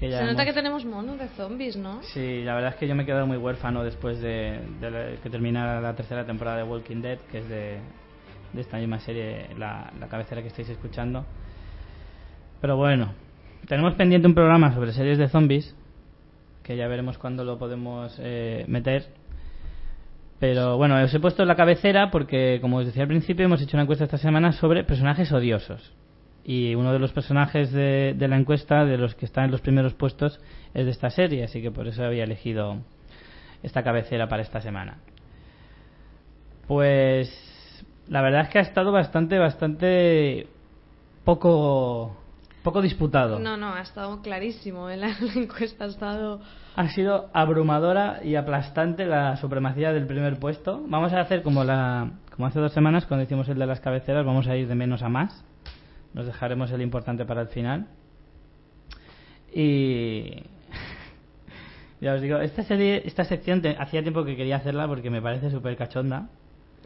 Que 0.00 0.10
Se 0.10 0.24
nota 0.24 0.44
que 0.44 0.52
tenemos 0.54 0.84
mono 0.84 1.16
de 1.16 1.28
zombies, 1.28 1.76
¿no? 1.76 2.02
Sí, 2.02 2.42
la 2.42 2.54
verdad 2.54 2.72
es 2.72 2.76
que 2.76 2.88
yo 2.88 2.94
me 2.94 3.02
he 3.02 3.06
quedado 3.06 3.26
muy 3.26 3.36
huérfano 3.36 3.84
después 3.84 4.20
de, 4.20 4.60
que 5.22 5.28
terminara 5.28 5.80
la 5.80 5.94
tercera 5.94 6.24
temporada 6.24 6.58
de 6.58 6.64
Walking 6.64 7.02
Dead, 7.02 7.18
que 7.30 7.38
es 7.38 7.48
de, 7.48 7.78
de 8.52 8.60
esta 8.60 8.78
misma 8.78 8.98
serie, 8.98 9.48
la, 9.58 9.92
la 10.00 10.08
cabecera 10.08 10.40
que 10.40 10.48
estáis 10.48 10.70
escuchando. 10.70 11.24
Pero 12.62 12.76
bueno, 12.76 13.12
tenemos 13.66 13.94
pendiente 13.94 14.26
un 14.26 14.34
programa 14.34 14.74
sobre 14.74 14.92
series 14.92 15.18
de 15.18 15.28
zombies, 15.28 15.74
que 16.62 16.76
ya 16.76 16.88
veremos 16.88 17.18
cuándo 17.18 17.44
lo 17.44 17.58
podemos 17.58 18.16
eh, 18.20 18.64
meter. 18.68 19.06
Pero 20.38 20.78
bueno, 20.78 21.02
os 21.02 21.12
he 21.12 21.20
puesto 21.20 21.44
la 21.44 21.56
cabecera 21.56 22.10
porque, 22.10 22.58
como 22.62 22.78
os 22.78 22.86
decía 22.86 23.02
al 23.02 23.08
principio, 23.08 23.44
hemos 23.44 23.60
hecho 23.60 23.76
una 23.76 23.82
encuesta 23.82 24.04
esta 24.04 24.18
semana 24.18 24.52
sobre 24.52 24.84
personajes 24.84 25.30
odiosos. 25.32 25.94
Y 26.48 26.76
uno 26.76 26.92
de 26.92 27.00
los 27.00 27.12
personajes 27.12 27.72
de, 27.72 28.14
de 28.16 28.28
la 28.28 28.36
encuesta, 28.36 28.84
de 28.84 28.96
los 28.98 29.16
que 29.16 29.26
están 29.26 29.46
en 29.46 29.50
los 29.50 29.60
primeros 29.60 29.94
puestos, 29.94 30.38
es 30.74 30.84
de 30.84 30.92
esta 30.92 31.10
serie, 31.10 31.42
así 31.42 31.60
que 31.60 31.72
por 31.72 31.88
eso 31.88 32.04
había 32.04 32.22
elegido 32.22 32.76
esta 33.64 33.82
cabecera 33.82 34.28
para 34.28 34.42
esta 34.42 34.60
semana. 34.60 34.98
Pues 36.68 37.84
la 38.06 38.22
verdad 38.22 38.42
es 38.42 38.48
que 38.50 38.58
ha 38.60 38.62
estado 38.62 38.92
bastante, 38.92 39.38
bastante 39.38 40.46
poco 41.24 42.16
poco 42.62 42.82
disputado. 42.82 43.38
No, 43.38 43.56
no, 43.56 43.74
ha 43.74 43.80
estado 43.80 44.20
clarísimo. 44.22 44.90
En 44.90 45.04
¿eh? 45.04 45.14
la 45.20 45.40
encuesta 45.40 45.84
ha 45.84 45.88
estado. 45.88 46.40
Ha 46.74 46.88
sido 46.88 47.30
abrumadora 47.32 48.20
y 48.24 48.34
aplastante 48.34 49.06
la 49.06 49.36
supremacía 49.36 49.92
del 49.92 50.06
primer 50.06 50.40
puesto. 50.40 50.82
Vamos 50.88 51.12
a 51.12 51.20
hacer 51.20 51.42
como 51.42 51.62
la 51.62 52.10
como 52.34 52.48
hace 52.48 52.58
dos 52.58 52.72
semanas 52.72 53.06
cuando 53.06 53.24
hicimos 53.24 53.48
el 53.48 53.58
de 53.58 53.66
las 53.66 53.80
cabeceras, 53.80 54.26
vamos 54.26 54.48
a 54.48 54.56
ir 54.56 54.66
de 54.66 54.74
menos 54.74 55.02
a 55.02 55.08
más. 55.08 55.44
Nos 56.16 56.24
dejaremos 56.24 56.72
el 56.72 56.80
importante 56.80 57.26
para 57.26 57.42
el 57.42 57.48
final. 57.48 57.88
Y 59.54 60.44
ya 62.00 62.14
os 62.14 62.22
digo, 62.22 62.38
esta 62.38 62.62
serie, 62.62 63.02
esta 63.04 63.24
sección 63.24 63.62
hacía 63.78 64.00
tiempo 64.00 64.24
que 64.24 64.34
quería 64.34 64.56
hacerla 64.56 64.88
porque 64.88 65.10
me 65.10 65.20
parece 65.20 65.50
súper 65.50 65.76
cachonda. 65.76 66.30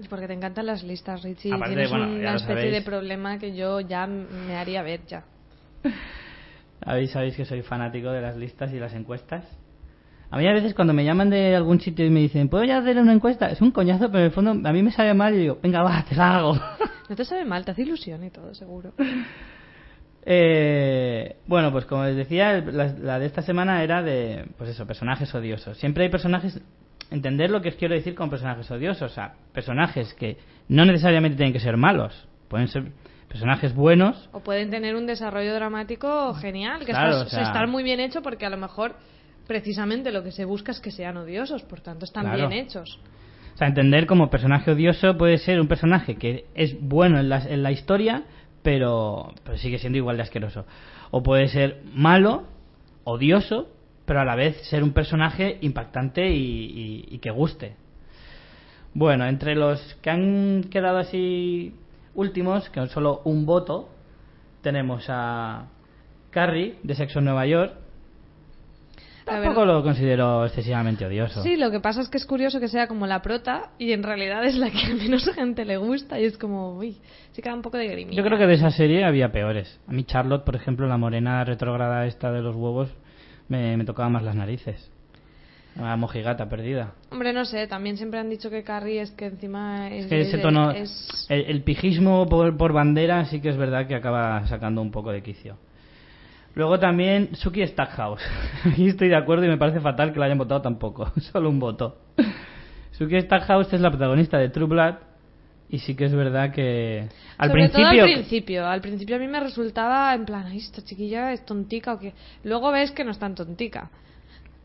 Porque 0.08 0.26
te 0.26 0.32
encantan 0.32 0.66
las 0.66 0.82
listas, 0.82 1.22
Richie. 1.22 1.52
Tienes 1.64 1.92
una 1.92 2.34
especie 2.34 2.72
de 2.72 2.82
problema 2.82 3.38
que 3.38 3.54
yo 3.54 3.80
ya 3.80 4.08
me 4.08 4.56
haría 4.56 4.82
ver 4.82 5.06
ya. 5.06 5.22
¿Sabéis, 6.84 7.12
sabéis 7.12 7.36
que 7.36 7.44
soy 7.44 7.62
fanático 7.62 8.10
de 8.10 8.22
las 8.22 8.36
listas 8.36 8.72
y 8.72 8.80
las 8.80 8.94
encuestas. 8.94 9.44
A 10.30 10.38
mí 10.38 10.46
a 10.46 10.52
veces 10.52 10.74
cuando 10.74 10.92
me 10.92 11.04
llaman 11.04 11.28
de 11.28 11.56
algún 11.56 11.80
sitio 11.80 12.06
y 12.06 12.10
me 12.10 12.20
dicen, 12.20 12.48
¿puedo 12.48 12.64
ya 12.64 12.78
hacer 12.78 12.98
una 12.98 13.12
encuesta? 13.12 13.50
Es 13.50 13.60
un 13.60 13.72
coñazo, 13.72 14.06
pero 14.08 14.20
en 14.20 14.24
el 14.26 14.30
fondo 14.30 14.50
a 14.50 14.72
mí 14.72 14.82
me 14.82 14.92
sabe 14.92 15.12
mal 15.12 15.34
y 15.34 15.38
digo, 15.38 15.58
venga, 15.60 15.82
va, 15.82 16.04
te 16.08 16.14
la 16.14 16.36
hago. 16.36 16.54
No 17.08 17.16
te 17.16 17.24
sabe 17.24 17.44
mal, 17.44 17.64
te 17.64 17.72
hace 17.72 17.82
ilusión 17.82 18.22
y 18.22 18.30
todo, 18.30 18.54
seguro. 18.54 18.92
Eh, 20.22 21.36
bueno, 21.46 21.72
pues 21.72 21.86
como 21.86 22.04
les 22.04 22.14
decía, 22.14 22.60
la, 22.60 23.18
de 23.18 23.24
esta 23.24 23.40
semana 23.40 23.82
era 23.82 24.02
de, 24.02 24.44
pues 24.58 24.68
eso, 24.68 24.86
personajes 24.86 25.34
odiosos. 25.34 25.78
Siempre 25.78 26.04
hay 26.04 26.10
personajes, 26.10 26.60
entender 27.10 27.50
lo 27.50 27.62
que 27.62 27.70
os 27.70 27.74
quiero 27.76 27.94
decir 27.94 28.14
con 28.14 28.28
personajes 28.28 28.70
odiosos, 28.70 29.10
o 29.10 29.14
sea, 29.14 29.32
personajes 29.54 30.12
que 30.12 30.36
no 30.68 30.84
necesariamente 30.84 31.38
tienen 31.38 31.54
que 31.54 31.58
ser 31.58 31.78
malos, 31.78 32.28
pueden 32.48 32.68
ser 32.68 32.92
personajes 33.28 33.74
buenos. 33.74 34.28
O 34.32 34.40
pueden 34.40 34.70
tener 34.70 34.94
un 34.94 35.06
desarrollo 35.06 35.54
dramático 35.54 36.34
genial, 36.34 36.84
que 36.84 36.92
está, 36.92 37.22
estar 37.22 37.66
muy 37.66 37.82
bien 37.82 37.98
hecho 37.98 38.20
porque 38.20 38.44
a 38.44 38.50
lo 38.50 38.58
mejor 38.58 38.96
precisamente 39.50 40.12
lo 40.12 40.22
que 40.22 40.30
se 40.30 40.44
busca 40.44 40.70
es 40.70 40.78
que 40.78 40.92
sean 40.92 41.16
odiosos, 41.16 41.64
por 41.64 41.80
tanto 41.80 42.04
están 42.04 42.32
bien 42.36 42.52
hechos. 42.52 43.00
O 43.52 43.56
sea, 43.58 43.66
entender 43.66 44.06
como 44.06 44.30
personaje 44.30 44.70
odioso 44.70 45.18
puede 45.18 45.38
ser 45.38 45.60
un 45.60 45.66
personaje 45.66 46.14
que 46.14 46.44
es 46.54 46.80
bueno 46.80 47.18
en 47.18 47.28
la, 47.28 47.38
en 47.38 47.64
la 47.64 47.72
historia, 47.72 48.22
pero, 48.62 49.34
pero 49.42 49.58
sigue 49.58 49.78
siendo 49.78 49.98
igual 49.98 50.18
de 50.18 50.22
asqueroso. 50.22 50.66
O 51.10 51.24
puede 51.24 51.48
ser 51.48 51.82
malo, 51.92 52.44
odioso, 53.02 53.68
pero 54.04 54.20
a 54.20 54.24
la 54.24 54.36
vez 54.36 54.56
ser 54.68 54.84
un 54.84 54.92
personaje 54.92 55.58
impactante 55.62 56.28
y 56.30 57.18
que 57.20 57.32
guste. 57.32 57.74
Bueno, 58.94 59.26
entre 59.26 59.56
los 59.56 59.80
que 60.00 60.10
han 60.10 60.62
quedado 60.70 60.98
así 60.98 61.74
últimos, 62.14 62.70
que 62.70 62.78
son 62.78 62.88
solo 62.88 63.20
un 63.24 63.46
voto, 63.46 63.88
tenemos 64.62 65.06
a 65.08 65.66
Carrie, 66.30 66.76
de 66.84 66.94
Sexo 66.94 67.18
en 67.18 67.24
Nueva 67.24 67.46
York. 67.46 67.79
Tampoco 69.30 69.64
lo 69.64 69.82
considero 69.82 70.44
excesivamente 70.44 71.06
odioso. 71.06 71.42
Sí, 71.42 71.56
lo 71.56 71.70
que 71.70 71.80
pasa 71.80 72.00
es 72.00 72.08
que 72.08 72.18
es 72.18 72.26
curioso 72.26 72.60
que 72.60 72.68
sea 72.68 72.86
como 72.86 73.06
la 73.06 73.22
prota 73.22 73.70
y 73.78 73.92
en 73.92 74.02
realidad 74.02 74.44
es 74.44 74.56
la 74.56 74.70
que 74.70 74.78
a 74.92 74.94
menos 74.94 75.28
gente 75.34 75.64
le 75.64 75.76
gusta 75.76 76.18
y 76.18 76.24
es 76.24 76.36
como, 76.36 76.76
uy, 76.76 76.98
sí 77.32 77.42
queda 77.42 77.54
un 77.54 77.62
poco 77.62 77.76
de 77.76 77.88
grimilla. 77.88 78.16
Yo 78.16 78.24
creo 78.24 78.38
que 78.38 78.46
de 78.46 78.54
esa 78.54 78.70
serie 78.70 79.04
había 79.04 79.32
peores. 79.32 79.80
A 79.86 79.92
mí 79.92 80.04
Charlotte, 80.04 80.44
por 80.44 80.56
ejemplo, 80.56 80.86
la 80.86 80.96
morena 80.96 81.44
retrograda 81.44 82.06
esta 82.06 82.32
de 82.32 82.42
los 82.42 82.56
huevos, 82.56 82.88
me, 83.48 83.76
me 83.76 83.84
tocaba 83.84 84.08
más 84.08 84.22
las 84.22 84.34
narices. 84.34 84.90
La 85.76 85.96
mojigata 85.96 86.48
perdida. 86.48 86.94
Hombre, 87.10 87.32
no 87.32 87.44
sé, 87.44 87.66
también 87.66 87.96
siempre 87.96 88.18
han 88.18 88.28
dicho 88.28 88.50
que 88.50 88.64
Carrie 88.64 89.00
es 89.00 89.12
que 89.12 89.26
encima 89.26 89.88
es... 89.88 90.06
que 90.06 90.22
ese 90.22 90.38
tono, 90.38 90.72
El, 91.28 91.62
pijismo 91.62 92.28
por, 92.28 92.56
por, 92.56 92.72
bandera 92.72 93.24
sí 93.26 93.40
que 93.40 93.50
es 93.50 93.56
verdad 93.56 93.86
que 93.86 93.94
acaba 93.94 94.46
sacando 94.48 94.82
un 94.82 94.90
poco 94.90 95.12
de 95.12 95.22
quicio. 95.22 95.58
Luego 96.54 96.78
también 96.78 97.34
Suki 97.34 97.66
Stackhouse. 97.66 98.22
Aquí 98.64 98.88
estoy 98.88 99.08
de 99.08 99.16
acuerdo 99.16 99.44
y 99.44 99.48
me 99.48 99.58
parece 99.58 99.80
fatal 99.80 100.12
que 100.12 100.18
la 100.18 100.26
hayan 100.26 100.38
votado 100.38 100.62
tampoco. 100.62 101.12
Solo 101.32 101.48
un 101.48 101.58
voto. 101.58 101.98
Suki 102.92 103.20
Stackhouse 103.20 103.72
es 103.72 103.80
la 103.80 103.90
protagonista 103.90 104.38
de 104.38 104.48
True 104.48 104.66
Blood 104.66 104.94
y 105.68 105.78
sí 105.78 105.94
que 105.94 106.06
es 106.06 106.14
verdad 106.14 106.52
que 106.52 107.08
al 107.38 107.52
principio 107.52 108.02
al 108.02 108.12
principio 108.12 108.66
al 108.66 108.80
principio 108.80 109.14
a 109.14 109.18
mí 109.20 109.28
me 109.28 109.38
resultaba 109.38 110.12
en 110.14 110.24
plan 110.24 110.48
esta 110.48 110.82
chiquilla 110.82 111.32
es 111.32 111.46
tontica 111.46 111.92
o 111.92 111.98
que 112.00 112.12
luego 112.42 112.72
ves 112.72 112.90
que 112.90 113.04
no 113.04 113.12
es 113.12 113.20
tan 113.20 113.36
tontica 113.36 113.88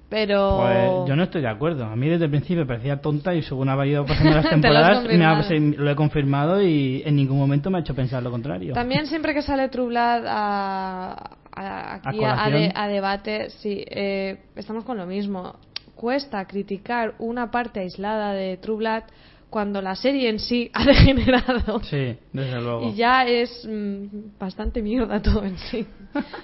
pero... 0.10 0.60
Pues 0.62 1.10
yo 1.10 1.16
no 1.16 1.24
estoy 1.24 1.42
de 1.42 1.50
acuerdo. 1.50 1.86
A 1.86 1.96
mí 1.96 2.08
desde 2.08 2.26
el 2.26 2.32
principio 2.32 2.58
me 2.58 2.66
parecía 2.66 3.02
tonta 3.02 3.34
y 3.34 3.42
según 3.42 3.70
ha 3.70 3.86
ido 3.86 4.06
pasando 4.06 4.36
las 4.36 4.50
temporadas 4.50 5.04
me 5.04 5.60
lo 5.78 5.92
he 5.92 5.96
confirmado 5.96 6.62
y 6.62 7.02
en 7.06 7.16
ningún 7.16 7.38
momento 7.38 7.70
me 7.70 7.80
ha 7.80 7.82
hecho 7.82 7.96
pensar 7.96 8.22
lo 8.22 8.32
contrario. 8.32 8.74
También 8.74 9.08
siempre 9.08 9.34
que 9.34 9.42
sale 9.42 9.68
True 9.70 9.94
a, 9.98 11.32
aquí 11.56 12.20
a, 12.24 12.88
debate, 12.88 13.50
sí, 13.50 13.84
eh, 13.88 14.40
estamos 14.56 14.84
con 14.84 14.98
lo 14.98 15.06
mismo. 15.06 15.56
Cuesta 15.96 16.46
criticar 16.46 17.16
una 17.20 17.50
parte 17.52 17.80
aislada 17.80 18.34
de 18.34 18.58
True 18.58 19.04
cuando 19.50 19.82
la 19.82 19.96
serie 19.96 20.30
en 20.30 20.40
sí 20.40 20.70
ha 20.74 20.84
degenerado. 20.86 21.82
Sí, 21.84 22.18
desde 22.34 22.62
luego. 22.62 22.90
Y 22.90 22.96
ya 22.96 23.26
es 23.26 23.66
mm, 23.66 24.38
bastante 24.40 24.82
mierda 24.82 25.22
todo 25.22 25.44
en 25.46 25.58
sí. 25.58 25.86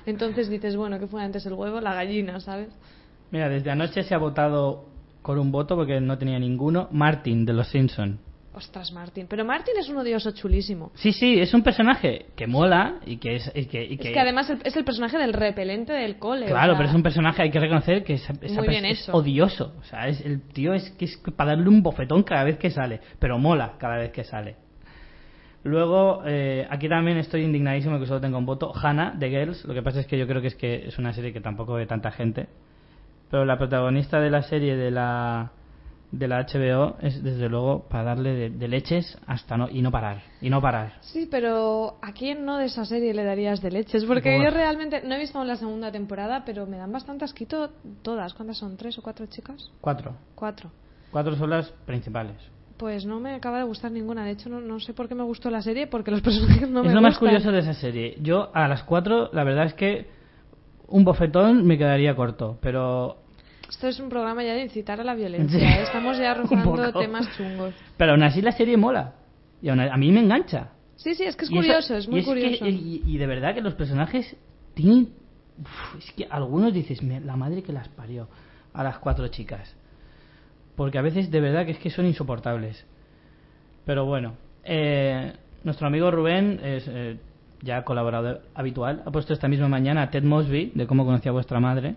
Entonces 0.05 0.49
dices, 0.49 0.75
bueno, 0.75 0.99
¿qué 0.99 1.07
fue 1.07 1.21
antes 1.21 1.45
el 1.45 1.53
huevo? 1.53 1.81
La 1.81 1.93
gallina, 1.93 2.39
¿sabes? 2.39 2.69
Mira, 3.31 3.49
desde 3.49 3.71
anoche 3.71 4.03
se 4.03 4.15
ha 4.15 4.17
votado 4.17 4.85
con 5.21 5.39
un 5.39 5.51
voto 5.51 5.75
porque 5.75 5.99
no 5.99 6.17
tenía 6.17 6.39
ninguno. 6.39 6.87
Martin 6.91 7.45
de 7.45 7.53
los 7.53 7.67
Simpson. 7.67 8.19
Ostras, 8.53 8.91
Martin. 8.91 9.27
Pero 9.29 9.45
Martin 9.45 9.75
es 9.79 9.87
un 9.87 9.97
odioso 9.97 10.31
chulísimo. 10.31 10.91
Sí, 10.95 11.13
sí, 11.13 11.39
es 11.39 11.53
un 11.53 11.63
personaje 11.63 12.25
que 12.35 12.47
mola 12.47 12.99
y 13.05 13.17
que 13.17 13.35
es. 13.35 13.51
Y 13.55 13.65
que, 13.65 13.93
Es 13.93 13.99
que 13.99 14.19
además 14.19 14.51
es 14.63 14.75
el 14.75 14.83
personaje 14.83 15.17
del 15.17 15.33
repelente 15.33 15.93
del 15.93 16.17
cole. 16.17 16.47
Claro, 16.47 16.73
pero 16.75 16.89
es 16.89 16.95
un 16.95 17.03
personaje, 17.03 17.43
hay 17.43 17.51
que 17.51 17.59
reconocer 17.59 18.03
que 18.03 18.15
es, 18.15 18.29
es 18.41 19.09
odioso. 19.09 19.73
O 19.79 19.83
sea, 19.83 20.07
es, 20.07 20.19
el 20.25 20.41
tío 20.41 20.73
es 20.73 20.91
que 20.91 21.05
es 21.05 21.17
para 21.35 21.51
darle 21.51 21.69
un 21.69 21.81
bofetón 21.81 22.23
cada 22.23 22.43
vez 22.43 22.57
que 22.57 22.69
sale. 22.69 22.99
Pero 23.19 23.39
mola 23.39 23.75
cada 23.77 23.97
vez 23.97 24.11
que 24.11 24.25
sale. 24.25 24.55
Luego, 25.63 26.23
eh, 26.25 26.67
aquí 26.69 26.89
también 26.89 27.17
estoy 27.17 27.43
indignadísimo 27.43 27.99
que 27.99 28.05
solo 28.05 28.19
tengo 28.19 28.37
un 28.37 28.45
voto. 28.45 28.73
Hannah, 28.75 29.11
de 29.11 29.29
Girls. 29.29 29.63
Lo 29.63 29.73
que 29.73 29.81
pasa 29.81 30.01
es 30.01 30.07
que 30.07 30.17
yo 30.17 30.27
creo 30.27 30.41
que 30.41 30.47
es 30.47 30.55
que 30.55 30.87
es 30.87 30.97
una 30.97 31.13
serie 31.13 31.31
que 31.31 31.39
tampoco 31.39 31.73
ve 31.73 31.85
tanta 31.85 32.11
gente 32.11 32.47
pero 33.31 33.45
la 33.45 33.57
protagonista 33.57 34.19
de 34.19 34.29
la 34.29 34.43
serie 34.43 34.75
de 34.75 34.91
la 34.91 35.53
de 36.11 36.27
la 36.27 36.45
HBO 36.45 36.97
es 37.01 37.23
desde 37.23 37.47
luego 37.47 37.87
para 37.87 38.03
darle 38.03 38.49
de, 38.49 38.67
leches 38.67 39.17
hasta 39.27 39.57
no 39.57 39.69
y 39.69 39.81
no 39.81 39.91
parar 39.91 40.21
y 40.41 40.49
no 40.49 40.61
parar. 40.61 40.93
Sí 41.01 41.27
pero 41.29 41.97
a 42.01 42.11
quién 42.11 42.45
no 42.45 42.57
de 42.57 42.65
esa 42.65 42.85
serie 42.85 43.13
le 43.13 43.23
darías 43.23 43.61
de 43.61 43.71
leches 43.71 44.05
porque 44.05 44.41
yo 44.43 44.49
realmente 44.49 45.01
no 45.03 45.15
he 45.15 45.19
visto 45.19 45.43
la 45.43 45.55
segunda 45.55 45.91
temporada 45.91 46.43
pero 46.45 46.65
me 46.65 46.77
dan 46.77 46.91
bastante 46.91 47.25
asquito 47.25 47.69
todas. 48.01 48.33
Cuántas 48.33 48.57
son 48.57 48.77
tres 48.77 48.97
o 48.97 49.01
cuatro 49.01 49.25
chicas 49.27 49.71
cuatro. 49.79 50.13
Cuatro. 50.35 50.71
Cuatro 51.11 51.35
son 51.35 51.49
las 51.49 51.69
principales. 51.85 52.37
Pues 52.77 53.05
no 53.05 53.19
me 53.19 53.35
acaba 53.35 53.59
de 53.59 53.63
gustar 53.63 53.91
ninguna. 53.91 54.25
De 54.25 54.31
hecho, 54.31 54.49
no, 54.49 54.59
no 54.59 54.79
sé 54.79 54.93
por 54.93 55.07
qué 55.07 55.13
me 55.13 55.23
gustó 55.23 55.51
la 55.51 55.61
serie, 55.61 55.87
porque 55.87 56.09
los 56.09 56.21
personajes 56.23 56.61
no 56.61 56.67
me 56.67 56.79
gustan. 56.79 56.87
Es 56.89 56.95
lo 56.95 57.01
más 57.01 57.17
curioso 57.19 57.51
de 57.51 57.59
esa 57.59 57.73
serie. 57.73 58.17
Yo, 58.21 58.49
a 58.53 58.67
las 58.67 58.83
cuatro, 58.83 59.29
la 59.33 59.43
verdad 59.43 59.65
es 59.65 59.73
que 59.73 60.07
un 60.87 61.03
bofetón 61.03 61.65
me 61.65 61.77
quedaría 61.77 62.15
corto, 62.15 62.57
pero 62.61 63.17
esto 63.71 63.87
es 63.87 63.99
un 64.01 64.09
programa 64.09 64.43
ya 64.43 64.53
de 64.53 64.63
incitar 64.63 64.99
a 64.99 65.03
la 65.03 65.15
violencia. 65.15 65.79
¿eh? 65.79 65.83
Estamos 65.83 66.17
ya 66.17 66.33
rozando 66.35 66.91
temas 66.91 67.25
chungos. 67.37 67.73
Pero 67.97 68.11
aún 68.11 68.23
así 68.23 68.41
la 68.41 68.51
serie 68.51 68.75
mola. 68.75 69.13
Y 69.61 69.69
a, 69.69 69.75
mí 69.75 70.11
me 70.11 70.19
engancha. 70.19 70.71
Sí, 70.97 71.15
sí, 71.15 71.23
es 71.23 71.35
que 71.35 71.45
es 71.45 71.49
curioso, 71.49 71.95
es 71.95 72.07
muy 72.07 72.23
curioso. 72.23 72.65
y, 72.67 73.17
de 73.17 73.27
verdad 73.27 73.55
que 73.55 73.61
los 73.61 73.75
personajes 73.75 74.35
tienen... 74.73 75.13
es 75.97 76.11
que 76.11 76.27
algunos 76.29 76.73
dices, 76.73 77.01
la 77.01 77.35
madre 77.35 77.63
que 77.63 77.71
las 77.71 77.87
parió 77.87 78.27
a 78.73 78.83
las 78.83 78.99
cuatro 78.99 79.27
chicas. 79.29 79.73
Porque 80.75 80.97
a 80.97 81.01
veces 81.01 81.31
de 81.31 81.39
verdad 81.39 81.65
que 81.65 81.71
es 81.71 81.79
que 81.79 81.89
son 81.89 82.05
insoportables. 82.05 82.85
Pero 83.85 84.05
bueno, 84.05 84.33
eh, 84.65 85.33
nuestro 85.63 85.87
amigo 85.87 86.11
Rubén 86.11 86.59
es, 86.61 86.87
eh, 86.87 87.17
ya 87.61 87.83
colaborador 87.83 88.41
habitual, 88.53 89.01
ha 89.05 89.11
puesto 89.11 89.33
esta 89.33 89.47
misma 89.47 89.69
mañana 89.69 90.03
a 90.03 90.09
Ted 90.09 90.23
Mosby, 90.23 90.73
de 90.75 90.87
cómo 90.87 91.05
conocía 91.05 91.29
a 91.29 91.33
vuestra 91.33 91.59
madre. 91.59 91.95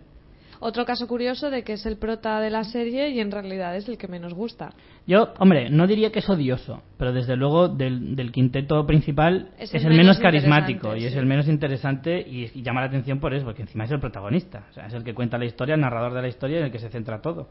Otro 0.60 0.84
caso 0.84 1.06
curioso 1.06 1.50
de 1.50 1.62
que 1.62 1.74
es 1.74 1.86
el 1.86 1.96
prota 1.96 2.40
de 2.40 2.50
la 2.50 2.64
serie 2.64 3.10
y 3.10 3.20
en 3.20 3.30
realidad 3.30 3.76
es 3.76 3.88
el 3.88 3.98
que 3.98 4.08
menos 4.08 4.34
gusta. 4.34 4.72
Yo, 5.06 5.32
hombre, 5.38 5.70
no 5.70 5.86
diría 5.86 6.10
que 6.10 6.20
es 6.20 6.28
odioso, 6.28 6.82
pero 6.96 7.12
desde 7.12 7.36
luego 7.36 7.68
del, 7.68 8.16
del 8.16 8.32
quinteto 8.32 8.86
principal 8.86 9.50
Es 9.58 9.74
es 9.74 9.84
el 9.84 9.90
menos 9.90 10.04
menos 10.04 10.18
carismático 10.18 10.96
y 10.96 11.04
es 11.04 11.14
el 11.14 11.26
menos 11.26 11.48
interesante 11.48 12.20
y, 12.20 12.50
y 12.54 12.62
llama 12.62 12.80
la 12.80 12.86
atención 12.86 13.20
por 13.20 13.34
eso, 13.34 13.44
porque 13.44 13.62
encima 13.62 13.84
es 13.84 13.90
el 13.90 14.00
protagonista, 14.00 14.66
o 14.70 14.72
sea, 14.72 14.86
es 14.86 14.94
el 14.94 15.04
que 15.04 15.14
cuenta 15.14 15.38
la 15.38 15.44
historia, 15.44 15.74
el 15.74 15.80
narrador 15.80 16.14
de 16.14 16.22
la 16.22 16.28
historia 16.28 16.58
en 16.58 16.64
el 16.64 16.72
que 16.72 16.78
se 16.78 16.88
centra 16.88 17.20
todo. 17.20 17.48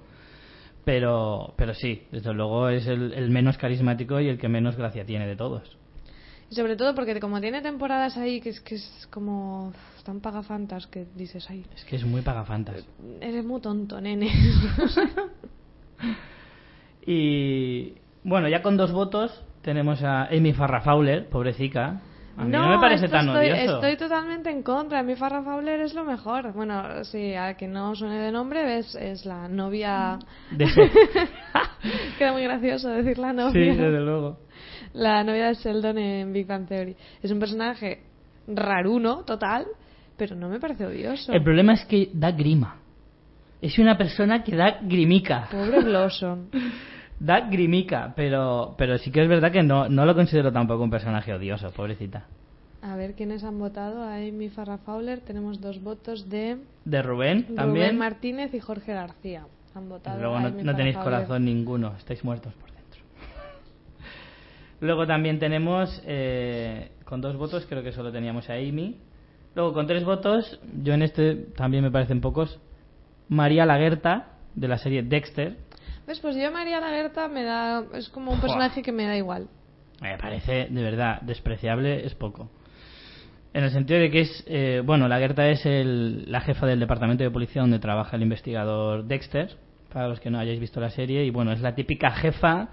Pero, 0.86 1.54
pero 1.56 1.74
sí, 1.74 2.04
desde 2.12 2.34
luego 2.34 2.68
es 2.70 2.88
el, 2.88 3.14
el 3.14 3.30
menos 3.30 3.58
carismático 3.58 4.20
y 4.20 4.28
el 4.28 4.38
que 4.38 4.49
menos 4.49 4.76
gracia 4.76 5.06
tiene 5.06 5.28
de 5.28 5.36
todos. 5.36 5.78
Sobre 6.54 6.76
todo 6.76 6.93
porque 6.95 7.20
como 7.20 7.39
tiene 7.41 7.62
temporadas 7.62 8.16
ahí 8.18 8.39
que 8.41 8.49
es 8.49 8.60
que 8.62 8.76
es 8.76 9.08
como 9.12 9.74
tan 10.04 10.20
pagafantas 10.22 10.88
que 10.88 11.06
dices, 11.16 11.49
ay, 11.49 11.66
Es 11.76 11.84
que 11.86 11.95
es 11.95 12.06
muy 12.06 12.22
pagafantas. 12.22 12.86
eres 13.22 13.43
muy 13.45 13.60
tonto, 13.62 13.99
nene. 14.01 14.30
Y 17.06 17.95
bueno, 18.24 18.47
ya 18.47 18.62
con 18.62 18.78
dos 18.78 18.91
votos 18.91 19.43
tenemos 19.62 20.01
a 20.04 20.26
Amy 20.28 20.54
Farrah 20.54 20.82
Fowler, 20.82 21.28
pobrecita. 21.30 22.01
A 22.36 22.45
mí 22.45 22.51
no, 22.51 22.68
me 22.68 22.80
parece 22.80 23.08
tan 23.10 23.28
estoy, 23.28 23.51
odioso. 23.51 23.76
Estoy 23.76 23.97
totalmente 23.97 24.49
en 24.49 24.64
contra. 24.64 25.04
Mi 25.04 25.16
Farrah 25.16 25.43
Fowler 25.43 25.82
es 25.82 25.93
lo 25.93 26.04
mejor. 26.04 26.51
Bueno, 26.54 27.04
sí, 27.04 27.36
a 27.36 27.56
que 27.56 27.68
no 27.68 27.93
suene 27.95 28.20
de 28.20 28.32
nombre, 28.32 28.64
ves, 28.64 28.95
es 28.95 29.26
la 29.26 29.47
novia. 29.47 30.18
De- 30.49 30.66
Queda 32.18 32.32
muy 32.32 32.43
gracioso 32.43 32.89
decir 32.89 33.20
la 33.20 33.30
sí, 33.32 33.36
novia. 33.36 33.76
desde 33.76 33.99
luego. 34.01 34.39
La 34.94 35.24
novia 35.24 35.48
de 35.48 35.56
Sheldon 35.56 35.98
en 35.98 36.34
Big 36.34 36.48
Bang 36.48 36.68
Theory. 36.68 36.96
Es 37.22 37.32
un 37.32 37.39
personaje 37.39 38.02
raruno, 38.48 39.24
total, 39.24 39.66
pero 40.18 40.36
no 40.36 40.50
me 40.50 40.60
parece 40.60 40.86
odioso. 40.86 41.32
El 41.32 41.44
problema 41.44 41.74
es 41.74 41.86
que 41.86 42.10
da 42.14 42.32
grima. 42.32 42.78
Es 43.62 43.80
una 43.80 43.98
persona 43.98 44.44
que 44.44 44.56
da 44.56 44.80
grimica. 44.82 45.48
Pobre 45.52 45.82
Blossom. 45.84 46.48
Da 47.20 47.41
grimica, 47.41 48.12
pero, 48.18 48.76
pero 48.78 48.98
sí 48.98 49.10
que 49.10 49.22
es 49.22 49.30
verdad 49.30 49.50
que 49.50 49.64
no, 49.64 49.88
no 49.88 50.06
lo 50.06 50.14
considero 50.14 50.52
tampoco 50.52 50.84
un 50.84 50.89
personaje 50.89 51.32
odioso, 51.32 51.72
pobrecita. 51.72 52.26
A 52.82 52.98
ver 52.98 53.14
quiénes 53.14 53.46
han 53.46 53.58
votado 53.60 54.02
a 54.02 54.16
Amy 54.16 54.50
Farrah 54.50 54.80
Fowler. 54.80 55.22
Tenemos 55.22 55.62
dos 55.62 55.82
votos 55.82 56.28
de 56.28 56.58
De 56.84 57.02
Rubén 57.02 57.44
Rubén 57.44 57.56
también. 57.56 57.98
Martínez 57.98 58.54
y 58.54 58.60
Jorge 58.60 58.94
García. 58.94 59.46
Han 59.74 59.88
votado 59.88 60.20
Luego 60.20 60.39
no, 60.39 60.50
no 60.50 60.76
tenéis 60.76 60.98
corazón 60.98 61.46
ninguno, 61.46 61.96
estáis 61.98 62.26
muertos 62.26 62.54
por. 62.56 62.72
Luego 64.84 65.07
también 65.07 65.39
tenemos, 65.39 66.03
eh, 66.05 66.91
con 67.05 67.21
dos 67.21 67.38
votos, 67.38 67.65
creo 67.69 67.84
que 67.84 67.93
solo 67.93 68.11
teníamos 68.11 68.49
a 68.49 68.55
Amy. 68.55 68.97
Luego 69.55 69.71
con 69.71 69.88
tres 69.88 70.03
votos, 70.03 70.59
yo 70.84 70.93
en 70.93 71.03
este 71.03 71.36
también 71.55 71.86
me 71.86 71.89
parecen 71.89 72.19
pocos, 72.19 72.59
María 73.29 73.65
Laguerta, 73.65 74.34
de 74.55 74.67
la 74.67 74.77
serie 74.77 75.01
Dexter. 75.01 75.55
¿Ves? 76.05 76.19
Pues 76.19 76.36
yo 76.36 76.51
María 76.51 76.81
Lagerta 76.81 77.29
me 77.29 77.43
da... 77.43 77.86
Es 77.93 78.09
como 78.09 78.31
un 78.31 78.38
Joder. 78.39 78.41
personaje 78.41 78.81
que 78.81 78.91
me 78.91 79.05
da 79.05 79.15
igual. 79.15 79.47
Me 80.01 80.17
parece, 80.17 80.67
de 80.69 80.84
verdad, 80.84 81.21
despreciable, 81.21 82.05
es 82.05 82.13
poco. 82.13 82.49
En 83.53 83.63
el 83.63 83.69
sentido 83.71 84.01
de 84.01 84.11
que 84.11 84.19
es, 84.19 84.43
eh, 84.47 84.81
bueno, 84.84 85.07
Laguerta 85.07 85.47
es 85.47 85.65
el- 85.65 86.29
la 86.29 86.41
jefa 86.41 86.65
del 86.65 86.81
departamento 86.81 87.23
de 87.23 87.31
policía 87.31 87.61
donde 87.61 87.79
trabaja 87.79 88.17
el 88.17 88.23
investigador 88.23 89.05
Dexter, 89.05 89.55
para 89.93 90.09
los 90.09 90.19
que 90.19 90.29
no 90.29 90.39
hayáis 90.39 90.59
visto 90.59 90.81
la 90.81 90.89
serie, 90.89 91.23
y 91.23 91.29
bueno, 91.29 91.53
es 91.53 91.61
la 91.61 91.73
típica 91.73 92.11
jefa 92.11 92.67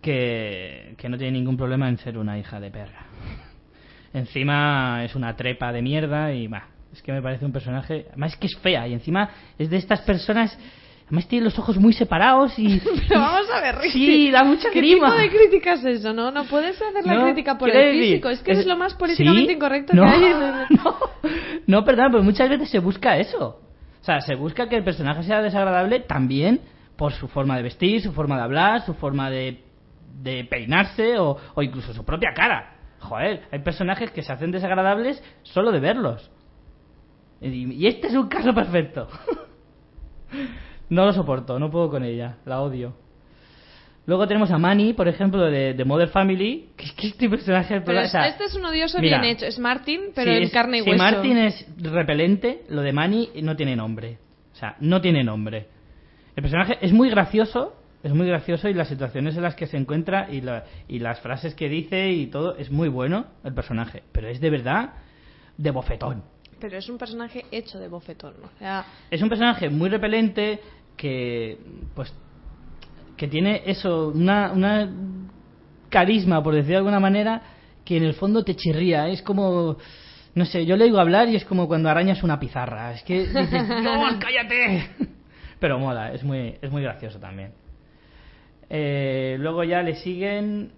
que, 0.00 0.94
que 0.96 1.08
no 1.08 1.16
tiene 1.18 1.32
ningún 1.38 1.56
problema 1.56 1.88
en 1.88 1.98
ser 1.98 2.18
una 2.18 2.38
hija 2.38 2.60
de 2.60 2.70
perra. 2.70 3.06
Encima 4.14 5.04
es 5.04 5.14
una 5.14 5.36
trepa 5.36 5.72
de 5.72 5.82
mierda 5.82 6.32
y 6.32 6.46
va, 6.46 6.68
es 6.92 7.02
que 7.02 7.12
me 7.12 7.20
parece 7.20 7.44
un 7.44 7.52
personaje, 7.52 8.06
además 8.10 8.32
es 8.32 8.38
que 8.38 8.46
es 8.46 8.56
fea 8.58 8.88
y 8.88 8.94
encima 8.94 9.28
es 9.58 9.68
de 9.68 9.76
estas 9.76 10.00
personas, 10.00 10.58
además 11.06 11.28
tiene 11.28 11.44
los 11.44 11.58
ojos 11.58 11.76
muy 11.76 11.92
separados 11.92 12.58
y... 12.58 12.80
Pero 13.08 13.20
vamos 13.20 13.50
a 13.52 13.60
ver, 13.60 13.76
Ricky. 13.76 13.90
Sí, 14.06 14.30
da 14.30 14.44
mucha 14.44 14.70
¿Qué 14.70 14.78
grima. 14.80 15.08
tipo 15.10 15.18
de 15.20 15.28
crítica 15.30 15.72
es 15.74 15.84
eso? 15.84 16.14
No, 16.14 16.30
no 16.30 16.44
puedes 16.44 16.80
hacer 16.80 17.04
la 17.04 17.14
No, 17.14 17.24
crítica 17.26 17.58
por 17.58 17.68
el 17.68 17.76
decir, 17.76 18.02
físico. 18.02 18.30
Es 18.30 18.40
que 18.42 18.52
es, 18.52 18.58
es- 18.60 18.66
lo 18.66 18.76
más 18.78 18.94
políticamente 18.94 19.46
¿Sí? 19.50 19.56
incorrecto 19.56 19.92
no, 19.94 20.04
que 20.04 20.08
hay. 20.08 20.24
en 20.24 20.42
el- 20.42 20.76
No, 20.82 20.96
no, 21.66 21.84
perdón, 21.84 22.08
pero 22.12 22.22
muchas 22.22 22.48
veces 22.48 22.70
se 22.70 22.78
busca 22.78 23.18
eso. 23.18 23.60
O 24.00 24.04
sea, 24.04 24.20
se 24.22 24.36
busca 24.36 24.68
que 24.70 24.76
el 24.76 24.84
personaje 24.84 25.22
sea 25.24 25.42
desagradable 25.42 26.00
también 26.00 26.60
por 26.96 27.12
su 27.12 27.28
forma 27.28 27.58
de 27.58 27.62
vestir, 27.62 28.00
su 28.00 28.12
forma 28.12 28.36
de 28.36 28.42
hablar, 28.42 28.86
su 28.86 28.94
forma 28.94 29.28
de, 29.28 29.60
de 30.22 30.44
peinarse 30.44 31.18
o, 31.18 31.36
o 31.54 31.62
incluso 31.62 31.92
su 31.92 32.04
propia 32.04 32.32
cara. 32.34 32.74
Joder, 33.00 33.42
hay 33.52 33.60
personajes 33.60 34.10
que 34.10 34.22
se 34.22 34.32
hacen 34.32 34.50
desagradables 34.50 35.22
solo 35.42 35.70
de 35.72 35.80
verlos. 35.80 36.30
Y, 37.40 37.86
este 37.86 38.08
es 38.08 38.14
un 38.14 38.28
caso 38.28 38.52
perfecto. 38.54 39.08
No 40.90 41.04
lo 41.04 41.12
soporto, 41.12 41.58
no 41.58 41.70
puedo 41.70 41.90
con 41.90 42.02
ella, 42.02 42.36
la 42.46 42.60
odio. 42.62 42.94
Luego 44.06 44.26
tenemos 44.26 44.50
a 44.50 44.56
Manny, 44.56 44.94
por 44.94 45.06
ejemplo, 45.06 45.44
de, 45.50 45.74
de 45.74 45.84
Mother 45.84 46.08
Family, 46.08 46.70
que 46.78 46.86
es 46.86 46.92
que 46.92 47.06
este 47.08 47.28
personaje... 47.28 47.82
Pero 47.82 47.98
o 47.98 48.02
es- 48.02 48.10
sea, 48.10 48.26
este 48.26 48.44
es 48.44 48.54
un 48.54 48.64
odioso 48.64 48.98
mira, 48.98 49.20
bien 49.20 49.34
hecho. 49.34 49.44
Es 49.44 49.58
Martin, 49.58 50.12
pero 50.14 50.30
si 50.30 50.36
en 50.38 50.42
es- 50.44 50.50
carne 50.50 50.78
y 50.78 50.82
si 50.82 50.90
hueso. 50.90 51.02
Martin 51.02 51.36
es 51.36 51.66
repelente, 51.82 52.62
lo 52.70 52.80
de 52.80 52.92
Manny 52.94 53.28
no 53.42 53.54
tiene 53.54 53.76
nombre. 53.76 54.18
O 54.52 54.56
sea, 54.56 54.76
no 54.80 55.02
tiene 55.02 55.22
nombre. 55.22 55.68
El 56.34 56.42
personaje 56.42 56.78
es 56.80 56.90
muy 56.90 57.10
gracioso, 57.10 57.74
es 58.02 58.12
muy 58.12 58.26
gracioso 58.26 58.68
y 58.68 58.74
las 58.74 58.88
situaciones 58.88 59.36
en 59.36 59.42
las 59.42 59.54
que 59.54 59.66
se 59.66 59.76
encuentra 59.76 60.28
y, 60.30 60.40
la- 60.40 60.64
y 60.86 60.98
las 61.00 61.20
frases 61.20 61.54
que 61.54 61.68
dice 61.68 62.10
y 62.10 62.26
todo 62.28 62.56
es 62.56 62.70
muy 62.70 62.88
bueno 62.88 63.26
el 63.44 63.54
personaje. 63.54 64.02
Pero 64.12 64.28
es 64.28 64.40
de 64.40 64.50
verdad 64.50 64.90
de 65.56 65.70
bofetón. 65.70 66.22
Pero 66.60 66.76
es 66.78 66.88
un 66.88 66.98
personaje 66.98 67.44
hecho 67.50 67.78
de 67.78 67.88
bofetón. 67.88 68.34
¿no? 68.40 68.46
O 68.46 68.58
sea, 68.58 68.84
Es 69.10 69.20
un 69.22 69.28
personaje 69.28 69.68
muy 69.70 69.88
repelente 69.88 70.60
que, 70.96 71.58
pues, 71.94 72.12
que 73.16 73.26
tiene 73.28 73.62
eso, 73.66 74.08
una, 74.14 74.52
una 74.52 74.88
carisma, 75.88 76.42
por 76.42 76.54
decir 76.54 76.70
de 76.70 76.76
alguna 76.76 77.00
manera, 77.00 77.42
que 77.84 77.96
en 77.96 78.04
el 78.04 78.14
fondo 78.14 78.44
te 78.44 78.54
chirría. 78.54 79.08
Es 79.08 79.22
como, 79.22 79.76
no 80.34 80.44
sé, 80.44 80.66
yo 80.66 80.76
le 80.76 80.84
oigo 80.84 80.98
hablar 81.00 81.28
y 81.28 81.36
es 81.36 81.44
como 81.44 81.66
cuando 81.66 81.88
arañas 81.88 82.22
una 82.22 82.38
pizarra. 82.38 82.92
Es 82.92 83.02
que 83.02 83.20
dices, 83.26 83.68
¡No, 83.82 84.04
cállate! 84.20 84.88
Pero 85.58 85.78
mola, 85.78 86.12
es 86.12 86.22
muy, 86.22 86.56
es 86.60 86.70
muy 86.70 86.82
gracioso 86.82 87.18
también. 87.18 87.52
Eh, 88.70 89.36
luego 89.38 89.64
ya 89.64 89.82
le 89.82 89.94
siguen 89.96 90.72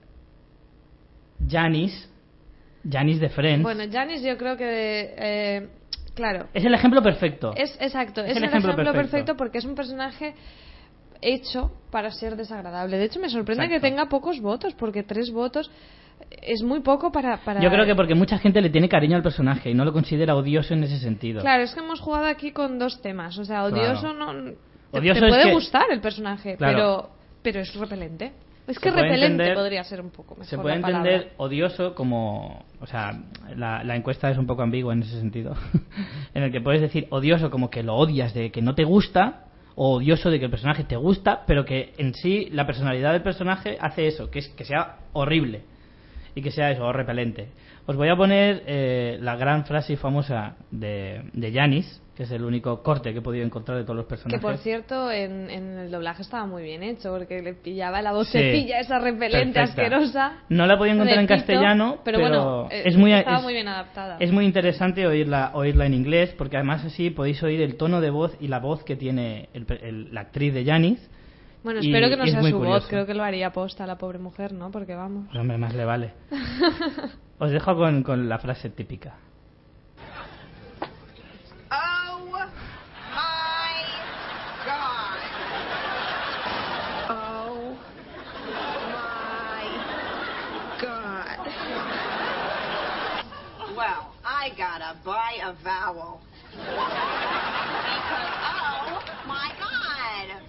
Janis, 1.48 2.08
Janis 2.88 3.20
de 3.20 3.28
Friends. 3.28 3.62
bueno, 3.62 3.84
Janis 3.90 4.22
yo 4.22 4.36
creo 4.36 4.56
que... 4.56 5.14
eh, 5.16 5.68
claro. 6.14 6.48
es 6.54 6.64
el 6.64 6.74
ejemplo 6.74 7.02
perfecto. 7.02 7.52
Es, 7.56 7.76
exacto, 7.80 8.20
Es 8.22 8.32
es, 8.32 8.36
el 8.36 8.44
el 8.44 8.48
ejemplo 8.50 8.70
ejemplo, 8.72 8.92
perfecto. 8.92 9.10
perfecto. 9.10 9.36
porque 9.36 9.58
es 9.58 9.64
un 9.64 9.74
personaje 9.74 10.34
hecho 11.22 11.72
para 11.90 12.10
ser 12.10 12.36
desagradable. 12.36 12.96
De 12.98 13.04
hecho, 13.04 13.20
me 13.20 13.28
sorprende 13.28 13.64
Exacto. 13.64 13.82
que 13.82 13.90
tenga 13.90 14.08
pocos 14.08 14.40
votos, 14.40 14.74
porque 14.74 15.02
tres 15.02 15.30
votos 15.30 15.70
es 16.42 16.62
muy 16.62 16.80
poco 16.80 17.10
para... 17.10 17.38
para... 17.38 17.60
Yo 17.60 17.70
creo 17.70 17.84
que 17.86 17.94
porque 17.94 18.14
mucha 18.14 18.38
gente 18.38 18.60
le 18.60 18.70
tiene 18.70 18.88
cariño 18.88 19.16
al 19.16 19.22
personaje 19.22 19.70
y 19.70 19.74
no 19.74 19.84
lo 19.84 19.92
considera 19.92 20.34
odioso 20.36 20.74
en 20.74 20.84
ese 20.84 20.98
sentido. 20.98 21.40
Claro, 21.40 21.62
es 21.64 21.74
que 21.74 21.80
hemos 21.80 22.00
jugado 22.00 22.26
aquí 22.26 22.52
con 22.52 22.78
dos 22.78 23.00
temas. 23.02 23.36
O 23.38 23.44
sea, 23.44 23.64
odioso 23.64 24.14
Claro. 24.14 24.32
no... 24.32 24.52
Te, 24.92 24.98
Odioso 24.98 25.20
te 25.20 25.26
es 25.26 25.32
puede 25.32 25.44
que- 25.44 25.52
gustar 25.52 25.84
el 25.92 26.00
personaje, 26.00 26.56
Claro. 26.56 26.74
pero, 26.76 27.10
pero 27.42 27.60
es 27.60 27.74
repelente. 27.74 28.32
Es 28.66 28.78
que 28.78 28.90
repelente 28.90 29.26
entender- 29.42 29.54
podría 29.54 29.82
ser 29.82 30.00
un 30.00 30.10
poco 30.10 30.34
mejor 30.34 30.46
Se 30.46 30.56
puede 30.58 30.76
entender 30.76 31.32
odioso 31.38 31.94
como. 31.94 32.64
O 32.80 32.86
sea, 32.86 33.20
la, 33.56 33.82
la 33.82 33.96
encuesta 33.96 34.30
es 34.30 34.38
un 34.38 34.46
poco 34.46 34.62
ambigua 34.62 34.92
en 34.92 35.02
ese 35.02 35.18
sentido. 35.18 35.56
en 36.34 36.42
el 36.44 36.52
que 36.52 36.60
puedes 36.60 36.80
decir 36.80 37.06
odioso 37.10 37.50
como 37.50 37.70
que 37.70 37.82
lo 37.82 37.96
odias 37.96 38.32
de 38.32 38.50
que 38.52 38.62
no 38.62 38.74
te 38.74 38.84
gusta, 38.84 39.46
o 39.74 39.96
odioso 39.96 40.30
de 40.30 40.38
que 40.38 40.44
el 40.44 40.50
personaje 40.50 40.84
te 40.84 40.96
gusta, 40.96 41.42
pero 41.46 41.64
que 41.64 41.94
en 41.98 42.14
sí 42.14 42.48
la 42.52 42.66
personalidad 42.66 43.12
del 43.12 43.22
personaje 43.22 43.76
hace 43.80 44.06
eso, 44.06 44.30
que 44.30 44.38
es 44.40 44.48
que 44.50 44.64
sea 44.64 44.98
horrible. 45.14 45.62
Y 46.34 46.42
que 46.42 46.52
sea 46.52 46.70
eso, 46.70 46.84
o 46.84 46.92
repelente. 46.92 47.48
Os 47.86 47.96
voy 47.96 48.08
a 48.08 48.14
poner 48.14 48.62
eh, 48.66 49.18
la 49.20 49.34
gran 49.34 49.64
frase 49.64 49.96
famosa 49.96 50.54
de, 50.70 51.22
de 51.32 51.52
Janis, 51.52 52.00
que 52.20 52.24
es 52.24 52.30
el 52.32 52.44
único 52.44 52.82
corte 52.82 53.14
que 53.14 53.20
he 53.20 53.22
podido 53.22 53.46
encontrar 53.46 53.78
de 53.78 53.84
todos 53.84 53.96
los 53.96 54.04
Que 54.04 54.10
personajes. 54.10 54.42
por 54.42 54.58
cierto, 54.58 55.10
en, 55.10 55.48
en 55.48 55.78
el 55.78 55.90
doblaje 55.90 56.20
estaba 56.20 56.44
muy 56.44 56.62
bien 56.62 56.82
hecho, 56.82 57.10
porque 57.16 57.40
le 57.40 57.54
pillaba 57.54 58.02
la 58.02 58.12
vocecilla 58.12 58.76
Sí, 58.76 58.84
esa 58.84 58.98
repelente, 58.98 59.54
perfecta. 59.58 59.82
asquerosa. 59.82 60.32
No 60.50 60.66
la 60.66 60.76
podía 60.76 60.92
encontrar 60.92 61.18
en 61.18 61.26
Tito, 61.26 61.34
castellano, 61.38 62.00
pero, 62.04 62.18
pero, 62.18 62.28
bueno, 62.28 62.68
eh, 62.70 62.82
es 62.84 62.94
muy 62.98 63.14
estaba 63.14 63.38
es- 63.38 63.42
muy 63.42 63.54
bien 63.54 63.68
adaptada. 63.68 64.18
Es 64.20 64.32
muy 64.32 64.44
interesante 64.44 65.06
oírla, 65.06 65.52
oírla 65.54 65.86
en 65.86 65.94
inglés, 65.94 66.34
porque 66.36 66.58
además 66.58 66.84
así 66.84 67.08
podéis 67.08 67.42
oír 67.42 67.62
el 67.62 67.76
tono 67.76 68.02
de 68.02 68.10
voz 68.10 68.36
y 68.38 68.48
la 68.48 68.58
voz 68.58 68.84
que 68.84 68.96
tiene 68.96 69.48
el- 69.54 69.64
el- 69.80 70.12
la 70.14 70.20
actriz 70.20 70.52
de 70.52 70.62
Janis. 70.66 71.00
Bueno, 71.64 71.80
espero 71.80 72.10
que 72.10 72.18
no 72.18 72.26
sea 72.26 72.42
su 72.42 72.50
curioso. 72.50 72.68
voz, 72.68 72.86
creo 72.86 73.06
que 73.06 73.14
lo 73.14 73.22
haría 73.22 73.50
posta 73.50 73.86
la 73.86 73.96
pobre 73.96 74.18
mujer, 74.18 74.52
¿no? 74.52 74.70
Porque 74.70 74.94
vamos. 74.94 75.24
Pues 75.28 75.38
hombre, 75.40 75.56
más 75.56 75.74
le 75.74 75.86
vale. 75.86 76.12
Os 77.38 77.50
dejo 77.50 77.74
con, 77.76 78.02
con 78.02 78.28
la 78.28 78.38
frase 78.38 78.68
típica. 78.68 79.14
Oh 81.72 82.18
my 82.32 83.76
God. 84.66 85.20
Oh 87.10 87.76
my 88.96 89.64
God. 90.80 91.36
Well, 93.76 94.09
I 94.24 94.50
gotta 94.50 94.94
buy 95.04 95.40
a 95.42 95.52
vowel. 95.64 96.18
Because, 96.50 96.70
oh 98.42 99.00
my 99.26 99.50
god. 99.58 100.42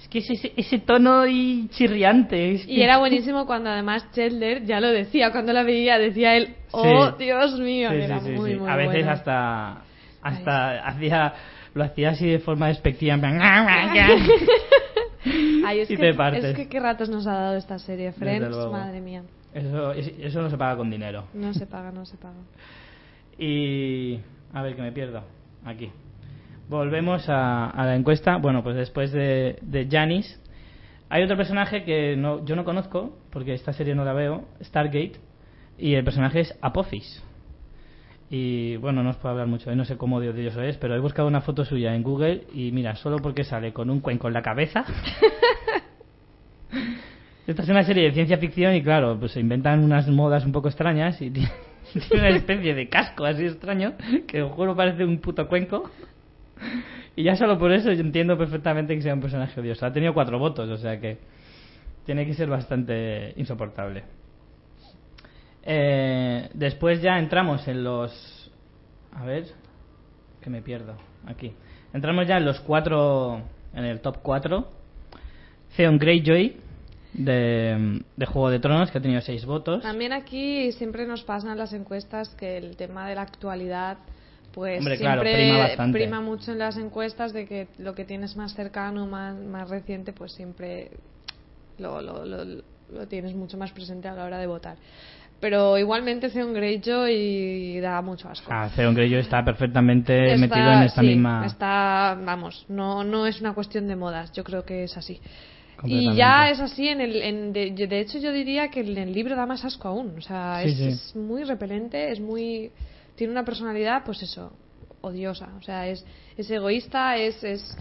Es 0.00 0.08
que 0.08 0.18
es 0.18 0.30
ese, 0.30 0.52
ese 0.56 0.78
tono 0.78 1.26
y 1.26 1.68
chirriante. 1.70 2.54
es 2.54 2.66
Y 2.68 2.82
era 2.82 2.98
buenísimo 2.98 3.46
cuando 3.46 3.70
además 3.70 4.06
Chandler 4.12 4.64
ya 4.64 4.80
lo 4.80 4.88
decía, 4.88 5.30
cuando 5.32 5.52
la 5.52 5.62
veía 5.62 5.98
decía 5.98 6.36
él, 6.36 6.54
oh 6.72 7.12
Dios 7.12 7.58
mío, 7.58 7.90
Sí, 7.90 7.96
era 7.96 8.20
muy, 8.20 8.52
sí. 8.52 8.56
muy 8.58 8.70
A 8.70 8.76
veces 8.76 8.94
bueno. 9.04 9.10
hasta 9.12 9.82
hasta 10.22 10.86
hacía 10.86 11.32
lo 11.72 11.84
hacía 11.84 12.10
así 12.10 12.26
de 12.26 12.40
forma 12.40 12.66
despectiva 12.68 13.14
en 13.14 13.20
plan 13.20 13.40
Ay, 15.64 15.80
es, 15.80 15.90
y 15.90 15.96
que, 15.96 16.02
te 16.02 16.14
partes. 16.14 16.44
es 16.44 16.56
que 16.56 16.68
qué 16.68 16.80
ratos 16.80 17.08
nos 17.10 17.26
ha 17.26 17.32
dado 17.34 17.56
esta 17.56 17.78
serie, 17.78 18.12
Friends, 18.12 18.54
madre 18.70 19.00
mía. 19.00 19.22
Eso, 19.54 19.92
es- 19.92 20.12
eso 20.18 20.42
no 20.42 20.50
se 20.50 20.56
paga 20.58 20.76
con 20.76 20.90
dinero 20.90 21.24
No 21.34 21.52
se 21.54 21.66
paga, 21.66 21.90
no 21.92 22.04
se 22.04 22.16
paga. 22.16 22.38
y 23.38 24.20
a 24.52 24.62
ver 24.62 24.76
que 24.76 24.82
me 24.82 24.92
pierdo 24.92 25.22
aquí 25.64 25.90
volvemos 26.68 27.28
a, 27.28 27.70
a 27.70 27.84
la 27.86 27.94
encuesta 27.96 28.36
bueno 28.36 28.62
pues 28.62 28.76
después 28.76 29.12
de, 29.12 29.58
de 29.62 29.88
Janice 29.90 30.38
hay 31.08 31.22
otro 31.24 31.36
personaje 31.36 31.82
que 31.84 32.16
no, 32.16 32.44
yo 32.44 32.54
no 32.54 32.64
conozco 32.64 33.18
porque 33.30 33.52
esta 33.54 33.72
serie 33.72 33.94
no 33.94 34.04
la 34.04 34.12
veo 34.12 34.44
Stargate 34.62 35.14
y 35.78 35.94
el 35.94 36.04
personaje 36.04 36.40
es 36.40 36.56
Apophis 36.60 37.22
y 38.32 38.76
bueno, 38.76 39.02
no 39.02 39.10
os 39.10 39.16
puedo 39.16 39.32
hablar 39.32 39.48
mucho, 39.48 39.72
¿eh? 39.72 39.74
no 39.74 39.84
sé 39.84 39.96
cómo 39.96 40.18
odioso 40.18 40.62
es, 40.62 40.76
pero 40.76 40.94
he 40.94 41.00
buscado 41.00 41.26
una 41.26 41.40
foto 41.40 41.64
suya 41.64 41.96
en 41.96 42.04
Google 42.04 42.44
y 42.54 42.70
mira, 42.70 42.94
solo 42.94 43.16
porque 43.16 43.42
sale 43.42 43.72
con 43.72 43.90
un 43.90 43.98
cuenco 43.98 44.28
en 44.28 44.34
la 44.34 44.42
cabeza. 44.42 44.84
Esta 47.50 47.62
es 47.62 47.68
una 47.68 47.82
serie 47.82 48.04
de 48.04 48.12
ciencia 48.12 48.38
ficción 48.38 48.76
y 48.76 48.80
claro, 48.80 49.18
pues 49.18 49.32
se 49.32 49.40
inventan 49.40 49.82
unas 49.82 50.06
modas 50.06 50.46
un 50.46 50.52
poco 50.52 50.68
extrañas 50.68 51.20
y 51.20 51.30
tiene 51.32 51.50
una 52.12 52.28
especie 52.28 52.76
de 52.76 52.88
casco 52.88 53.24
así 53.24 53.44
extraño 53.44 53.94
que 54.28 54.40
os 54.42 54.52
juro 54.52 54.76
parece 54.76 55.04
un 55.04 55.18
puto 55.18 55.48
cuenco. 55.48 55.90
Y 57.16 57.24
ya 57.24 57.34
solo 57.34 57.58
por 57.58 57.72
eso 57.72 57.90
yo 57.90 58.02
entiendo 58.02 58.38
perfectamente 58.38 58.94
que 58.94 59.02
sea 59.02 59.14
un 59.14 59.20
personaje 59.20 59.60
odioso. 59.60 59.84
Ha 59.84 59.92
tenido 59.92 60.14
cuatro 60.14 60.38
votos, 60.38 60.70
o 60.70 60.76
sea 60.76 61.00
que 61.00 61.18
tiene 62.06 62.24
que 62.24 62.34
ser 62.34 62.48
bastante 62.48 63.34
insoportable. 63.36 64.04
Eh, 65.64 66.50
después 66.54 67.02
ya 67.02 67.18
entramos 67.18 67.66
en 67.66 67.82
los... 67.82 68.52
A 69.12 69.24
ver, 69.24 69.46
que 70.40 70.50
me 70.50 70.62
pierdo 70.62 70.94
aquí. 71.26 71.52
Entramos 71.92 72.28
ya 72.28 72.36
en 72.36 72.44
los 72.44 72.60
cuatro, 72.60 73.42
en 73.74 73.84
el 73.86 74.00
top 74.00 74.18
4. 74.22 74.68
Theon 75.76 75.98
Greyjoy, 75.98 76.69
de, 77.12 78.02
de 78.16 78.26
Juego 78.26 78.50
de 78.50 78.58
Tronos, 78.60 78.90
que 78.90 78.98
ha 78.98 79.00
tenido 79.02 79.20
seis 79.20 79.44
votos. 79.44 79.82
También 79.82 80.12
aquí 80.12 80.72
siempre 80.72 81.06
nos 81.06 81.22
pasan 81.24 81.58
las 81.58 81.72
encuestas 81.72 82.28
que 82.30 82.56
el 82.56 82.76
tema 82.76 83.08
de 83.08 83.14
la 83.14 83.22
actualidad 83.22 83.98
pues 84.52 84.78
Hombre, 84.80 84.98
claro, 84.98 85.22
siempre 85.22 85.44
prima 85.46 85.58
bastante. 85.58 85.98
prima 85.98 86.20
mucho 86.20 86.50
en 86.50 86.58
las 86.58 86.76
encuestas 86.76 87.32
de 87.32 87.46
que 87.46 87.68
lo 87.78 87.94
que 87.94 88.04
tienes 88.04 88.36
más 88.36 88.52
cercano, 88.54 89.06
más, 89.06 89.36
más 89.36 89.70
reciente, 89.70 90.12
pues 90.12 90.32
siempre 90.32 90.90
lo, 91.78 92.02
lo, 92.02 92.24
lo, 92.26 92.44
lo 92.44 93.06
tienes 93.06 93.32
mucho 93.34 93.56
más 93.56 93.70
presente 93.70 94.08
a 94.08 94.12
la 94.14 94.24
hora 94.24 94.38
de 94.38 94.48
votar. 94.48 94.76
Pero 95.38 95.78
igualmente 95.78 96.28
Theon 96.30 96.52
Greyjoy 96.52 97.78
da 97.80 98.02
mucho 98.02 98.28
asco. 98.28 98.50
Ah, 98.52 98.68
Theon 98.74 98.92
Greyjoy 98.94 99.20
está 99.20 99.44
perfectamente 99.44 100.34
Está- 100.34 100.36
metido 100.48 100.72
en 100.72 100.82
esta 100.82 101.00
sí, 101.00 101.06
misma... 101.06 101.46
Está, 101.46 102.18
vamos, 102.20 102.66
no, 102.68 103.04
no 103.04 103.26
es 103.26 103.40
una 103.40 103.54
cuestión 103.54 103.86
de 103.86 103.94
modas, 103.96 104.32
yo 104.32 104.42
creo 104.44 104.64
que 104.64 104.82
es 104.84 104.96
así. 104.96 105.20
Y 105.84 106.14
ya 106.14 106.50
es 106.50 106.60
así, 106.60 106.88
en 106.88 107.00
el, 107.00 107.22
en 107.22 107.52
de, 107.52 108.00
hecho 108.00 108.18
yo 108.18 108.32
diría 108.32 108.68
que 108.68 108.80
en 108.80 108.96
el 108.96 109.12
libro 109.12 109.36
da 109.36 109.46
más 109.46 109.64
asco 109.64 109.88
aún. 109.88 110.14
O 110.18 110.20
sea, 110.20 110.60
Sí, 110.62 110.68
es, 110.70 110.76
sí. 110.76 110.88
es 110.88 111.16
muy 111.16 111.44
repelente, 111.44 112.10
es 112.10 112.20
muy... 112.20 112.70
Tiene 113.16 113.32
una 113.32 113.44
personalidad, 113.44 114.04
pues 114.04 114.22
eso, 114.22 114.52
odiosa. 115.00 115.48
O 115.58 115.62
sea, 115.62 115.88
es, 115.88 116.04
es 116.36 116.50
egoísta, 116.50 117.16
es... 117.16 117.42
es 117.44 117.76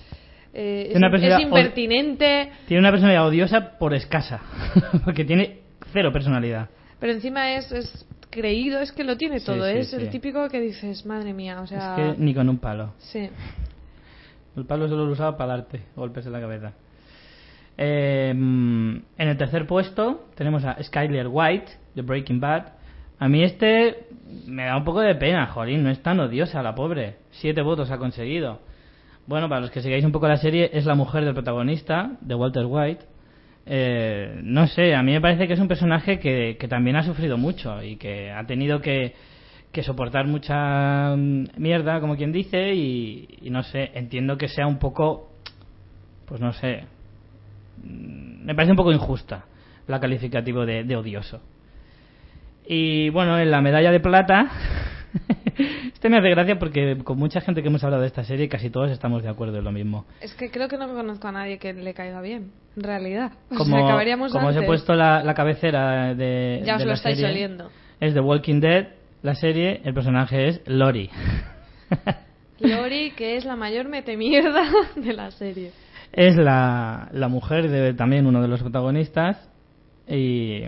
eh, 0.52 0.94
es, 0.96 1.40
impertinente, 1.42 2.50
Tiene 2.68 2.82
una 2.82 2.90
personalidad 2.90 3.28
odiosa 3.28 3.78
por 3.78 3.94
escasa, 3.94 4.42
porque 5.06 5.24
tiene 5.24 5.60
cero 5.94 6.12
personalidad. 6.12 6.70
pero 7.00 7.14
encima 7.14 7.54
es, 7.54 7.72
es 7.72 8.08
creído, 8.32 8.80
es 8.80 8.92
que 8.92 9.04
lo 9.04 9.16
tiene 9.16 9.42
todo. 9.42 9.66
sí, 9.66 9.78
es 9.78 9.94
el 9.94 10.10
típico 10.10 10.48
que 10.50 10.60
dices, 10.60 11.06
madre 11.06 11.34
mía, 11.34 11.62
o 11.62 11.68
sea... 11.68 11.96
Es 11.96 12.16
que 12.16 12.24
ni 12.24 12.34
con 12.34 12.50
un 12.50 12.58
palo. 12.58 12.94
Sí. 12.98 13.30
El 14.56 14.66
palo 14.66 14.88
solo 14.88 15.06
lo 15.06 15.12
usaba 15.12 15.38
para 15.38 15.58
darte 15.58 15.82
golpes 15.96 16.26
en 16.26 16.32
la 16.32 16.40
cabeza. 16.40 16.74
Eh, 17.82 18.32
en 18.32 19.06
el 19.18 19.38
tercer 19.38 19.66
puesto 19.66 20.26
tenemos 20.36 20.66
a 20.66 20.84
Skyler 20.84 21.28
White, 21.30 21.72
de 21.96 22.02
Breaking 22.02 22.42
Bad. 22.42 22.74
A 23.18 23.30
mí 23.30 23.42
este 23.42 24.08
me 24.48 24.66
da 24.66 24.76
un 24.76 24.84
poco 24.84 25.00
de 25.00 25.16
pena, 25.16 25.48
jolín, 25.48 25.84
no 25.84 25.90
es 25.90 26.04
tan 26.04 26.20
odiosa 26.20 26.62
la 26.62 26.76
pobre. 26.76 27.16
Siete 27.32 27.62
votos 27.62 27.90
ha 27.90 27.98
conseguido. 27.98 28.60
Bueno, 29.28 29.48
para 29.48 29.62
los 29.62 29.72
que 29.72 29.82
sigáis 29.82 30.04
un 30.04 30.12
poco 30.12 30.28
la 30.28 30.36
serie, 30.36 30.70
es 30.74 30.86
la 30.86 30.96
mujer 30.96 31.24
del 31.24 31.34
protagonista, 31.34 32.18
de 32.20 32.36
Walter 32.36 32.66
White. 32.66 33.06
Eh, 33.66 34.42
no 34.44 34.68
sé, 34.68 34.94
a 34.94 35.02
mí 35.02 35.14
me 35.14 35.22
parece 35.22 35.48
que 35.48 35.54
es 35.54 35.60
un 35.60 35.70
personaje 35.70 36.20
que, 36.20 36.58
también 36.68 36.98
ha 36.98 37.04
sufrido 37.04 37.38
mucho 37.38 37.82
y 37.82 37.96
que 37.96 38.30
ha 38.30 38.46
tenido 38.46 38.82
que, 38.82 39.14
soportar 39.84 40.28
mucha 40.28 41.16
mm, 41.16 41.46
mierda, 41.56 42.02
como 42.02 42.18
quien 42.18 42.34
dice, 42.34 42.74
y, 42.74 43.38
y 43.42 43.50
no 43.52 43.64
sé, 43.64 43.92
entiendo 43.94 44.38
que 44.38 44.50
sea 44.50 44.68
un 44.68 44.80
poco, 44.80 45.32
pues 46.26 46.42
no 46.42 46.52
sé, 46.52 46.84
me 47.84 48.54
parece 48.56 48.72
un 48.72 48.78
poco 48.78 48.92
injusta 48.92 49.46
la 49.88 50.00
calificativo 50.00 50.66
de, 50.66 50.84
de 50.84 50.96
odioso. 50.96 51.42
Y 52.68 53.10
bueno, 53.10 53.40
en 53.40 53.50
la 53.50 53.62
medalla 53.62 53.92
de 53.92 54.00
plata, 54.00 54.48
este 55.94 56.10
me 56.10 56.20
hace 56.20 56.30
gracia 56.30 56.60
porque 56.60 56.98
con 57.04 57.18
mucha 57.18 57.42
gente 57.42 57.62
que 57.64 57.68
hemos 57.70 57.84
hablado 57.84 58.02
de 58.04 58.08
esta 58.08 58.24
serie 58.24 58.48
casi 58.48 58.70
todos 58.70 58.92
estamos 58.92 59.24
de 59.24 59.30
acuerdo 59.30 59.58
en 59.58 59.64
lo 59.64 59.72
mismo. 59.72 60.06
Es 60.22 60.34
que 60.36 60.52
creo 60.52 60.68
que 60.68 60.78
no 60.78 60.88
conozco 60.94 61.28
a 61.28 61.32
nadie 61.32 61.58
que 61.58 61.74
le 61.74 61.94
caiga 61.96 62.22
bien, 62.22 62.52
en 62.78 62.84
realidad. 62.84 63.32
O 63.52 63.56
Como, 63.56 63.76
sea, 63.76 63.86
acabaríamos 63.86 64.32
como 64.32 64.48
os 64.50 64.56
he 64.56 64.62
puesto 64.62 64.94
la, 64.94 65.24
la 65.24 65.34
cabecera 65.34 66.14
de, 66.14 66.62
Ya 66.64 66.74
os 66.76 66.80
de 66.80 66.86
lo 66.86 66.90
la 66.92 66.96
estáis 66.96 67.18
serie, 67.18 67.32
oliendo. 67.34 67.70
es 68.00 68.14
The 68.14 68.20
Walking 68.20 68.60
Dead, 68.60 68.88
la 69.24 69.34
serie, 69.36 69.82
el 69.84 69.94
personaje 69.96 70.48
es 70.50 70.62
Lori. 70.68 71.10
Lori, 72.60 73.12
que 73.12 73.38
es 73.38 73.46
la 73.46 73.56
mayor 73.56 73.88
metemierda 73.88 74.64
de 74.96 75.14
la 75.14 75.32
serie. 75.32 75.72
Es 76.12 76.36
la, 76.36 77.10
la 77.12 77.28
mujer 77.28 77.70
de 77.70 77.94
también 77.94 78.26
uno 78.26 78.42
de 78.42 78.48
los 78.48 78.62
protagonistas 78.62 79.50
y, 80.08 80.64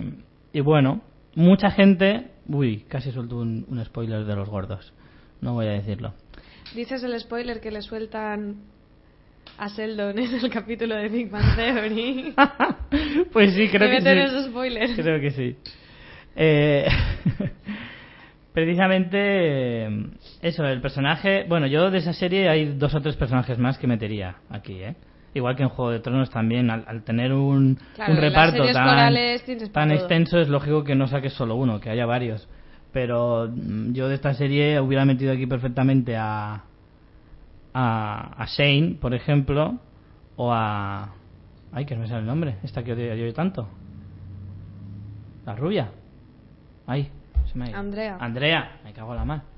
y 0.53 0.59
bueno, 0.61 1.01
mucha 1.35 1.71
gente... 1.71 2.27
Uy, 2.47 2.85
casi 2.87 3.11
suelto 3.11 3.37
un, 3.37 3.65
un 3.69 3.83
spoiler 3.85 4.25
de 4.25 4.35
los 4.35 4.49
gordos. 4.49 4.93
No 5.41 5.53
voy 5.53 5.67
a 5.67 5.71
decirlo. 5.71 6.13
Dices 6.75 7.03
el 7.03 7.19
spoiler 7.19 7.59
que 7.61 7.71
le 7.71 7.81
sueltan 7.81 8.57
a 9.57 9.67
Sheldon 9.67 10.17
en 10.17 10.33
el 10.35 10.49
capítulo 10.49 10.95
de 10.95 11.09
Big 11.09 11.29
Bang 11.29 11.55
Theory. 11.55 12.33
pues 13.31 13.53
sí, 13.53 13.67
creo 13.69 13.89
que 13.89 14.01
sí. 14.01 14.09
esos 14.09 14.45
spoilers. 14.47 14.95
Creo 14.95 15.19
que 15.19 15.31
sí. 15.31 15.55
Eh, 16.35 16.87
precisamente 18.53 19.87
eso, 20.41 20.63
el 20.65 20.81
personaje. 20.81 21.45
Bueno, 21.47 21.67
yo 21.67 21.89
de 21.91 21.99
esa 21.99 22.13
serie 22.13 22.49
hay 22.49 22.73
dos 22.77 22.93
o 22.95 23.01
tres 23.01 23.15
personajes 23.15 23.57
más 23.57 23.77
que 23.77 23.87
metería 23.87 24.37
aquí, 24.49 24.81
¿eh? 24.81 24.95
Igual 25.34 25.55
que 25.55 25.63
en 25.63 25.69
Juego 25.69 25.91
de 25.91 25.99
Tronos 25.99 26.29
también, 26.29 26.69
al, 26.69 26.84
al 26.88 27.03
tener 27.03 27.32
un, 27.32 27.79
Claro, 27.95 28.15
reparto 28.15 28.63
tan, 28.65 28.73
corales 28.73 29.45
tan 29.71 29.91
extenso, 29.91 30.39
es 30.39 30.49
lógico 30.49 30.84
que 30.84 30.95
no 30.95 31.07
saques 31.07 31.34
solo 31.34 31.55
uno, 31.55 31.79
que 31.79 31.89
haya 31.89 32.05
varios. 32.05 32.49
Pero 32.91 33.49
mm, 33.49 33.93
yo 33.93 34.09
de 34.09 34.15
esta 34.15 34.34
serie 34.34 34.79
hubiera 34.82 35.05
metido 35.05 35.32
aquí 35.32 35.47
perfectamente 35.47 36.17
a, 36.17 36.63
a, 37.73 38.43
a 38.43 38.45
Shane, 38.45 38.97
por 38.99 39.13
ejemplo, 39.13 39.79
o 40.36 40.51
a. 40.51 41.13
Ay, 41.71 41.86
que 41.86 41.95
no 41.95 42.01
me 42.01 42.07
sale 42.07 42.21
el 42.21 42.27
nombre, 42.27 42.57
esta 42.63 42.84
que 42.84 42.91
odio 42.91 43.15
yo 43.15 43.34
tanto. 43.34 43.69
La 45.45 45.55
rubia. 45.55 45.91
Ay, 46.86 47.09
se 47.51 47.57
me 47.57 47.65
ha 47.65 47.69
ido. 47.69 47.79
Andrea. 47.79 48.17
Andrea, 48.19 48.79
me 48.84 48.91
cago 48.91 49.11
en 49.11 49.17
la 49.17 49.25
mar. 49.25 49.50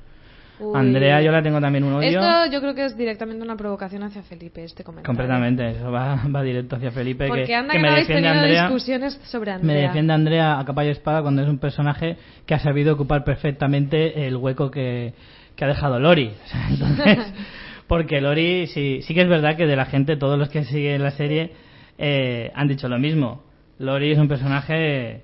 Uy. 0.59 0.79
Andrea, 0.79 1.21
yo 1.21 1.31
la 1.31 1.41
tengo 1.41 1.59
también 1.59 1.83
un 1.83 1.93
odio. 1.93 2.19
Esto 2.19 2.51
yo 2.51 2.61
creo 2.61 2.75
que 2.75 2.85
es 2.85 2.95
directamente 2.95 3.43
una 3.43 3.55
provocación 3.55 4.03
hacia 4.03 4.21
Felipe, 4.21 4.63
este 4.63 4.83
comentario. 4.83 5.07
Completamente, 5.07 5.71
eso 5.71 5.91
va, 5.91 6.21
va 6.33 6.43
directo 6.43 6.75
hacia 6.75 6.91
Felipe. 6.91 7.27
Porque 7.27 7.45
que, 7.45 7.55
anda 7.55 7.71
que 7.71 7.79
que, 7.79 7.81
me 7.81 7.89
no 7.89 7.95
defiende 7.95 8.27
Andrea. 8.27 8.63
discusiones 8.63 9.19
sobre 9.23 9.51
Andrea. 9.51 9.75
Me 9.75 9.81
defiende 9.81 10.13
Andrea 10.13 10.59
a 10.59 10.65
capa 10.65 10.85
y 10.85 10.89
espada 10.89 11.21
cuando 11.21 11.41
es 11.41 11.49
un 11.49 11.57
personaje 11.57 12.17
que 12.45 12.53
ha 12.53 12.59
sabido 12.59 12.93
ocupar 12.93 13.23
perfectamente 13.23 14.27
el 14.27 14.35
hueco 14.35 14.69
que, 14.69 15.13
que 15.55 15.65
ha 15.65 15.67
dejado 15.67 15.99
Lori. 15.99 16.31
Entonces, 16.69 17.33
porque 17.87 18.21
Lori, 18.21 18.67
sí, 18.67 19.01
sí 19.01 19.13
que 19.15 19.21
es 19.21 19.29
verdad 19.29 19.57
que 19.57 19.65
de 19.65 19.75
la 19.75 19.85
gente, 19.85 20.17
todos 20.17 20.37
los 20.37 20.49
que 20.49 20.63
siguen 20.65 21.01
la 21.01 21.11
serie, 21.11 21.51
eh, 21.97 22.51
han 22.53 22.67
dicho 22.67 22.87
lo 22.87 22.99
mismo. 22.99 23.43
Lori 23.79 24.11
es 24.11 24.19
un 24.19 24.27
personaje 24.27 25.23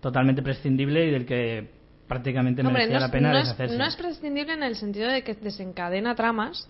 totalmente 0.00 0.42
prescindible 0.42 1.06
y 1.06 1.10
del 1.10 1.26
que 1.26 1.81
prácticamente 2.12 2.62
Hombre, 2.62 2.86
merecía 2.86 3.00
no, 3.00 3.06
la 3.06 3.12
pena 3.12 3.28
es, 3.28 3.32
no 3.34 3.38
es- 3.40 3.44
deshacerse. 3.46 3.78
no 3.78 3.84
es 3.84 3.96
prescindible 3.96 4.52
en 4.54 4.62
el 4.62 4.76
sentido 4.76 5.08
de 5.08 5.22
que 5.22 5.34
desencadena 5.34 6.14
tramas, 6.14 6.68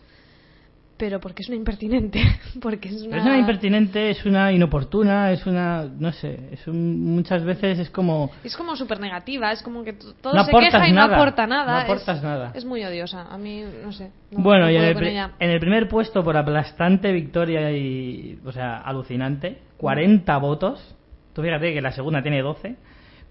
pero 0.97 1.19
porque 1.19 1.43
es 1.43 1.49
una 1.49 1.57
impertinente. 1.57 2.23
porque 2.61 2.89
es 2.91 3.01
una... 3.03 3.11
Pero 3.11 3.23
es 3.23 3.27
una 3.27 3.39
impertinente, 3.39 4.11
es 4.11 4.25
una 4.25 4.53
inoportuna, 4.53 5.33
es 5.33 5.45
una. 5.47 5.85
No 5.99 6.13
sé, 6.13 6.51
es 6.53 6.65
un- 6.69 7.15
muchas 7.17 7.43
veces 7.45 7.79
es 7.81 7.91
como. 7.91 8.31
Es 8.45 8.57
como 8.57 8.77
súper 8.77 9.01
negativa, 9.01 9.51
es 9.51 9.63
como 9.63 9.83
que 9.83 9.95
todo 9.95 10.33
No 10.35 10.45
se 10.45 10.53
queja 10.53 10.87
y 10.87 10.93
nada, 10.93 11.09
no 11.09 11.15
aporta 11.23 11.47
nada. 11.47 11.73
no 11.73 11.79
es- 11.81 11.85
aportas 11.85 12.23
nada. 12.23 12.53
Es 12.55 12.65
muy 12.65 12.85
odiosa. 12.85 13.23
A 13.29 13.37
mí, 13.37 13.65
no 13.83 13.91
sé. 13.93 14.11
no- 14.31 14.43
Bueno, 14.45 14.67
no 14.67 14.71
y 14.71 14.77
en 14.77 14.85
el, 14.85 15.31
en 15.41 15.51
el 15.51 15.59
primer 15.61 15.89
puesto, 15.89 16.23
por 16.23 16.37
aplastante 16.37 17.11
victoria 17.13 17.73
y. 17.73 18.39
O 18.45 18.53
sea, 18.53 18.77
alucinante, 18.79 19.59
40 19.79 20.37
votos. 20.39 20.95
Tú 21.33 21.43
fíjate 21.43 21.73
que 21.75 21.81
la 21.81 21.91
segunda 21.93 22.23
tiene 22.23 22.43
12. 22.43 22.77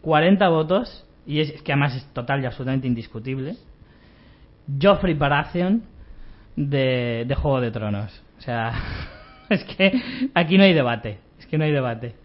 40 0.01 0.49
votos, 0.49 1.05
y 1.26 1.39
es, 1.41 1.61
que 1.61 1.72
además 1.72 1.95
es 1.95 2.05
total 2.13 2.41
y 2.41 2.45
absolutamente 2.45 2.88
indiscutible. 2.88 3.55
Joffrey 4.82 5.13
Baratheon 5.13 5.84
de, 6.55 7.26
de 7.28 7.36
Juego 7.36 7.61
de 7.61 7.72
Tronos. 7.72 8.22
O 8.38 8.41
sea, 8.41 8.74
es 9.49 9.63
que 9.65 10.01
aquí 10.34 10.57
no 10.57 10.63
hay 10.63 10.74
debate. 10.74 11.19
Es 11.39 11.45
que 11.47 11.57
no 11.57 11.63
hay 11.63 11.72
debate. 11.72 12.15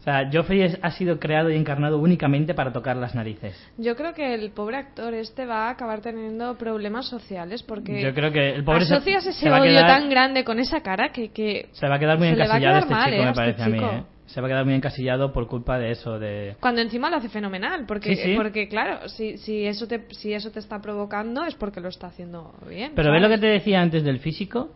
O 0.00 0.02
sea, 0.10 0.30
Joffrey 0.32 0.62
es- 0.62 0.78
ha 0.80 0.90
sido 0.92 1.18
creado 1.18 1.50
y 1.50 1.56
encarnado 1.56 1.98
únicamente 1.98 2.54
para 2.54 2.72
tocar 2.72 2.96
las 2.96 3.14
narices. 3.14 3.54
Yo 3.76 3.94
creo 3.96 4.14
que 4.14 4.32
el 4.32 4.50
pobre 4.52 4.76
actor 4.78 5.12
este 5.12 5.44
va 5.44 5.66
a 5.66 5.70
acabar 5.70 6.00
teniendo 6.00 6.56
problemas 6.56 7.06
sociales 7.08 7.62
porque 7.62 8.00
Yo 8.00 8.14
creo 8.14 8.32
que 8.32 8.54
el 8.54 8.64
pobre 8.64 8.84
se- 8.86 8.94
asocias 8.94 9.26
ese 9.26 9.40
se 9.40 9.50
va 9.50 9.58
a 9.58 9.60
odio 9.60 9.70
quedar- 9.72 9.86
tan 9.88 10.08
grande 10.08 10.44
con 10.44 10.60
esa 10.60 10.80
cara 10.82 11.10
que, 11.12 11.30
que 11.30 11.68
Se 11.72 11.88
va 11.88 11.96
a 11.96 11.98
quedar 11.98 12.16
muy 12.18 12.28
Se 12.28 12.34
encasillado 12.34 12.78
este 12.78 12.94
chico, 12.94 13.08
¿eh? 13.08 13.10
me 13.18 13.22
este 13.30 13.34
parece 13.34 13.62
a 13.62 13.68
mí. 13.68 13.78
¿eh? 13.78 14.02
Se 14.28 14.40
va 14.40 14.46
a 14.46 14.50
quedar 14.50 14.64
muy 14.64 14.74
encasillado 14.74 15.32
por 15.32 15.46
culpa 15.48 15.78
de 15.78 15.90
eso, 15.90 16.18
de... 16.18 16.54
cuando 16.60 16.80
encima 16.80 17.10
lo 17.10 17.16
hace 17.16 17.28
fenomenal 17.28 17.84
porque 17.86 18.14
Sí, 18.14 18.22
sí. 18.22 18.34
porque 18.36 18.68
claro 18.68 19.08
si, 19.08 19.36
si 19.38 19.64
eso 19.66 19.86
te 19.88 20.04
si 20.10 20.32
eso 20.32 20.50
te 20.50 20.58
está 20.60 20.80
provocando 20.80 21.44
es 21.44 21.54
porque 21.54 21.80
lo 21.80 21.88
está 21.88 22.06
haciendo 22.08 22.54
bien 22.68 22.92
Pero 22.94 23.10
ves 23.10 23.20
lo 23.22 23.28
que 23.28 23.34
¿sabes? 23.36 23.40
te 23.40 23.46
decía 23.58 23.80
antes 23.80 24.04
del 24.04 24.20
físico, 24.20 24.70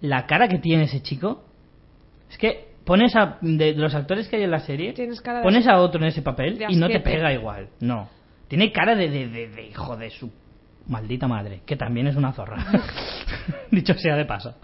la 0.00 0.26
cara 0.26 0.48
que 0.48 0.58
tiene 0.58 0.84
ese 0.84 1.00
chico, 1.02 1.44
es 2.30 2.36
que 2.38 2.68
pones 2.84 3.14
a 3.16 3.38
de 3.40 3.74
los 3.74 3.94
actores 3.94 4.28
que 4.28 4.36
hay 4.36 4.42
en 4.42 4.50
la 4.50 4.60
serie, 4.60 4.94
cara 5.22 5.42
pones 5.42 5.66
a 5.66 5.78
otro 5.80 6.00
en 6.00 6.08
ese 6.08 6.22
papel 6.22 6.58
y 6.68 6.76
no 6.76 6.88
te 6.88 7.00
pega 7.00 7.32
igual. 7.32 7.68
No, 7.80 8.08
tiene 8.48 8.72
cara 8.72 8.94
de, 8.94 9.08
de- 9.08 9.48
de 9.48 9.66
hijo 9.66 9.96
de 9.96 10.10
su 10.10 10.30
maldita 10.86 11.28
madre, 11.28 11.60
que 11.66 11.76
también 11.76 12.06
es 12.06 12.16
una 12.16 12.32
zorra. 12.32 12.56
Dicho 13.70 13.94
sea 13.94 14.16
de 14.16 14.24
paso. 14.24 14.56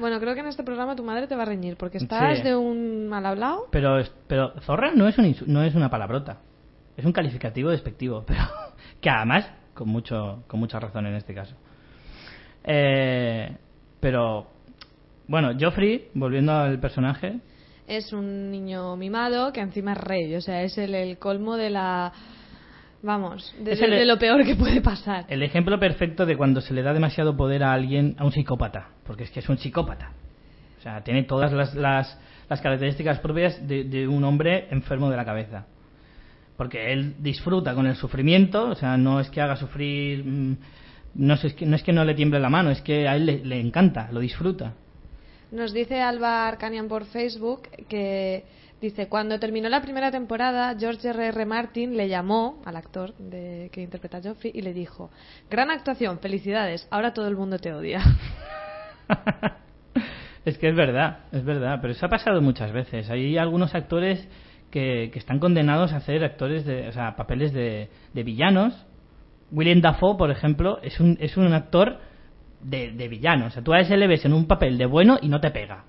Bueno 0.00 0.18
creo 0.20 0.34
que 0.34 0.40
en 0.40 0.46
este 0.46 0.62
programa 0.64 0.96
tu 0.96 1.04
madre 1.04 1.26
te 1.26 1.36
va 1.36 1.42
a 1.42 1.46
reñir 1.46 1.76
porque 1.76 1.98
estás 1.98 2.38
Sí. 2.38 2.44
de 2.44 2.56
un 2.56 3.08
mal 3.08 3.24
hablado 3.26 3.66
Pero, 3.70 4.02
pero 4.26 4.52
zorra 4.62 4.90
no 4.94 5.06
es, 5.08 5.16
un 5.18 5.34
no 5.46 5.62
es 5.62 5.74
una 5.74 5.88
palabrota. 5.90 6.38
Es 6.96 7.04
un 7.04 7.12
calificativo 7.12 7.70
despectivo, 7.70 8.24
pero 8.26 8.40
que 9.00 9.08
además, 9.10 9.48
con, 9.74 9.88
mucho, 9.88 10.42
con 10.48 10.60
mucha 10.60 10.78
razón 10.80 11.06
en 11.06 11.14
este 11.14 11.34
caso. 11.34 11.54
Eh, 12.64 13.56
pero, 14.00 14.46
bueno, 15.28 15.52
Joffrey, 15.58 16.08
volviendo 16.14 16.52
al 16.52 16.78
personaje, 16.80 17.38
es 17.86 18.12
un 18.12 18.50
niño 18.50 18.96
mimado 18.96 19.52
que 19.52 19.60
encima 19.60 19.92
es 19.92 19.98
rey 19.98 20.34
o 20.36 20.40
sea 20.40 20.62
es 20.62 20.78
el, 20.78 20.94
el 20.94 21.18
colmo 21.18 21.56
de 21.56 21.70
la 21.70 22.12
vamos 23.02 23.54
de, 23.58 23.72
Es 23.72 23.80
el- 23.82 23.90
de 23.90 24.04
lo 24.04 24.18
peor 24.18 24.44
que 24.44 24.54
puede 24.56 24.80
pasar 24.80 25.24
el 25.28 25.42
ejemplo 25.42 25.78
perfecto 25.78 26.26
de 26.26 26.36
cuando 26.36 26.60
se 26.60 26.74
le 26.74 26.82
da 26.82 26.92
demasiado 26.92 27.36
poder 27.36 27.62
a 27.62 27.72
alguien, 27.72 28.14
a 28.18 28.24
un 28.24 28.32
psicópata, 28.32 28.88
porque 29.04 29.24
es 29.24 29.30
que 29.30 29.40
es 29.40 29.48
un 29.48 29.58
psicópata. 29.58 30.12
O 30.78 30.82
sea, 30.82 31.02
tiene 31.02 31.24
todas 31.24 31.52
las, 31.52 31.74
las, 31.74 32.18
las 32.48 32.60
características 32.60 33.18
propias 33.20 33.66
de, 33.68 33.84
de 33.84 34.08
un 34.08 34.24
hombre 34.24 34.66
enfermo 34.70 35.10
de 35.10 35.16
la 35.16 35.24
cabeza. 35.24 35.66
Porque 36.56 36.92
él 36.92 37.14
disfruta 37.18 37.74
con 37.74 37.86
el 37.86 37.96
sufrimiento, 37.96 38.68
o 38.68 38.74
sea, 38.74 38.96
no 38.96 39.20
es 39.20 39.28
que 39.30 39.40
haga 39.40 39.56
sufrir, 39.56 40.24
mm, 40.24 40.56
no 41.16 41.34
es 41.34 41.54
que 41.54 41.66
no, 41.66 41.76
es 41.76 41.82
que 41.82 41.92
no 41.92 42.04
le 42.04 42.14
tiemble 42.14 42.38
la 42.40 42.48
mano, 42.50 42.70
es 42.70 42.80
que 42.82 43.08
a 43.08 43.16
él 43.16 43.26
le, 43.26 43.44
le 43.44 43.60
encanta, 43.60 44.08
lo 44.12 44.20
disfruta. 44.20 44.74
Nos 45.52 45.72
dice 45.72 46.00
Alba 46.00 46.46
Arcanian 46.46 46.86
por 46.88 47.04
Facebook 47.06 47.62
que 47.88 48.44
dice 48.80 49.08
cuando 49.08 49.38
terminó 49.38 49.68
la 49.68 49.82
primera 49.82 50.10
temporada 50.10 50.74
George 50.78 51.08
R. 51.08 51.26
R. 51.28 51.46
Martin 51.46 51.96
le 51.96 52.08
llamó 52.08 52.60
al 52.64 52.76
actor 52.76 53.14
de, 53.16 53.70
que 53.72 53.82
interpreta 53.82 54.18
a 54.18 54.22
Joffrey 54.22 54.52
y 54.54 54.62
le 54.62 54.72
dijo 54.72 55.10
gran 55.50 55.70
actuación, 55.70 56.18
felicidades, 56.20 56.86
ahora 56.90 57.12
todo 57.12 57.28
el 57.28 57.36
mundo 57.36 57.58
te 57.58 57.72
odia. 57.72 58.00
Es 60.44 60.56
que 60.56 60.68
es 60.68 60.74
verdad, 60.74 61.24
es 61.32 61.44
verdad, 61.44 61.78
pero 61.80 61.92
eso 61.92 62.06
ha 62.06 62.08
pasado 62.08 62.40
muchas 62.40 62.72
veces. 62.72 63.10
Hay 63.10 63.36
algunos 63.36 63.74
actores 63.74 64.26
que, 64.70 65.10
que 65.12 65.18
están 65.18 65.38
condenados 65.38 65.92
a 65.92 65.98
hacer 65.98 66.24
actores 66.24 66.64
de, 66.64 66.88
o 66.88 66.92
sea, 66.92 67.14
papeles 67.16 67.52
de, 67.52 67.90
de 68.14 68.22
villanos. 68.22 68.86
William 69.50 69.80
Dafoe, 69.80 70.16
por 70.16 70.30
ejemplo, 70.30 70.78
es 70.82 70.98
un, 71.00 71.18
es 71.20 71.36
un 71.36 71.52
actor 71.52 71.98
de, 72.62 72.92
de 72.92 73.08
villano. 73.08 73.46
O 73.46 73.50
sea, 73.50 73.62
tú 73.62 73.72
a 73.72 73.80
ese 73.80 73.96
le 73.96 74.06
ves 74.06 74.24
en 74.24 74.32
un 74.32 74.46
papel 74.46 74.78
de 74.78 74.86
bueno 74.86 75.18
y 75.20 75.28
no 75.28 75.40
te 75.40 75.50
pega. 75.50 75.84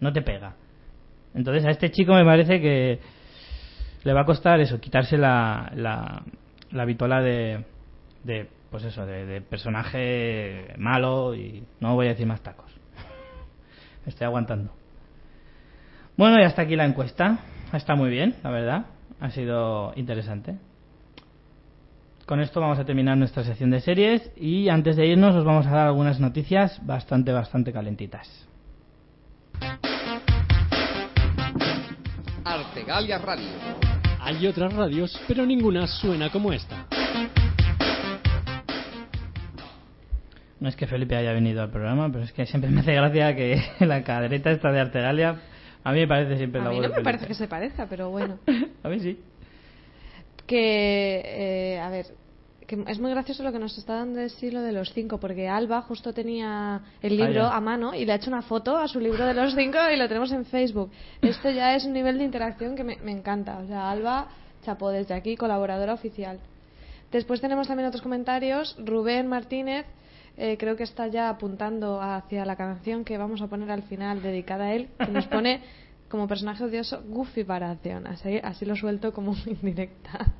No 0.00 0.12
te 0.12 0.22
pega. 0.22 0.56
Entonces 1.34 1.64
a 1.64 1.70
este 1.70 1.90
chico 1.90 2.14
me 2.14 2.24
parece 2.24 2.60
que 2.60 2.98
le 4.02 4.12
va 4.12 4.22
a 4.22 4.26
costar 4.26 4.60
eso, 4.60 4.80
quitarse 4.80 5.16
la, 5.16 5.70
la, 5.74 6.22
la 6.72 6.84
vitola 6.84 7.20
de, 7.20 7.64
de, 8.24 8.48
pues 8.70 8.84
eso, 8.84 9.06
de, 9.06 9.26
de 9.26 9.40
personaje 9.40 10.74
malo 10.78 11.34
y 11.34 11.64
no 11.80 11.94
voy 11.94 12.06
a 12.06 12.10
decir 12.10 12.26
más 12.26 12.42
tacos. 12.42 12.72
Estoy 14.06 14.26
aguantando. 14.26 14.72
Bueno, 16.16 16.40
y 16.40 16.44
hasta 16.44 16.62
aquí 16.62 16.76
la 16.76 16.84
encuesta. 16.84 17.38
Está 17.72 17.94
muy 17.94 18.10
bien, 18.10 18.34
la 18.42 18.50
verdad. 18.50 18.86
Ha 19.20 19.30
sido 19.30 19.92
interesante. 19.96 20.56
Con 22.26 22.40
esto 22.40 22.60
vamos 22.60 22.78
a 22.78 22.84
terminar 22.84 23.16
nuestra 23.16 23.42
sección 23.42 23.70
de 23.70 23.80
series 23.80 24.30
y 24.36 24.68
antes 24.68 24.96
de 24.96 25.06
irnos 25.06 25.34
os 25.34 25.44
vamos 25.44 25.66
a 25.66 25.70
dar 25.70 25.86
algunas 25.88 26.20
noticias 26.20 26.80
bastante, 26.86 27.32
bastante 27.32 27.72
calentitas. 27.72 28.46
Artegalia 32.80 33.18
Radio. 33.18 33.48
Hay 34.20 34.46
otras 34.46 34.72
radios, 34.72 35.20
pero 35.28 35.44
ninguna 35.44 35.86
suena 35.86 36.30
como 36.30 36.50
esta. 36.50 36.86
No 40.58 40.66
es 40.66 40.76
que 40.76 40.86
Felipe 40.86 41.14
haya 41.14 41.34
venido 41.34 41.60
al 41.60 41.70
programa, 41.70 42.10
pero 42.10 42.24
es 42.24 42.32
que 42.32 42.46
siempre 42.46 42.70
me 42.70 42.80
hace 42.80 42.94
gracia 42.94 43.36
que 43.36 43.62
la 43.80 44.02
cadreta 44.02 44.50
esta 44.50 44.72
de 44.72 44.80
Artegalia 44.80 45.42
a 45.84 45.92
mí 45.92 46.00
me 46.00 46.08
parece 46.08 46.38
siempre 46.38 46.62
A 46.62 46.64
la 46.64 46.70
mí 46.70 46.76
voz 46.76 46.86
no 46.86 46.92
de 46.92 46.98
me 46.98 47.04
parece 47.04 47.26
que 47.26 47.34
se 47.34 47.48
parezca, 47.48 47.86
pero 47.86 48.08
bueno. 48.08 48.38
A 48.82 48.88
mí 48.88 48.98
sí. 49.00 49.18
que 50.46 51.22
eh, 51.74 51.80
a 51.80 51.90
ver 51.90 52.06
que 52.70 52.84
es 52.86 53.00
muy 53.00 53.10
gracioso 53.10 53.42
lo 53.42 53.50
que 53.50 53.58
nos 53.58 53.76
está 53.76 53.94
dando 53.94 54.20
de 54.20 54.28
sí 54.28 54.48
lo 54.48 54.62
de 54.62 54.70
los 54.70 54.92
cinco 54.92 55.18
porque 55.18 55.48
Alba 55.48 55.82
justo 55.82 56.12
tenía 56.12 56.80
el 57.02 57.16
libro 57.16 57.42
Vaya. 57.42 57.56
a 57.56 57.60
mano 57.60 57.96
y 57.96 58.04
le 58.04 58.12
ha 58.12 58.14
hecho 58.14 58.30
una 58.30 58.42
foto 58.42 58.76
a 58.76 58.86
su 58.86 59.00
libro 59.00 59.26
de 59.26 59.34
los 59.34 59.56
cinco 59.56 59.78
y 59.92 59.96
lo 59.96 60.06
tenemos 60.06 60.30
en 60.30 60.44
Facebook. 60.44 60.92
Esto 61.20 61.50
ya 61.50 61.74
es 61.74 61.84
un 61.84 61.92
nivel 61.92 62.18
de 62.18 62.24
interacción 62.24 62.76
que 62.76 62.84
me, 62.84 62.96
me 62.98 63.10
encanta. 63.10 63.58
O 63.58 63.66
sea 63.66 63.90
Alba 63.90 64.28
chapó 64.64 64.90
desde 64.90 65.14
aquí 65.14 65.36
colaboradora 65.36 65.94
oficial. 65.94 66.38
Después 67.10 67.40
tenemos 67.40 67.66
también 67.66 67.88
otros 67.88 68.02
comentarios. 68.02 68.76
Rubén 68.78 69.26
Martínez 69.26 69.84
eh, 70.36 70.56
creo 70.56 70.76
que 70.76 70.84
está 70.84 71.08
ya 71.08 71.28
apuntando 71.28 72.00
hacia 72.00 72.44
la 72.44 72.54
canción 72.54 73.04
que 73.04 73.18
vamos 73.18 73.42
a 73.42 73.48
poner 73.48 73.72
al 73.72 73.82
final 73.82 74.22
dedicada 74.22 74.66
a 74.66 74.74
él 74.74 74.90
que 74.96 75.10
nos 75.10 75.26
pone 75.26 75.60
como 76.08 76.28
personaje 76.28 76.62
odioso 76.62 77.02
Goofy 77.08 77.42
Baratheon 77.42 78.06
así, 78.06 78.38
así 78.40 78.64
lo 78.64 78.76
suelto 78.76 79.12
como 79.12 79.34
indirecta 79.46 80.34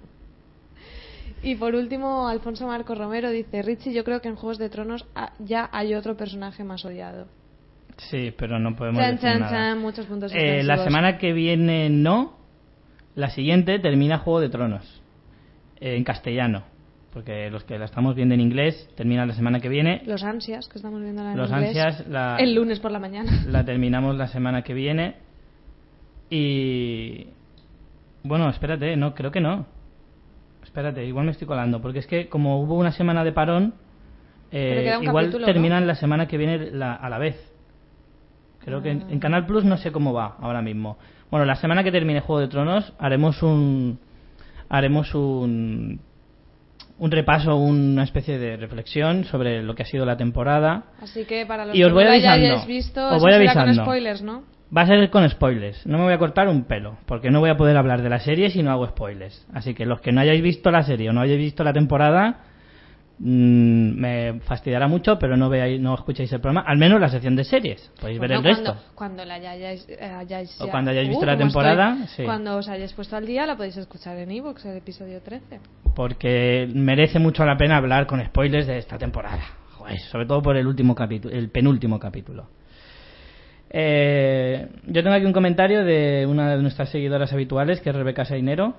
y 1.43 1.55
por 1.57 1.75
último, 1.75 2.29
Alfonso 2.29 2.67
Marcos 2.67 2.97
Romero 2.99 3.31
dice, 3.31 3.63
Richie, 3.63 3.93
yo 3.93 4.05
creo 4.05 4.21
que 4.21 4.29
en 4.29 4.37
Juegos 4.37 4.59
de 4.59 4.69
Tronos 4.69 5.07
ya 5.39 5.69
hay 5.73 5.95
otro 5.95 6.17
personaje 6.17 6.65
más 6.65 6.85
odiado. 6.85 7.27
Sí, 7.97 8.33
pero 8.37 8.59
no 8.59 8.75
podemos 8.77 9.01
Chan, 9.03 9.17
decir 9.17 9.29
chan, 9.31 9.41
nada. 9.41 9.51
chan, 9.51 9.79
muchos 9.79 10.07
puntos 10.07 10.33
Eh, 10.35 10.63
la 10.63 10.85
semana 10.85 11.19
que 11.19 11.33
viene 11.33 11.91
no. 11.91 12.39
La 13.15 13.29
siguiente 13.31 13.79
termina 13.79 14.19
Juego 14.19 14.41
de 14.41 14.49
Tronos. 14.49 15.03
eh, 15.81 15.97
en 15.97 16.05
castellano. 16.05 16.63
Porque 17.13 17.51
los 17.51 17.65
que 17.65 17.77
la 17.79 17.87
estamos 17.87 18.15
viendo 18.15 18.35
en 18.35 18.41
inglés 18.41 18.89
termina 18.97 19.27
la 19.27 19.35
semana 19.35 19.59
que 19.61 19.69
viene. 19.69 20.03
Los 20.07 20.23
ansias, 20.23 20.69
que 20.69 20.79
estamos 20.79 21.01
viendo 21.03 21.23
en 21.29 21.37
Los 21.37 21.51
inglés, 21.51 21.77
ansias 21.77 22.07
la, 22.09 22.37
el 22.37 22.55
lunes 22.55 22.79
por 22.81 22.93
la 22.93 23.01
mañana. 23.01 23.33
la 23.49 23.65
terminamos 23.65 24.17
la 24.17 24.29
semana 24.29 24.63
que 24.63 24.75
viene. 24.75 25.17
Y. 26.31 27.27
Bueno, 28.23 28.49
espérate, 28.49 28.97
no, 28.97 29.15
creo 29.15 29.31
que 29.31 29.41
no. 29.41 29.67
Espérate, 30.71 31.05
igual 31.05 31.27
me 31.27 31.33
estoy 31.33 31.49
colando. 31.49 31.83
Porque 31.83 31.99
es 31.99 32.07
que 32.07 32.29
como 32.29 32.61
hubo 32.61 32.77
una 32.77 32.93
semana 32.93 33.25
de 33.25 33.33
parón, 33.33 33.75
eh, 34.53 34.97
igual 35.03 35.25
capítulo, 35.27 35.47
terminan 35.47 35.87
la 35.87 35.97
semana 35.97 36.29
que 36.29 36.39
viene 36.39 36.71
la- 36.71 36.95
a 36.95 37.09
la 37.11 37.19
vez. 37.19 37.37
Creo 38.65 38.81
que 38.81 38.91
en, 38.91 39.03
Ah. 39.03 39.07
en 39.11 39.19
Canal 39.21 39.47
Plus 39.47 39.65
no 39.65 39.77
sé 39.79 39.91
cómo 39.91 40.13
va 40.13 40.37
ahora 40.41 40.63
mismo. 40.63 40.97
Bueno, 41.31 41.45
la 41.47 41.57
semana 41.57 41.83
que 41.83 41.91
termine 41.91 42.21
Juego 42.21 42.41
de 42.41 42.49
Tronos 42.49 42.93
haremos 42.99 43.43
un 43.43 43.99
haremos 44.69 45.15
un 45.15 46.01
un 46.99 47.11
repaso, 47.11 47.57
una 47.57 48.03
especie 48.05 48.39
de 48.39 48.57
reflexión 48.59 49.25
sobre 49.25 49.63
lo 49.63 49.75
que 49.75 49.83
ha 49.85 49.87
sido 49.87 50.05
la 50.05 50.17
temporada. 50.19 50.85
Así 51.01 51.25
que 51.25 51.47
para 51.47 51.65
los 51.65 51.75
Y 51.75 51.83
os 51.83 51.89
que 51.89 51.95
voy 51.95 52.05
avisando. 52.05 52.45
hayáis 52.47 52.67
visto, 52.67 53.09
Os 53.09 53.23
voy 53.23 53.33
avisando. 53.33 53.75
con 53.75 53.85
spoilers, 53.87 54.23
¿no? 54.23 54.43
Va 54.77 54.83
a 54.83 54.87
ser 54.87 55.11
con 55.11 55.29
spoilers. 55.29 55.85
No 55.87 55.99
me 55.99 56.05
voy 56.05 56.13
a 56.13 56.19
cortar 56.19 56.49
un 56.49 56.65
pelo, 56.65 56.97
porque 57.07 57.31
no 57.31 57.41
voy 57.41 57.51
a 57.51 57.57
poder 57.57 57.77
hablar 57.77 58.03
de 58.03 58.09
la 58.09 58.21
serie 58.21 58.51
si 58.51 58.63
no 58.63 58.71
hago 58.71 58.87
spoilers. 58.87 59.47
Así 59.53 59.75
que 59.75 59.85
los 59.85 60.01
que 60.01 60.13
no 60.13 60.21
hayáis 60.21 60.43
visto 60.43 60.71
la 60.71 60.83
serie 60.85 61.11
o 61.11 61.13
no 61.13 61.21
hayáis 61.23 61.39
visto 61.41 61.65
la 61.65 61.73
temporada, 61.73 62.43
mm, 63.19 64.01
me 64.01 64.41
fastidiará 64.45 64.87
mucho, 64.87 65.19
pero 65.19 65.37
no 65.37 65.49
veáis, 65.49 65.81
no 65.81 65.93
escuchéis 65.95 66.33
el 66.33 66.41
programa, 66.41 66.65
al 66.69 66.79
menos 66.79 67.01
la 67.01 67.09
sección 67.09 67.35
de 67.35 67.43
series. 67.43 67.91
Podéis 68.01 68.21
ver 68.21 68.31
el 68.31 68.39
Bueno, 68.43 68.49
resto. 68.57 68.73
Cuando, 68.95 68.95
cuando 68.95 69.25
la 69.25 69.35
hayáis, 69.35 69.87
eh, 69.89 70.05
hayáis 70.05 70.61
O 70.61 70.67
ya- 70.67 70.71
cuando 70.71 70.93
hayáis 70.93 71.09
Uh, 71.09 71.11
visto 71.11 71.27
la 71.27 71.33
¿cómo 71.33 71.45
temporada, 71.47 72.07
sí. 72.17 72.23
Cuando 72.23 72.57
os 72.57 72.69
hayáis 72.69 72.93
puesto 72.93 73.17
al 73.17 73.27
día 73.27 73.47
la 73.47 73.57
podéis 73.57 73.77
escuchar 73.77 74.17
en 74.19 74.31
iVoox, 74.31 74.65
el 74.67 74.77
episodio 74.77 75.21
13. 75.21 75.59
porque 75.97 76.71
merece 76.73 77.19
mucho 77.19 77.45
la 77.45 77.57
pena 77.57 77.77
hablar 77.77 78.07
con 78.07 78.25
spoilers 78.25 78.69
de 78.69 78.79
esta 78.79 78.97
temporada. 78.97 79.43
Joder, 79.73 79.99
sobre 79.99 80.27
todo 80.27 80.41
por 80.41 80.57
el 80.57 80.67
último 80.69 80.95
capítulo, 80.95 81.35
el 81.35 81.51
penúltimo 81.51 81.99
capítulo. 81.99 82.47
Eh, 83.73 84.60
yo 84.87 85.03
tengo 85.03 85.15
aquí 85.15 85.27
un 85.27 85.33
comentario 85.33 85.85
de 85.85 86.27
una 86.27 86.57
de 86.57 86.63
nuestras 86.63 86.91
seguidoras 86.91 87.33
habituales, 87.33 87.81
que 87.81 87.91
es 87.91 87.97
Rebeca 87.97 88.25
Sainero, 88.25 88.75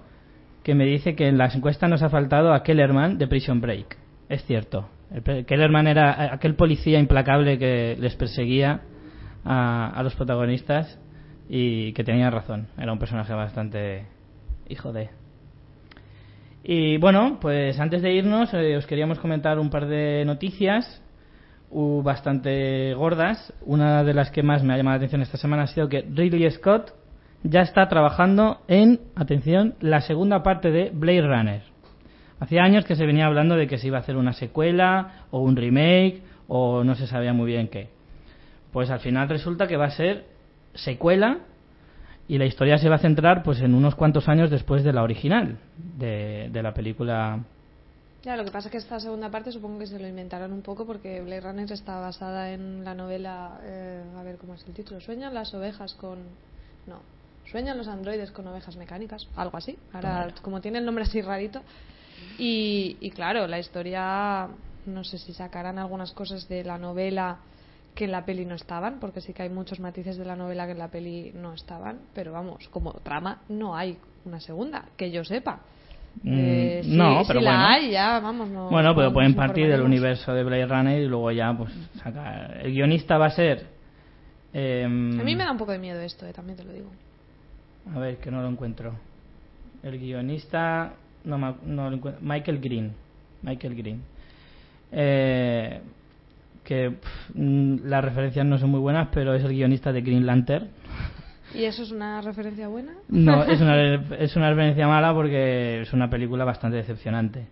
que 0.64 0.76
me 0.76 0.86
dice 0.86 1.16
que 1.16 1.28
en 1.28 1.38
las 1.38 1.56
encuestas 1.56 1.90
nos 1.90 2.04
ha 2.04 2.10
faltado 2.10 2.54
a 2.54 2.64
Kellerman 2.64 3.18
de 3.18 3.28
Prison 3.28 3.62
Break. 3.62 3.98
Es 4.30 4.44
cierto. 4.46 4.90
El 5.14 5.46
Kellerman 5.46 5.88
era 5.88 6.34
aquel 6.34 6.56
policía 6.56 7.00
implacable 7.00 7.58
que 7.58 7.98
les 8.00 8.16
perseguía 8.16 8.82
a, 9.44 9.90
a 9.90 10.04
los 10.04 10.16
protagonistas 10.16 11.00
y 11.50 11.92
que 11.94 12.04
tenía 12.04 12.30
razón. 12.30 12.68
Era 12.78 12.94
un 12.94 13.00
personaje 13.00 13.34
bastante 13.34 14.06
hijo 14.70 14.94
de. 14.94 15.10
Y 16.64 16.98
bueno, 16.98 17.40
pues 17.42 17.80
antes 17.80 18.02
de 18.02 18.14
irnos 18.14 18.54
eh, 18.54 18.78
os 18.78 18.86
queríamos 18.86 19.20
comentar 19.20 19.60
un 19.60 19.70
par 19.70 19.88
de 19.88 20.24
noticias 20.26 21.01
bastante 22.04 22.94
gordas. 22.94 23.54
Una 23.66 24.04
de 24.04 24.14
las 24.14 24.32
que 24.32 24.44
más 24.44 24.64
me 24.64 24.74
ha 24.74 24.78
llamado 24.78 24.96
la 24.96 24.98
atención 24.98 25.22
esta 25.22 25.38
semana 25.38 25.64
ha 25.64 25.68
sido 25.68 25.90
que 25.90 26.02
Ridley 26.02 26.50
Scott 26.52 26.94
ya 27.44 27.62
está 27.62 27.88
trabajando 27.88 28.62
en, 28.68 29.00
atención, 29.16 29.76
la 29.80 30.02
segunda 30.02 30.44
parte 30.44 30.72
de 30.72 30.92
Blade 30.94 31.22
Runner. 31.22 31.62
Hacía 32.40 32.64
años 32.64 32.86
que 32.86 32.96
se 32.96 33.06
venía 33.06 33.26
hablando 33.26 33.56
de 33.56 33.68
que 33.68 33.78
se 33.78 33.88
iba 33.88 33.98
a 33.98 34.02
hacer 34.02 34.18
una 34.18 34.34
secuela 34.34 35.26
o 35.32 35.40
un 35.40 35.56
remake 35.56 36.24
o 36.48 36.84
no 36.84 36.96
se 36.96 37.08
sabía 37.08 37.34
muy 37.34 37.48
bien 37.48 37.68
qué. 37.68 37.90
Pues 38.72 38.90
al 38.90 39.00
final 39.00 39.30
resulta 39.30 39.68
que 39.68 39.78
va 39.78 39.86
a 39.86 39.92
ser 39.92 40.26
secuela 40.74 41.40
y 42.28 42.38
la 42.38 42.46
historia 42.46 42.78
se 42.78 42.90
va 42.90 42.96
a 42.96 43.00
centrar 43.00 43.44
pues 43.44 43.62
en 43.62 43.74
unos 43.76 43.96
cuantos 43.96 44.28
años 44.28 44.50
después 44.50 44.84
de 44.84 44.94
la 44.94 45.04
original 45.04 45.58
de, 45.78 46.50
de 46.52 46.64
la 46.64 46.74
película 46.74 47.40
Ya, 48.24 48.38
lo 48.38 48.46
que 48.46 48.52
pasa 48.52 48.68
es 48.68 48.72
que 48.72 48.78
esta 48.78 49.00
segunda 49.00 49.32
parte 49.32 49.52
supongo 49.52 49.80
que 49.80 49.88
se 49.88 49.98
lo 49.98 50.08
inventaron 50.08 50.54
un 50.54 50.62
poco 50.62 50.86
porque 50.86 51.22
Blade 51.22 51.42
Runner 51.42 51.72
está 51.72 52.00
basada 52.00 52.52
en 52.52 52.84
la 52.84 52.94
novela, 52.94 53.60
eh, 53.64 54.04
a 54.16 54.22
ver 54.22 54.38
cómo 54.38 54.54
es 54.54 54.64
el 54.68 54.76
título, 54.76 55.02
Sueñan 55.02 55.34
las 55.34 55.54
ovejas 55.56 55.96
con... 55.96 56.20
No, 56.86 57.00
Sueñan 57.50 57.80
los 57.80 57.88
androides 57.88 58.32
con 58.32 58.48
ovejas 58.48 58.76
mecánicas, 58.76 59.28
algo 59.36 59.58
así. 59.58 59.78
Ahora, 59.92 60.34
como 60.44 60.62
tiene 60.62 60.78
el 60.78 60.86
nombre 60.86 61.04
así 61.04 61.22
rarito. 61.22 61.62
Y, 62.38 62.98
y 63.00 63.10
claro, 63.10 63.48
la 63.48 63.58
historia, 63.58 64.48
no 64.86 65.04
sé 65.04 65.18
si 65.18 65.34
sacarán 65.34 65.80
algunas 65.80 66.12
cosas 66.12 66.48
de 66.48 66.64
la 66.64 66.78
novela 66.78 67.40
que 67.96 68.06
en 68.06 68.12
la 68.12 68.24
peli 68.24 68.46
no 68.46 68.56
estaban, 68.56 69.00
porque 69.00 69.20
sí 69.20 69.34
que 69.34 69.44
hay 69.44 69.50
muchos 69.50 69.80
matices 69.80 70.18
de 70.18 70.26
la 70.26 70.36
novela 70.36 70.66
que 70.66 70.74
en 70.74 70.78
la 70.78 70.90
peli 70.90 71.32
no 71.34 71.54
estaban, 71.54 72.02
pero 72.14 72.32
vamos, 72.32 72.68
como 72.70 72.94
trama 72.94 73.42
no 73.50 73.76
hay 73.76 73.98
una 74.24 74.40
segunda, 74.40 74.86
que 74.96 75.12
yo 75.12 75.26
sepa. 75.26 75.62
Mm, 76.24 76.34
Eh, 76.34 76.82
sí, 76.84 76.96
no, 76.96 77.22
si 77.24 77.28
pero 77.28 77.42
la 77.42 77.52
bueno. 77.52 77.66
hay, 77.68 77.92
ya, 77.92 78.20
vamos, 78.20 78.50
no. 78.50 78.70
Bueno, 78.70 78.94
pero 78.96 79.08
no 79.08 79.14
pueden 79.14 79.34
partir 79.34 79.68
del 79.70 79.82
universo 79.82 80.34
de 80.34 80.44
Blade 80.44 80.66
Runner 80.68 81.02
y 81.02 81.08
luego 81.08 81.32
ya 81.32 81.54
pues 81.58 81.72
sacar. 82.04 82.60
El 82.64 82.72
guionista 82.74 83.18
va 83.18 83.28
a 83.28 83.32
ser. 83.32 83.66
em, 84.54 85.20
A 85.20 85.24
mí 85.24 85.36
me 85.36 85.44
da 85.44 85.52
un 85.52 85.58
poco 85.58 85.72
de 85.72 85.80
miedo 85.80 86.00
esto, 86.02 86.26
eh, 86.28 86.34
también 86.34 86.58
te 86.58 86.64
lo 86.64 86.74
digo. 86.74 86.90
A 87.96 88.00
ver, 88.00 88.18
que 88.18 88.30
no 88.30 88.42
lo 88.42 88.50
encuentro. 88.50 88.94
El 89.84 89.98
guionista. 89.98 90.94
No, 91.24 91.38
no 91.38 91.90
lo 91.90 91.96
encuentro. 91.96 92.22
Michael 92.24 92.60
Green. 92.60 92.92
Michael 93.42 93.76
Green. 93.76 94.02
Eh, 94.92 95.82
que 96.64 96.96
mm, 97.34 97.78
las 97.86 98.04
referencias 98.04 98.46
no 98.46 98.58
son 98.60 98.70
muy 98.70 98.80
buenas, 98.80 99.08
pero 99.12 99.34
es 99.34 99.44
el 99.44 99.52
guionista 99.54 99.92
de 99.92 100.02
Green 100.02 100.26
Lantern. 100.26 100.68
¿Y 101.54 101.66
eso 101.66 101.84
es 101.84 101.92
una 101.92 102.22
referencia 102.22 102.68
buena? 102.68 102.94
No, 103.10 103.44
es 103.44 103.62
una, 103.62 103.94
es 104.18 104.36
una 104.36 104.50
referencia 104.50 104.88
mala 104.88 105.14
porque 105.14 105.82
es 105.82 105.94
una 105.94 106.10
película 106.10 106.46
bastante 106.46 106.78
decepcionante. 106.78 107.48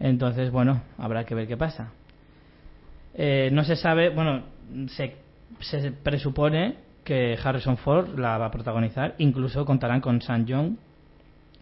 Entonces, 0.00 0.50
bueno, 0.50 0.82
habrá 0.98 1.24
que 1.24 1.34
ver 1.34 1.46
qué 1.46 1.56
pasa. 1.56 1.92
Eh, 3.14 3.50
no 3.52 3.64
se 3.64 3.76
sabe, 3.76 4.10
bueno, 4.10 4.44
se, 4.88 5.16
se 5.60 5.92
presupone 5.92 6.76
que 7.04 7.38
Harrison 7.42 7.76
Ford 7.76 8.18
la 8.18 8.38
va 8.38 8.46
a 8.46 8.50
protagonizar. 8.50 9.14
Incluso 9.18 9.64
contarán 9.64 10.00
con 10.00 10.20
San 10.20 10.46
Young. 10.46 10.76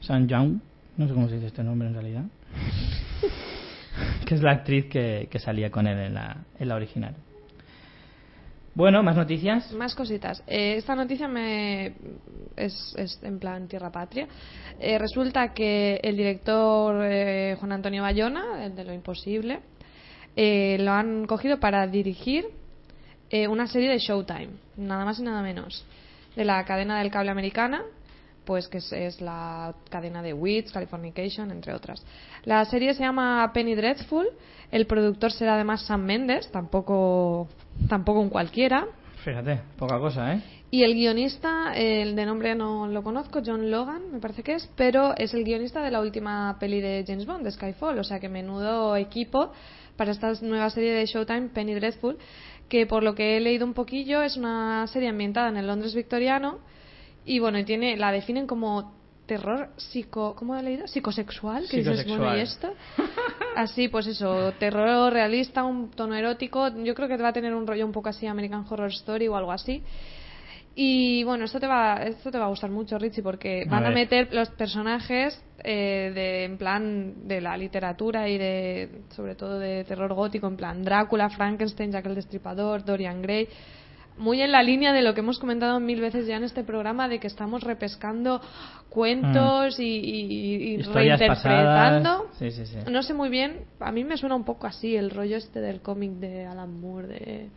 San 0.01 0.29
Young, 0.29 0.61
no 0.97 1.07
sé 1.07 1.15
cómo 1.15 1.29
se 1.29 1.35
dice 1.35 1.49
este 1.49 1.63
nombre 1.63 1.89
en 1.89 1.95
realidad. 1.95 2.25
que 4.27 4.35
es 4.35 4.43
la 4.43 4.53
actriz 4.53 4.87
que, 4.87 5.29
que 5.31 5.39
salía 5.39 5.71
con 5.71 5.87
él 5.87 5.99
en 5.99 6.15
la, 6.15 6.39
en 6.59 6.69
la 6.69 6.75
original. 6.75 7.15
Bueno, 8.75 9.03
más 9.03 9.17
noticias. 9.17 9.71
Más 9.73 9.95
cositas. 9.95 10.43
Eh, 10.47 10.77
esta 10.77 10.95
noticia 10.95 11.29
me 11.29 11.95
es, 12.57 12.95
es 12.97 13.19
en 13.23 13.39
plan 13.39 13.69
tierra 13.69 13.91
patria. 13.93 14.27
Eh, 14.81 14.99
resulta 14.99 15.53
que 15.53 16.01
el 16.03 16.17
director 16.17 17.05
eh, 17.05 17.57
Juan 17.59 17.73
Antonio 17.73 18.03
Bayona, 18.03 18.65
el 18.65 18.75
de 18.75 18.85
Lo 18.85 18.95
Imposible, 18.95 19.61
eh, 20.35 20.79
lo 20.81 20.93
han 20.93 21.27
cogido 21.27 21.61
para 21.61 21.87
dirigir 21.87 22.47
eh, 23.29 23.49
una 23.49 23.67
serie 23.67 23.91
de 23.91 23.99
Showtime, 23.99 24.51
nada 24.77 25.05
más 25.05 25.19
y 25.19 25.23
nada 25.23 25.43
menos, 25.43 25.85
de 26.37 26.45
la 26.45 26.65
cadena 26.65 26.99
del 26.99 27.11
cable 27.11 27.31
americana, 27.31 27.83
pues 28.45 28.69
que 28.69 28.79
es, 28.79 29.21
la 29.21 29.75
cadena 29.91 30.23
de 30.23 30.33
Wits, 30.33 30.73
Californication, 30.73 31.51
entre 31.51 31.75
otras. 31.75 32.05
La 32.45 32.65
serie 32.65 32.95
se 32.95 33.01
llama 33.01 33.51
Penny 33.53 33.75
Dreadful. 33.75 34.29
El 34.71 34.87
productor 34.87 35.33
será 35.33 35.55
además 35.55 35.83
Sam 35.87 36.03
Mendes, 36.03 36.51
tampoco, 36.51 37.49
tampoco 37.89 38.21
un 38.21 38.29
cualquiera. 38.29 38.87
Fíjate, 39.25 39.61
poca 39.79 39.99
cosa, 39.99 40.35
¿eh? 40.35 40.43
Y 40.71 40.85
el 40.85 40.95
guionista, 40.95 41.75
el 41.75 42.17
de 42.17 42.25
nombre 42.25 42.55
no 42.55 42.87
lo 42.87 43.03
conozco, 43.03 43.43
John 43.45 43.71
Logan, 43.71 44.11
me 44.11 44.21
parece 44.21 44.43
que 44.43 44.55
es, 44.55 44.71
pero 44.75 45.15
es 45.17 45.35
el 45.35 45.45
guionista 45.45 45.83
de 45.83 45.91
la 45.91 46.01
última 46.01 46.57
peli 46.59 46.81
de 46.81 47.05
James 47.07 47.27
Bond, 47.27 47.45
de 47.45 47.51
Skyfall, 47.51 47.99
o 47.99 48.05
sea 48.05 48.21
que 48.21 48.31
menudo 48.31 48.97
equipo 48.97 49.53
para 49.97 50.13
esta 50.13 50.33
nueva 50.41 50.71
serie 50.71 50.95
de 50.95 51.05
Showtime, 51.05 51.51
Penny 51.51 51.75
Dreadful, 51.75 52.17
que 52.71 52.87
por 52.87 53.03
lo 53.03 53.15
que 53.15 53.37
he 53.37 53.41
leído 53.41 53.67
un 53.67 53.75
poquillo 53.75 54.23
es 54.23 54.39
una 54.39 54.87
serie 54.87 55.11
ambientada 55.11 55.51
en 55.51 55.59
el 55.59 55.67
Londres 55.67 55.95
victoriano 55.95 56.61
y 57.27 57.39
bueno, 57.39 57.63
tiene 57.67 57.99
la 57.99 58.11
definen 58.11 58.47
como 58.47 58.95
terror 59.27 59.71
psico, 59.77 60.35
¿cómo 60.35 60.57
he 60.57 60.63
leído? 60.63 60.87
Psicosexual, 60.87 61.67
que 61.69 61.79
dices, 61.79 62.07
bueno, 62.07 62.37
¿y 62.37 62.41
esto? 62.41 62.75
Así, 63.57 63.89
pues 63.89 64.07
eso, 64.07 64.53
terror 64.59 65.13
realista, 65.13 65.63
un 65.65 65.91
tono 65.91 66.15
erótico. 66.15 66.69
Yo 66.83 66.95
creo 66.95 67.09
que 67.09 67.17
va 67.17 67.29
a 67.29 67.33
tener 67.33 67.55
un 67.55 67.67
rollo 67.67 67.85
un 67.85 67.93
poco 67.93 68.09
así 68.09 68.27
American 68.27 68.65
Horror 68.69 68.91
Story 68.91 69.29
o 69.29 69.37
algo 69.37 69.53
así. 69.53 69.83
Y 70.75 71.23
bueno, 71.25 71.45
esto 71.45 71.61
te 71.61 71.67
va, 71.67 71.97
esto 71.97 72.31
te 72.31 72.39
va 72.39 72.47
a 72.47 72.49
gustar 72.49 72.71
mucho, 72.71 72.99
Richie, 72.99 73.23
porque 73.23 73.65
A 73.67 73.71
van 73.71 73.85
a, 73.85 73.91
meter 73.91 74.33
los 74.33 74.49
personajes 74.51 75.39
eh, 75.63 76.13
de, 76.15 76.45
en 76.45 76.57
plan 76.57 77.29
de 77.29 77.43
la 77.43 77.59
literatura 77.59 78.27
y 78.27 78.39
de, 78.39 79.03
sobre 79.11 79.35
todo 79.35 79.59
de 79.59 79.85
terror 79.85 80.15
gótico, 80.15 80.47
en 80.47 80.57
plan 80.57 80.83
Drácula, 80.83 81.29
Frankenstein, 81.29 81.93
Jack 81.93 82.07
el 82.07 82.15
Destripador, 82.15 82.85
Dorian 82.85 83.21
Gray. 83.21 83.49
Muy 84.19 84.43
en 84.43 84.53
la 84.53 84.63
línea 84.63 84.93
de 84.93 85.03
lo 85.03 85.15
que 85.15 85.21
hemos 85.21 85.39
comentado 85.39 85.81
mil 85.81 86.01
veces 86.01 86.27
ya 86.27 86.37
en 86.37 86.45
este 86.45 86.63
programa, 86.65 87.09
de 87.09 87.19
que 87.19 87.27
estamos 87.27 87.63
repescando 87.63 88.41
cuentos 88.91 89.79
y, 89.81 89.85
y- 89.85 90.75
y 90.75 90.79
Mm. 90.79 90.93
Reinterpretando. 90.93 92.27
Sí, 92.39 92.51
sí, 92.51 92.67
sí. 92.67 92.77
No 92.91 93.03
sé 93.03 93.15
muy 93.15 93.29
bien, 93.31 93.65
a 93.81 93.91
mí 93.91 94.05
me 94.05 94.17
suena 94.17 94.35
un 94.35 94.45
poco 94.45 94.67
así 94.67 94.95
el 94.97 95.11
rollo 95.11 95.37
este 95.37 95.61
del 95.61 95.81
cómic 95.81 96.13
de 96.13 96.45
Alan 96.47 96.81
Moore 96.81 97.09
de 97.09 97.49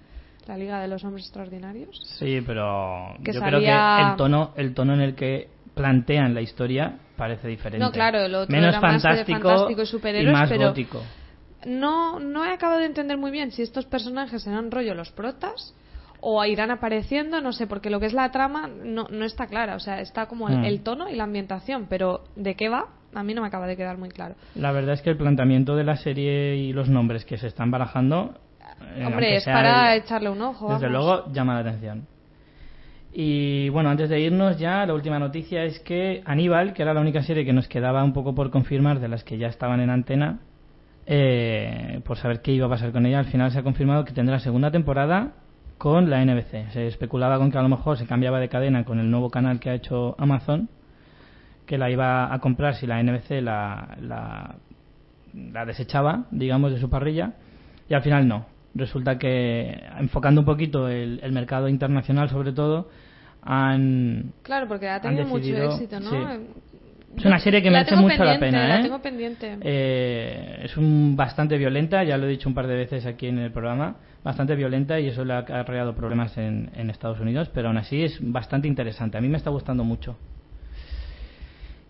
la 0.47 0.57
Liga 0.57 0.79
de 0.79 0.87
los 0.87 1.03
Hombres 1.03 1.25
Extraordinarios. 1.25 1.99
Sí, 2.19 2.39
pero 2.45 3.15
Que 3.23 3.33
yo 3.33 3.41
creo 3.41 3.59
que 3.59 3.67
el 4.11 4.15
tono, 4.15 4.51
el 4.55 4.73
tono 4.73 4.93
en 4.93 5.01
el 5.01 5.15
que 5.15 5.49
plantean 5.73 6.33
la 6.33 6.41
historia 6.41 6.99
parece 7.17 7.47
diferente. 7.49 7.83
No, 7.83 7.91
claro, 7.91 8.19
el 8.19 8.33
otro 8.33 8.51
Menos 8.55 8.69
era 8.69 8.79
más 8.81 9.01
de 9.03 9.09
fantástico, 9.09 9.39
fantástico 9.49 9.81
y 9.81 9.85
superhéroes, 9.85 10.33
más 10.33 10.49
pero- 10.49 10.67
gótico. 10.69 11.01
No, 11.65 12.19
no 12.19 12.45
he 12.45 12.51
acabado 12.51 12.79
de 12.79 12.85
entender 12.85 13.17
muy 13.17 13.31
bien 13.31 13.51
si 13.51 13.63
estos 13.63 13.85
personajes 13.85 14.43
serán 14.43 14.69
rollo 14.71 14.93
los 14.93 15.11
protas 15.11 15.73
o 16.21 16.43
irán 16.45 16.71
apareciendo, 16.71 17.41
no 17.41 17.51
sé, 17.53 17.67
porque 17.67 17.89
lo 17.89 17.99
que 17.99 18.05
es 18.07 18.13
la 18.13 18.31
trama 18.31 18.67
no, 18.67 19.07
no 19.11 19.25
está 19.25 19.47
clara, 19.47 19.75
o 19.75 19.79
sea, 19.79 20.01
está 20.01 20.27
como 20.27 20.49
el, 20.49 20.59
Mm. 20.59 20.65
el 20.65 20.81
tono 20.81 21.09
y 21.09 21.15
la 21.15 21.23
ambientación, 21.25 21.85
pero 21.89 22.23
¿de 22.35 22.55
qué 22.55 22.69
va? 22.69 22.87
A 23.13 23.23
mí 23.23 23.33
no 23.33 23.41
me 23.41 23.47
acaba 23.47 23.67
de 23.67 23.77
quedar 23.77 23.97
muy 23.97 24.09
claro. 24.09 24.35
La 24.55 24.71
verdad 24.71 24.93
es 24.95 25.01
que 25.01 25.09
el 25.09 25.17
planteamiento 25.17 25.75
de 25.75 25.83
la 25.83 25.95
serie 25.97 26.55
y 26.57 26.73
los 26.73 26.89
nombres 26.89 27.23
que 27.25 27.37
se 27.37 27.47
están 27.47 27.71
barajando. 27.71 28.33
eh, 28.97 29.05
Hombre, 29.05 29.37
es 29.37 29.45
para 29.45 29.93
el- 29.95 30.01
echarle 30.01 30.29
un 30.29 30.41
ojo. 30.41 30.73
Desde 30.73 30.87
vamos. 30.87 31.05
luego 31.07 31.31
llama 31.31 31.53
la 31.53 31.59
atención. 31.61 32.07
Y 33.13 33.69
bueno, 33.69 33.89
antes 33.89 34.09
de 34.09 34.19
irnos 34.19 34.59
ya, 34.59 34.85
la 34.85 34.93
última 34.93 35.17
noticia 35.19 35.63
es 35.63 35.79
que 35.79 36.21
Aníbal, 36.25 36.73
que 36.73 36.81
era 36.81 36.93
la 36.93 36.99
única 36.99 37.21
serie 37.23 37.45
que 37.45 37.53
nos 37.53 37.67
quedaba 37.69 38.03
un 38.03 38.11
poco 38.11 38.35
por 38.35 38.49
confirmar 38.51 38.99
de 38.99 39.07
las 39.07 39.23
que 39.23 39.37
ya 39.37 39.47
estaban 39.47 39.79
en 39.79 39.89
antena, 39.89 40.39
eh, 41.05 42.01
por 42.03 42.17
saber 42.17 42.41
qué 42.41 42.51
iba 42.51 42.65
a 42.65 42.69
pasar 42.69 42.91
con 42.91 43.05
ella, 43.05 43.19
al 43.19 43.25
final 43.25 43.51
se 43.51 43.59
ha 43.59 43.63
confirmado 43.63 44.03
que 44.03 44.11
tendrá 44.11 44.39
segunda 44.39 44.71
temporada 44.71 45.31
con 45.77 46.09
la 46.09 46.23
NBC. 46.23 46.71
Se 46.71 46.87
especulaba 46.87 47.37
con 47.37 47.51
que 47.51 47.57
a 47.57 47.61
lo 47.61 47.69
mejor 47.69 47.97
se 47.97 48.05
cambiaba 48.05 48.39
de 48.39 48.49
cadena 48.49 48.85
con 48.85 48.99
el 48.99 49.09
nuevo 49.09 49.29
canal 49.29 49.59
que 49.59 49.69
ha 49.69 49.73
hecho 49.73 50.15
Amazon, 50.17 50.69
que 51.65 51.77
la 51.77 51.89
iba 51.89 52.33
a 52.33 52.39
comprar 52.39 52.75
si 52.75 52.87
la 52.87 53.01
NBC 53.01 53.41
la, 53.41 53.97
la 54.01 54.55
la 55.51 55.65
desechaba, 55.65 56.25
digamos, 56.31 56.71
de 56.71 56.79
su 56.79 56.89
parrilla, 56.89 57.33
y 57.89 57.93
al 57.93 58.01
final 58.01 58.27
no. 58.27 58.45
Resulta 58.73 59.17
que, 59.17 59.81
enfocando 59.99 60.41
un 60.41 60.45
poquito 60.45 60.89
el, 60.89 61.19
el 61.23 61.31
mercado 61.31 61.67
internacional 61.67 62.29
sobre 62.29 62.51
todo, 62.51 62.89
han... 63.41 64.33
Claro, 64.41 64.67
porque 64.67 64.89
ha 64.89 64.99
tenido 64.99 65.25
mucho 65.27 65.55
éxito, 65.55 65.99
¿no? 65.99 66.09
sí. 66.09 66.17
Es 67.17 67.25
una 67.25 67.39
serie 67.39 67.61
que 67.61 67.69
la 67.69 67.79
merece 67.79 67.95
mucho 67.95 68.23
la 68.23 68.39
pena, 68.39 68.67
La 68.67 68.79
¿eh? 68.79 68.83
tengo 68.83 69.01
pendiente. 69.01 69.57
Eh, 69.61 70.61
es 70.63 70.75
un 70.77 71.15
bastante 71.15 71.57
violenta, 71.57 72.03
ya 72.03 72.17
lo 72.17 72.25
he 72.25 72.29
dicho 72.29 72.49
un 72.49 72.55
par 72.55 72.67
de 72.67 72.75
veces 72.75 73.05
aquí 73.05 73.27
en 73.27 73.39
el 73.39 73.51
programa, 73.51 73.95
bastante 74.23 74.55
violenta 74.55 74.99
y 74.99 75.07
eso 75.07 75.23
le 75.23 75.33
ha 75.33 75.39
acarreado 75.39 75.95
problemas 75.95 76.37
en, 76.37 76.71
en 76.75 76.89
Estados 76.89 77.19
Unidos, 77.19 77.49
pero 77.53 77.69
aún 77.69 77.77
así 77.77 78.03
es 78.03 78.17
bastante 78.21 78.67
interesante. 78.67 79.17
A 79.17 79.21
mí 79.21 79.29
me 79.29 79.37
está 79.37 79.49
gustando 79.49 79.83
mucho. 79.83 80.17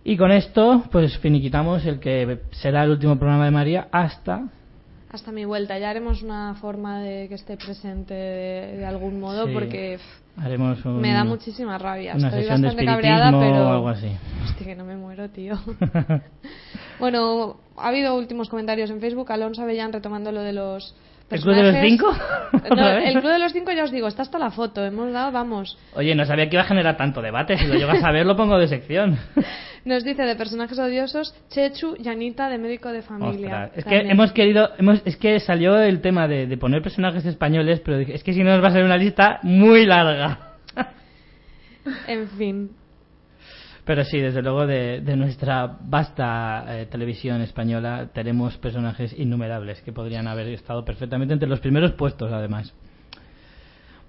Y 0.03 0.17
con 0.17 0.31
esto, 0.31 0.83
pues 0.91 1.17
finiquitamos 1.17 1.83
el 1.85 1.99
que 1.99 2.41
será 2.51 2.83
el 2.83 2.91
último 2.91 3.17
programa 3.17 3.45
de 3.45 3.51
María 3.51 3.87
hasta 3.91 4.43
Hasta 5.15 5.31
mi 5.31 5.45
vuelta. 5.45 5.79
Ya 5.79 5.89
haremos 5.89 6.21
una 6.23 6.55
forma 6.55 6.99
de 6.99 7.27
que 7.29 7.35
esté 7.35 7.55
presente 7.57 8.13
de, 8.13 8.77
de 8.77 8.85
algún 8.85 9.19
modo 9.21 9.47
Sí. 9.47 9.53
porque 9.53 9.97
pff, 9.97 10.43
haremos 10.45 10.83
un- 10.85 10.99
me 10.99 11.13
da 11.13 11.23
muchísima 11.23 11.77
rabia. 11.77 12.15
una 12.15 12.27
Estoy 12.27 12.45
bastante 12.47 12.85
cabreada, 12.85 13.31
pero... 13.39 13.65
o 13.69 13.71
algo 13.71 13.87
así. 13.89 14.11
Hostia, 14.43 14.67
que 14.67 14.75
no 14.75 14.83
me 14.85 14.97
muero, 14.97 15.29
tío. 15.29 15.55
bueno, 16.99 17.57
ha 17.77 17.87
habido 17.89 18.15
últimos 18.17 18.49
comentarios 18.49 18.89
en 18.89 18.99
Facebook. 18.99 19.31
Alonso 19.31 19.61
Avellán 19.61 19.93
retomando 19.93 20.31
lo 20.31 20.41
de 20.41 20.53
los. 20.53 20.95
¿El 21.29 21.41
Club 21.41 21.55
de 21.55 21.63
los. 21.63 21.81
Cinco? 21.81 22.11
No, 22.75 22.89
el 22.89 23.13
Club 23.13 23.31
de 23.31 23.39
los 23.39 23.53
Cinco, 23.53 23.71
ya 23.71 23.83
os 23.83 23.91
digo, 23.91 24.07
está 24.07 24.21
hasta 24.21 24.39
la 24.39 24.49
foto. 24.49 24.83
Hemos 24.83 25.11
dado, 25.11 25.31
vamos. 25.31 25.77
Oye, 25.93 26.15
no 26.15 26.25
sabía 26.25 26.49
que 26.49 26.55
iba 26.55 26.63
a 26.63 26.67
generar 26.67 26.97
tanto 26.97 27.21
debate. 27.21 27.57
Si 27.57 27.67
lo 27.67 27.75
llegas 27.75 28.03
a 28.03 28.11
ver, 28.11 28.25
lo 28.25 28.35
pongo 28.35 28.57
de 28.57 28.67
sección. 28.67 29.17
Nos 29.85 30.03
dice 30.03 30.23
de 30.23 30.35
personajes 30.35 30.79
odiosos 30.79 31.35
Chechu 31.49 31.95
y 31.99 32.07
Anita 32.07 32.49
de 32.49 32.57
médico 32.57 32.91
de 32.91 33.03
familia. 33.03 33.65
Ostras, 33.65 33.71
es 33.75 33.85
que 33.85 33.97
hemos 33.99 34.31
querido, 34.31 34.71
hemos, 34.79 35.01
es 35.05 35.15
que 35.17 35.39
salió 35.39 35.79
el 35.79 36.01
tema 36.01 36.27
de, 36.27 36.47
de 36.47 36.57
poner 36.57 36.81
personajes 36.81 37.23
españoles, 37.25 37.81
pero 37.85 37.99
es 37.99 38.23
que 38.23 38.33
si 38.33 38.43
no 38.43 38.49
nos 38.49 38.63
va 38.63 38.69
a 38.69 38.71
salir 38.71 38.85
una 38.85 38.97
lista 38.97 39.39
muy 39.43 39.85
larga. 39.85 40.55
En 42.07 42.27
fin. 42.29 42.71
Pero 43.85 44.03
sí, 44.03 44.19
desde 44.19 44.41
luego 44.41 44.65
de, 44.65 45.01
de 45.01 45.15
nuestra 45.15 45.77
vasta 45.79 46.65
eh, 46.67 46.87
televisión 46.87 47.41
española 47.41 48.09
tenemos 48.13 48.57
personajes 48.57 49.13
innumerables 49.17 49.81
que 49.81 49.93
podrían 49.93 50.27
haber 50.27 50.47
estado 50.47 50.83
perfectamente 50.83 51.33
entre 51.33 51.47
los 51.47 51.59
primeros 51.59 51.91
puestos, 51.91 52.31
además. 52.31 52.73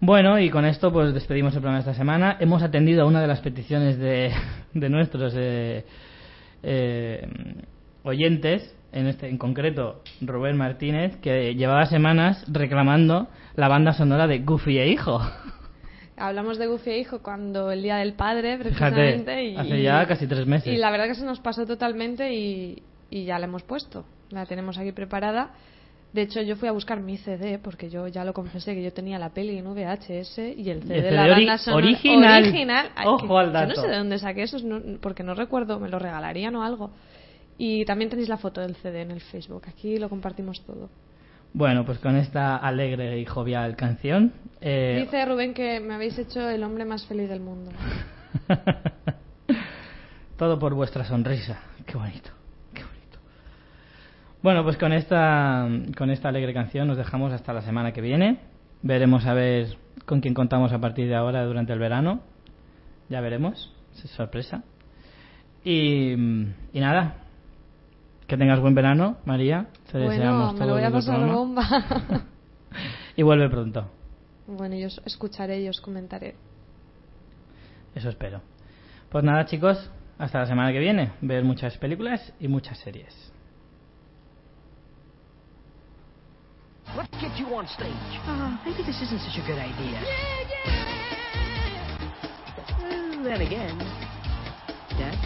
Bueno, 0.01 0.39
y 0.39 0.51
con 0.51 0.65
esto 0.65 0.93
pues 0.93 1.13
despedimos 1.13 1.55
el 1.55 1.61
programa 1.61 1.83
de 1.83 1.91
esta 1.91 1.99
semana. 1.99 2.37
Hemos 2.41 2.63
atendido 2.63 3.03
a 3.03 3.07
una 3.07 3.21
de 3.21 3.27
las 3.27 3.41
peticiones 3.41 3.99
de, 3.99 4.33
de 4.75 4.89
nuestros 4.89 5.35
eh, 5.37 5.85
eh, 6.63 7.29
oyentes, 8.03 8.75
en 8.93 9.07
este 9.09 9.29
en 9.29 9.37
concreto 9.37 10.03
Rubén 10.23 10.57
Martínez, 10.57 11.17
que 11.17 11.55
llevaba 11.55 11.85
semanas 11.87 12.45
reclamando 12.49 13.29
la 13.57 13.69
banda 13.69 13.93
sonora 13.93 14.27
de 14.27 14.39
Goofy 14.39 14.79
e 14.79 14.89
Hijo. 14.89 15.21
Hablamos 16.17 16.57
de 16.59 16.67
Goofy 16.67 16.91
e 16.91 16.99
Hijo 16.99 17.21
cuando 17.23 17.71
el 17.71 17.83
Día 17.83 17.97
del 17.97 18.15
Padre, 18.15 18.57
Fíjate, 18.59 18.95
precisamente. 18.95 19.45
y, 19.45 19.57
hace 19.57 19.83
ya 19.83 20.07
casi 20.07 20.27
tres 20.27 20.47
meses. 20.47 20.73
Y 20.73 20.77
la 20.79 20.91
verdad 20.91 21.07
que 21.07 21.15
se 21.15 21.25
nos 21.25 21.41
pasó 21.41 21.67
totalmente 21.67 22.33
y, 22.35 22.83
y 23.11 23.25
ya 23.25 23.39
la 23.39 23.45
hemos 23.47 23.63
puesto. 23.63 24.05
La 24.31 24.47
tenemos 24.47 24.79
aquí 24.79 24.93
preparada. 24.93 25.51
De 26.13 26.23
hecho, 26.23 26.41
yo 26.41 26.57
fui 26.57 26.69
a 26.69 26.73
buscar 26.73 27.01
mi 27.01 27.19
CD 27.19 27.59
porque 27.59 27.91
yo 27.91 28.09
ya 28.09 28.25
lo 28.25 28.33
confesé 28.33 28.75
que 28.75 28.83
yo 28.83 28.93
tenía 28.93 29.19
la 29.19 29.31
peli 29.35 29.59
en 29.59 29.67
VHS 29.67 30.39
y 30.57 30.71
el 30.71 30.83
CD, 30.85 30.97
El 30.99 31.03
de 31.05 31.11
la 31.11 31.27
ori- 31.27 31.31
banda 31.33 31.59
sonora 31.59 31.85
original. 31.87 32.43
original. 32.45 32.91
Ay, 32.97 33.07
Ojo 33.07 33.27
que- 33.29 33.35
al 33.35 33.47
Yo 33.47 33.53
dato. 33.53 33.69
no 33.75 33.83
sé 33.83 33.89
de 33.89 33.97
dónde 33.99 34.19
saqué 34.19 34.43
eso, 34.45 34.57
porque 35.03 35.23
no 35.23 35.35
recuerdo, 35.35 35.79
me 35.79 35.91
lo 35.91 35.99
regalarían 35.99 36.57
o 36.57 36.63
algo. 36.63 36.93
Y 37.59 37.85
también 37.85 38.09
tenéis 38.09 38.29
la 38.31 38.39
foto 38.39 38.63
del 38.63 38.77
CD 38.77 39.03
en 39.03 39.11
el 39.11 39.21
Facebook. 39.21 39.65
Aquí 39.69 39.99
lo 39.99 40.09
compartimos 40.09 40.65
todo. 40.65 40.89
Bueno, 41.57 41.87
pues 41.87 41.99
con 42.01 42.17
esta 42.17 42.59
alegre 42.59 43.19
y 43.19 43.25
jovial 43.25 43.77
canción. 43.77 44.31
eh, 44.61 44.99
Dice 45.07 45.25
Rubén 45.25 45.55
que 45.55 45.81
me 45.81 45.95
habéis 45.95 46.19
hecho 46.19 46.47
el 46.51 46.63
hombre 46.63 46.85
más 46.85 47.07
feliz 47.07 47.31
del 47.31 47.41
mundo. 47.41 47.71
Todo 50.37 50.59
por 50.59 50.75
vuestra 50.75 51.05
sonrisa. 51.07 51.59
Qué 51.87 51.97
bonito, 51.97 52.29
qué 52.75 52.83
bonito. 52.83 53.19
Bueno, 54.43 54.65
pues 54.65 54.77
con 54.77 54.93
esta, 54.93 55.67
con 55.97 56.11
esta 56.11 56.29
alegre 56.29 56.53
canción 56.53 56.89
nos 56.89 56.99
dejamos 56.99 57.33
hasta 57.33 57.55
la 57.55 57.63
semana 57.63 57.93
que 57.93 58.03
viene. 58.03 58.39
Veremos 58.83 59.25
a 59.25 59.33
ver 59.33 59.79
con 60.05 60.21
quién 60.21 60.35
contamos 60.35 60.75
a 60.75 60.79
partir 60.79 61.09
de 61.09 61.15
ahora 61.15 61.43
durante 61.47 61.73
el 61.73 61.79
verano. 61.79 62.21
Ya 63.09 63.23
veremos. 63.23 63.73
Es 63.95 64.11
sorpresa. 64.11 64.63
Y, 65.65 66.13
y 66.13 66.81
nada. 66.81 67.15
Que 68.27 68.37
tengas 68.37 68.61
buen 68.61 68.75
verano, 68.75 69.19
María. 69.25 69.69
Te 69.91 69.99
bueno, 69.99 70.11
deseamos 70.11 70.53
me 70.55 70.59
todo 70.59 70.69
lo 70.69 70.75
voy 70.75 70.85
a 70.85 70.91
pasar 70.91 71.17
programa. 71.17 71.39
bomba. 71.39 72.25
Y 73.17 73.23
vuelve 73.23 73.49
pronto. 73.49 73.89
bueno, 74.47 74.75
yo 74.77 74.89
os 74.89 75.01
escucharé 75.07 75.63
y 75.63 75.69
os 75.69 75.81
comentaré. 75.81 76.35
Eso 77.95 78.11
espero. 78.11 78.43
Pues 79.09 79.25
nada, 79.25 79.47
chicos, 79.47 79.91
hasta 80.19 80.41
la 80.41 80.47
semana 80.47 80.71
que 80.73 80.79
viene. 80.81 81.13
Ver 81.23 81.43
muchas 81.45 81.79
películas 81.79 82.33
y 82.39 82.49
muchas 82.49 82.77
series. 82.79 83.33
Let's 86.95 87.09
get 87.21 87.35
you 87.39 87.47
on 87.55 87.67
stage. 87.67 87.91
Uh, 88.27 88.57
maybe 88.65 88.83
this 88.85 89.01
isn't 89.01 89.21
such 89.21 89.39
a 89.39 89.47
good 89.47 89.59
idea. 89.59 90.01
Then 93.25 93.41
again, 93.41 93.79
Dad. 94.99 95.26